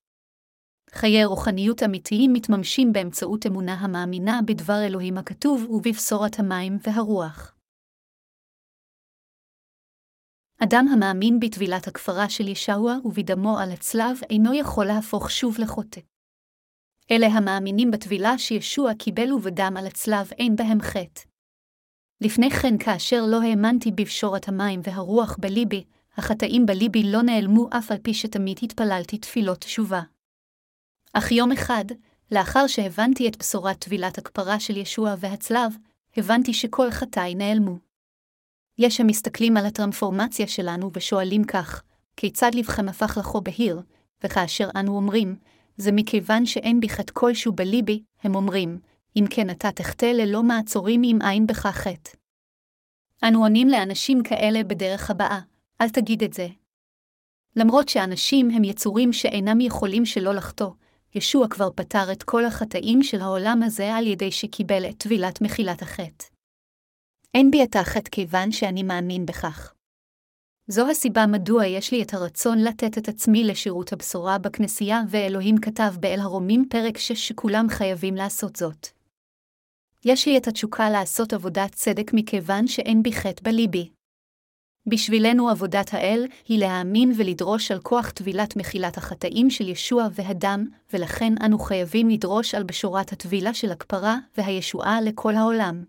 חיי 0.91 1.25
רוחניות 1.25 1.83
אמיתיים 1.83 2.33
מתממשים 2.33 2.93
באמצעות 2.93 3.45
אמונה 3.45 3.73
המאמינה 3.73 4.39
בדבר 4.45 4.85
אלוהים 4.87 5.17
הכתוב 5.17 5.69
ובבשורת 5.69 6.39
המים 6.39 6.77
והרוח. 6.87 7.55
אדם 10.63 10.85
המאמין 10.93 11.39
בטבילת 11.39 11.87
הכפרה 11.87 12.29
של 12.29 12.47
ישוע 12.47 12.95
ובדמו 13.05 13.59
על 13.59 13.71
הצלב 13.71 14.17
אינו 14.29 14.53
יכול 14.53 14.85
להפוך 14.85 15.31
שוב 15.31 15.55
לחוטא. 15.59 16.01
אלה 17.11 17.27
המאמינים 17.27 17.91
בטבילה 17.91 18.37
שישוע 18.37 18.93
קיבל 18.93 19.33
ובדם 19.33 19.73
על 19.77 19.87
הצלב 19.87 20.31
אין 20.39 20.55
בהם 20.55 20.81
חטא. 20.81 21.34
לפני 22.21 22.51
כן 22.51 22.77
כאשר 22.77 23.25
לא 23.25 23.41
האמנתי 23.41 23.91
בפשורת 23.91 24.47
המים 24.47 24.81
והרוח 24.83 25.37
בליבי, 25.39 25.83
החטאים 26.17 26.65
בליבי 26.65 27.03
לא 27.03 27.21
נעלמו 27.21 27.69
אף 27.77 27.91
על 27.91 27.97
פי 27.97 28.13
שתמיד 28.13 28.59
התפללתי 28.63 29.17
תפילות 29.17 29.59
תשובה. 29.59 30.01
אך 31.13 31.31
יום 31.31 31.51
אחד, 31.51 31.85
לאחר 32.31 32.67
שהבנתי 32.67 33.27
את 33.27 33.37
בשורת 33.37 33.79
טבילת 33.79 34.17
הכפרה 34.17 34.59
של 34.59 34.77
ישוע 34.77 35.15
והצלב, 35.19 35.75
הבנתי 36.17 36.53
שכל 36.53 36.91
חטאי 36.91 37.35
נעלמו. 37.35 37.77
יש 38.77 39.01
המסתכלים 39.01 39.57
על 39.57 39.65
הטרנספורמציה 39.65 40.47
שלנו 40.47 40.91
ושואלים 40.93 41.43
כך, 41.43 41.83
כיצד 42.17 42.55
לבכם 42.55 42.89
הפך 42.89 43.17
לכו 43.17 43.41
בהיר, 43.41 43.81
וכאשר 44.23 44.69
אנו 44.75 44.95
אומרים, 44.95 45.35
זה 45.77 45.91
מכיוון 45.91 46.45
שאין 46.45 46.79
בי 46.79 46.89
חטא 46.89 47.11
כלשהו 47.13 47.53
בליבי, 47.53 48.03
הם 48.23 48.35
אומרים, 48.35 48.79
אם 49.15 49.25
כן 49.29 49.49
אתה 49.49 49.71
תחטא 49.71 50.05
ללא 50.05 50.43
מעצורים 50.43 51.03
אם 51.03 51.19
אין 51.31 51.47
בך 51.47 51.65
חטא. 51.65 52.11
אנו 53.23 53.43
עונים 53.43 53.67
לאנשים 53.67 54.23
כאלה 54.23 54.63
בדרך 54.63 55.11
הבאה, 55.11 55.39
אל 55.81 55.89
תגיד 55.89 56.23
את 56.23 56.33
זה. 56.33 56.47
למרות 57.55 57.89
שאנשים 57.89 58.51
הם 58.51 58.63
יצורים 58.63 59.13
שאינם 59.13 59.61
יכולים 59.61 60.05
שלא 60.05 60.33
לחטוא, 60.33 60.71
ישוע 61.15 61.47
כבר 61.47 61.69
פתר 61.75 62.11
את 62.11 62.23
כל 62.23 62.45
החטאים 62.45 63.03
של 63.03 63.21
העולם 63.21 63.63
הזה 63.63 63.95
על 63.95 64.07
ידי 64.07 64.31
שקיבל 64.31 64.89
את 64.89 64.97
טבילת 64.97 65.41
מחילת 65.41 65.81
החטא. 65.81 66.25
אין 67.33 67.51
בי 67.51 67.63
את 67.63 67.75
החטא 67.75 68.09
כיוון 68.09 68.51
שאני 68.51 68.83
מאמין 68.83 69.25
בכך. 69.25 69.73
זו 70.67 70.89
הסיבה 70.89 71.25
מדוע 71.27 71.65
יש 71.65 71.91
לי 71.91 72.03
את 72.03 72.13
הרצון 72.13 72.57
לתת 72.57 72.97
את 72.97 73.07
עצמי 73.07 73.43
לשירות 73.43 73.93
הבשורה 73.93 74.37
בכנסייה, 74.37 75.01
ואלוהים 75.09 75.57
כתב 75.57 75.93
באל 75.99 76.19
הרומים 76.19 76.65
פרק 76.69 76.97
6 76.97 77.27
שכולם 77.27 77.65
חייבים 77.69 78.15
לעשות 78.15 78.55
זאת. 78.55 78.94
יש 80.05 80.27
לי 80.27 80.37
את 80.37 80.47
התשוקה 80.47 80.89
לעשות 80.89 81.33
עבודת 81.33 81.71
צדק 81.71 82.11
מכיוון 82.13 82.67
שאין 82.67 83.03
בי 83.03 83.13
חטא 83.13 83.41
בליבי. 83.43 83.89
בשבילנו 84.89 85.49
עבודת 85.49 85.93
האל 85.93 86.27
היא 86.47 86.59
להאמין 86.59 87.11
ולדרוש 87.17 87.71
על 87.71 87.79
כוח 87.79 88.09
טבילת 88.09 88.55
מחילת 88.55 88.97
החטאים 88.97 89.49
של 89.49 89.69
ישוע 89.69 90.07
והדם, 90.11 90.65
ולכן 90.93 91.33
אנו 91.45 91.59
חייבים 91.59 92.09
לדרוש 92.09 92.55
על 92.55 92.63
בשורת 92.63 93.11
הטבילה 93.11 93.53
של 93.53 93.71
הכפרה 93.71 94.17
והישועה 94.37 95.01
לכל 95.01 95.35
העולם. 95.35 95.83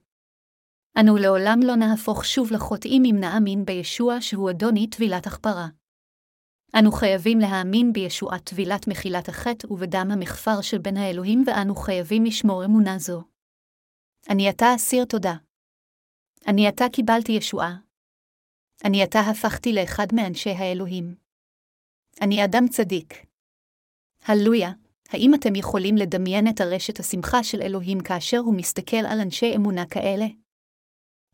אנו 1.01 1.17
לעולם 1.17 1.61
לא 1.63 1.77
נהפוך 1.77 2.25
שוב 2.25 2.53
לחוטאים 2.53 3.03
אם 3.05 3.17
נאמין 3.21 3.65
בישוע 3.65 4.17
שהוא 4.21 4.51
אדוני 4.51 4.87
טבילת 4.87 5.27
הכפרה. 5.27 5.67
אנו 6.79 6.93
חייבים 6.93 7.39
להאמין 7.39 7.93
בישועת 7.93 8.45
טבילת 8.45 8.89
מחילת 8.89 9.29
החטא 9.29 9.73
ובדם 9.73 10.09
המכפר 10.13 10.61
של 10.61 10.79
בן 10.79 10.97
האלוהים, 10.97 11.45
ואנו 11.47 11.75
חייבים 11.75 12.25
לשמור 12.25 12.65
אמונה 12.65 12.99
זו. 12.99 13.36
אני 14.31 14.49
עתה 14.49 14.75
אסיר 14.75 15.05
תודה. 15.05 15.35
אני 16.47 16.69
עתה 16.69 16.85
קיבלתי 16.93 17.33
ישועה. 17.33 17.77
אני 18.85 19.03
עתה 19.03 19.21
הפכתי 19.21 19.73
לאחד 19.73 20.07
מאנשי 20.13 20.51
האלוהים. 20.51 21.15
אני 22.21 22.45
אדם 22.45 22.69
צדיק. 22.69 23.15
הללויה, 24.25 24.73
האם 25.09 25.35
אתם 25.35 25.55
יכולים 25.55 25.97
לדמיין 25.97 26.49
את 26.49 26.61
הרשת 26.61 27.01
השמחה 27.01 27.45
של 27.45 27.63
אלוהים 27.63 28.01
כאשר 28.01 28.39
הוא 28.39 28.55
מסתכל 28.55 28.97
על 28.97 29.21
אנשי 29.21 29.57
אמונה 29.57 29.87
כאלה? 29.87 30.27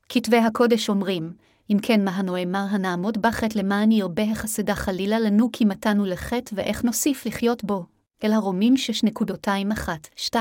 כתבי 0.09 0.37
הקודש 0.37 0.89
אומרים, 0.89 1.37
אם 1.71 1.77
כן 1.83 2.05
מה 2.05 2.11
הנואמר 2.11 2.65
הנעמוד 2.71 3.23
בחטא 3.23 3.59
למען 3.59 3.93
ירבה 3.93 4.23
החסדה 4.23 4.75
חלילה 4.75 5.21
לנו 5.21 5.49
כי 5.53 5.65
מתנו 5.65 6.05
לחטא 6.05 6.55
ואיך 6.55 6.85
נוסיף 6.85 7.27
לחיות 7.27 7.65
בו, 7.65 7.87
אל 8.25 8.33
הרומים 8.33 8.75
6.21-2. 10.35 10.37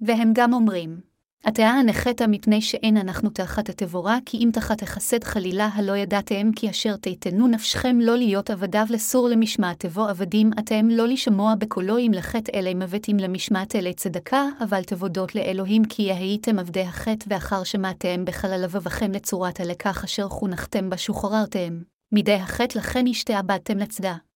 והם 0.00 0.30
גם 0.34 0.52
אומרים, 0.52 1.00
התאה 1.44 1.70
הנחתה 1.70 2.26
מפני 2.26 2.62
שאין 2.62 2.96
אנחנו 2.96 3.30
תחת 3.30 3.68
התבורה, 3.68 4.18
כי 4.26 4.36
אם 4.36 4.50
תחת 4.52 4.82
החסד 4.82 5.24
חלילה 5.24 5.68
הלא 5.74 5.96
ידעתם 5.96 6.50
כי 6.56 6.70
אשר 6.70 6.96
תיתנו 6.96 7.48
נפשכם 7.48 7.98
לא 8.00 8.16
להיות 8.16 8.50
עבדיו 8.50 8.86
לסור 8.90 9.28
למשמעת 9.28 9.80
תבוא 9.80 10.10
עבדים 10.10 10.50
אתם 10.58 10.88
לא 10.90 11.08
לשמוע 11.08 11.54
בקולו 11.54 11.98
אם 11.98 12.10
לחטא 12.14 12.58
אלי 12.58 12.74
מבטים 12.74 13.16
למשמעת 13.16 13.76
אלי 13.76 13.94
צדקה, 13.94 14.44
אבל 14.60 14.82
תבודות 14.82 15.34
לאלוהים 15.34 15.84
כי 15.84 16.12
הייתם 16.12 16.58
עבדי 16.58 16.82
החטא 16.82 17.24
ואחר 17.28 17.64
שמעתם 17.64 18.24
בחלל 18.24 18.60
לבבכם 18.64 19.12
לצורת 19.12 19.60
הלקח 19.60 20.04
אשר 20.04 20.28
חונכתם 20.28 20.90
בה 20.90 20.96
שוחררתם. 20.96 21.78
מידי 22.12 22.34
החטא 22.34 22.78
לכן 22.78 23.06
השתעבדתם 23.06 23.78
לצדה. 23.78 24.27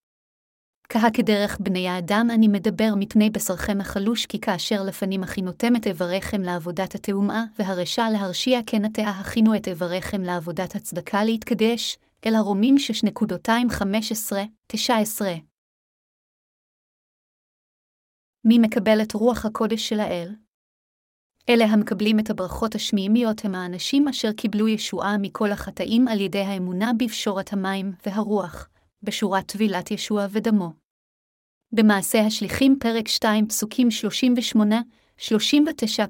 כהה 0.93 1.11
כדרך 1.11 1.59
בני 1.61 1.89
האדם 1.89 2.29
אני 2.35 2.49
מדבר 2.49 2.95
מפני 2.97 3.31
בשרכם 3.31 3.81
החלוש, 3.81 4.27
כי 4.27 4.41
כאשר 4.41 4.83
לפנים 4.83 5.23
הכינותם 5.23 5.77
את 5.77 5.87
איבריכם 5.87 6.43
לעבודת 6.43 6.95
התאומה, 6.95 7.45
והרשע 7.59 8.11
להרשיע 8.13 8.61
כן 8.67 8.85
עתה 8.85 9.03
הכינו 9.03 9.57
את 9.57 9.69
איבריכם 9.69 10.23
לעבודת 10.23 10.75
הצדקה 10.75 11.25
להתקדש, 11.25 11.99
אל 12.27 12.35
הרומים 12.35 12.77
6.215-19. 12.77 14.77
מי 18.45 18.59
מקבל 18.59 19.03
את 19.03 19.13
רוח 19.13 19.47
הקודש 19.47 19.89
של 19.89 20.01
האל? 20.01 20.35
אלה 21.49 21.65
המקבלים 21.65 22.19
את 22.19 22.31
הברכות 22.31 22.75
השמימיות 22.75 23.45
הם 23.45 23.55
האנשים 23.55 24.09
אשר 24.09 24.33
קיבלו 24.33 24.69
ישועה 24.69 25.19
מכל 25.19 25.53
החטאים 25.53 26.09
על 26.09 26.21
ידי 26.21 26.43
האמונה 26.43 26.91
בפשורת 26.99 27.53
המים 27.53 27.93
והרוח, 28.07 28.69
בשורת 29.03 29.53
טבילת 29.53 29.91
ישוע 29.91 30.27
ודמו. 30.31 30.82
במעשה 31.75 32.27
השליחים 32.27 32.77
פרק 32.81 33.09
2 33.09 33.47
פסוקים 33.49 33.89
38-39 35.19 35.31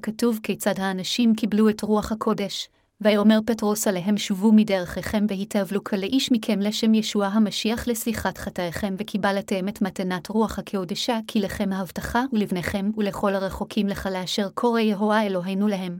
כתוב 0.01 0.39
כיצד 0.43 0.79
האנשים 0.79 1.35
קיבלו 1.35 1.69
את 1.69 1.81
רוח 1.81 2.11
הקודש, 2.11 2.69
ויאמר 3.01 3.39
פטרוס 3.45 3.87
עליהם 3.87 4.17
שובו 4.17 4.51
מדרכיכם 4.51 5.25
והתאבלו 5.29 5.83
כלאיש 5.83 6.31
מכם 6.31 6.59
לשם 6.59 6.93
ישוע 6.93 7.27
המשיח 7.27 7.87
לסליחת 7.87 8.37
חטאיכם 8.37 8.95
וקיבלתם 8.97 9.67
את 9.67 9.81
מתנת 9.81 10.27
רוח 10.27 10.59
הקודשה 10.59 11.19
כי 11.27 11.39
לכם 11.39 11.73
ההבטחה 11.73 12.23
ולבניכם 12.33 12.91
ולכל 12.97 13.35
הרחוקים 13.35 13.87
לך 13.87 14.09
לאשר 14.13 14.49
קורא 14.49 14.79
יהוה 14.79 15.25
אלוהינו 15.25 15.67
להם. 15.67 15.97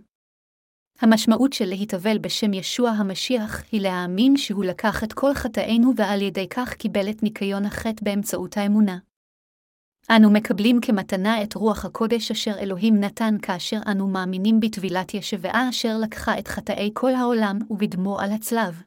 המשמעות 1.02 1.54
של 1.54 1.66
להתאבל 1.66 2.18
בשם 2.18 2.54
ישוע 2.54 2.90
המשיח 2.90 3.64
היא 3.72 3.82
להאמין 3.82 4.38
שהוא 4.38 4.66
לקח 4.66 5.04
את 5.04 5.14
כל 5.14 5.34
חטאינו 5.34 5.94
ועל 5.96 6.22
ידי 6.22 6.48
כך 6.50 6.74
קיבל 6.74 7.10
את 7.10 7.24
ניקיון 7.24 7.66
החטא 7.66 8.06
באמצעות 8.06 8.58
האמונה. 8.58 8.98
אנו 10.10 10.32
מקבלים 10.32 10.80
כמתנה 10.82 11.44
את 11.44 11.54
רוח 11.54 11.86
הקודש 11.86 12.32
אשר 12.32 12.60
אלוהים 12.60 13.00
נתן 13.00 13.36
כאשר 13.42 13.80
אנו 13.88 14.08
מאמינים 14.08 14.60
בטבילת 14.60 15.14
ישבעה 15.14 15.70
אשר 15.70 15.98
לקחה 16.02 16.40
את 16.40 16.48
חטאי 16.48 16.90
כל 16.94 17.16
העולם 17.16 17.60
ובדמו 17.70 18.20
על 18.20 18.32
הצלב. 18.32 18.82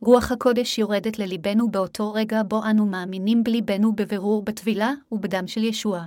רוח 0.00 0.32
הקודש 0.32 0.78
יורדת 0.78 1.18
לליבנו 1.18 1.70
באותו 1.70 2.12
רגע 2.12 2.42
בו 2.48 2.64
אנו 2.70 2.86
מאמינים 2.86 3.44
בליבנו 3.44 3.92
בבירור 3.92 4.42
בטבילה 4.42 4.92
ובדם 5.12 5.46
של 5.46 5.64
ישוע. 5.64 6.04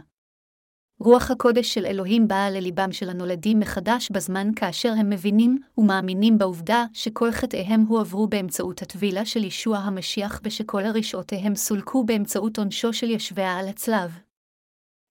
רוח 1.00 1.32
הקודש 1.32 1.74
של 1.74 1.86
אלוהים 1.86 2.28
באה 2.28 2.50
לליבם 2.50 2.92
של 2.92 3.10
הנולדים 3.10 3.60
מחדש 3.60 4.10
בזמן 4.12 4.48
כאשר 4.56 4.94
הם 5.00 5.10
מבינים 5.10 5.58
ומאמינים 5.78 6.38
בעובדה 6.38 6.86
שכל 6.94 7.32
חטאיהם 7.32 7.82
הועברו 7.82 8.28
באמצעות 8.28 8.82
הטבילה 8.82 9.26
של 9.26 9.44
ישוע 9.44 9.78
המשיח 9.78 10.42
ושכל 10.44 10.86
הרשעותיהם 10.86 11.56
סולקו 11.56 12.04
באמצעות 12.04 12.58
עונשו 12.58 12.94
של 12.94 13.10
יושביה 13.10 13.58
על 13.60 13.68
הצלב. 13.68 14.20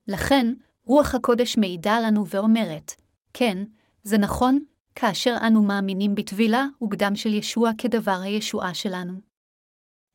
לכן, 0.08 0.54
רוח 0.84 1.14
הקודש 1.14 1.58
מעידה 1.58 2.00
לנו 2.00 2.26
ואומרת, 2.26 2.92
כן, 3.32 3.64
זה 4.02 4.18
נכון, 4.18 4.58
כאשר 4.94 5.36
אנו 5.46 5.62
מאמינים 5.62 6.14
בטבילה 6.14 6.66
ובדם 6.80 7.16
של 7.16 7.34
ישוע 7.34 7.70
כדבר 7.78 8.18
הישועה 8.22 8.74
שלנו. 8.74 9.20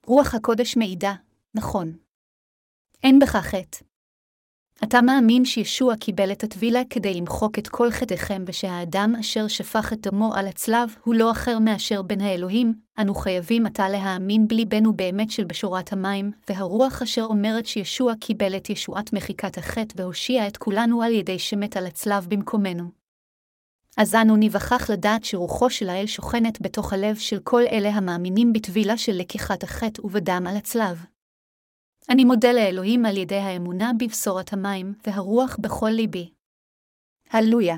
רוח 0.06 0.36
הקודש 0.36 0.78
מעידה, 0.78 1.14
נכון. 1.56 1.98
אין 3.04 3.20
בך 3.20 3.36
חטא. 3.36 3.91
אתה 4.84 5.02
מאמין 5.02 5.46
שישוע 5.46 5.96
קיבל 5.96 6.32
את 6.32 6.44
הטבילה 6.44 6.82
כדי 6.90 7.14
למחוק 7.14 7.60
את 7.60 7.68
כל 7.68 7.92
חטאיכם, 7.92 8.44
ושהאדם 8.48 9.14
אשר 9.20 9.48
שפך 9.48 9.94
את 9.94 10.08
דמו 10.08 10.34
על 10.36 10.48
הצלב 10.48 10.96
הוא 11.04 11.16
לא 11.16 11.32
אחר 11.32 11.60
מאשר 11.60 12.02
בן 12.02 12.22
האלוהים, 12.22 12.74
אנו 13.00 13.16
חייבים 13.16 13.66
עתה 13.66 13.90
להאמין 13.90 14.48
בליבנו 14.48 14.94
באמת 14.94 15.32
של 15.32 15.44
בשורת 15.44 15.94
המים, 15.94 16.32
והרוח 16.50 17.02
אשר 17.02 17.24
אומרת 17.24 17.66
שישוע 17.66 18.14
קיבל 18.20 18.56
את 18.58 18.70
ישועת 18.70 19.14
מחיקת 19.14 19.58
החטא 19.58 20.02
והושיע 20.02 20.48
את 20.48 20.58
כולנו 20.58 21.04
על 21.04 21.12
ידי 21.12 21.40
שמת 21.40 21.78
על 21.78 21.86
הצלב 21.86 22.28
במקומנו. 22.30 22.84
אז 23.98 24.16
אנו 24.16 24.36
ניווכח 24.36 24.90
לדעת 24.90 25.24
שרוחו 25.24 25.70
של 25.70 25.90
האל 25.90 26.06
שוכנת 26.06 26.62
בתוך 26.62 26.94
הלב 26.94 27.16
של 27.16 27.40
כל 27.44 27.62
אלה 27.72 27.90
המאמינים 27.90 28.54
בטבילה 28.54 28.98
של 28.98 29.14
לקיחת 29.14 29.64
החטא 29.64 30.02
ובדם 30.06 30.46
על 30.50 30.58
הצלב. 30.58 31.06
אני 32.12 32.26
מודה 32.26 32.54
לאלוהים 32.54 33.06
על 33.06 33.18
ידי 33.18 33.36
האמונה 33.36 33.92
בבשורת 34.00 34.54
המים 34.54 34.94
והרוח 35.08 35.58
בכל 35.62 35.90
ליבי. 35.90 36.34
הללויה. 37.30 37.76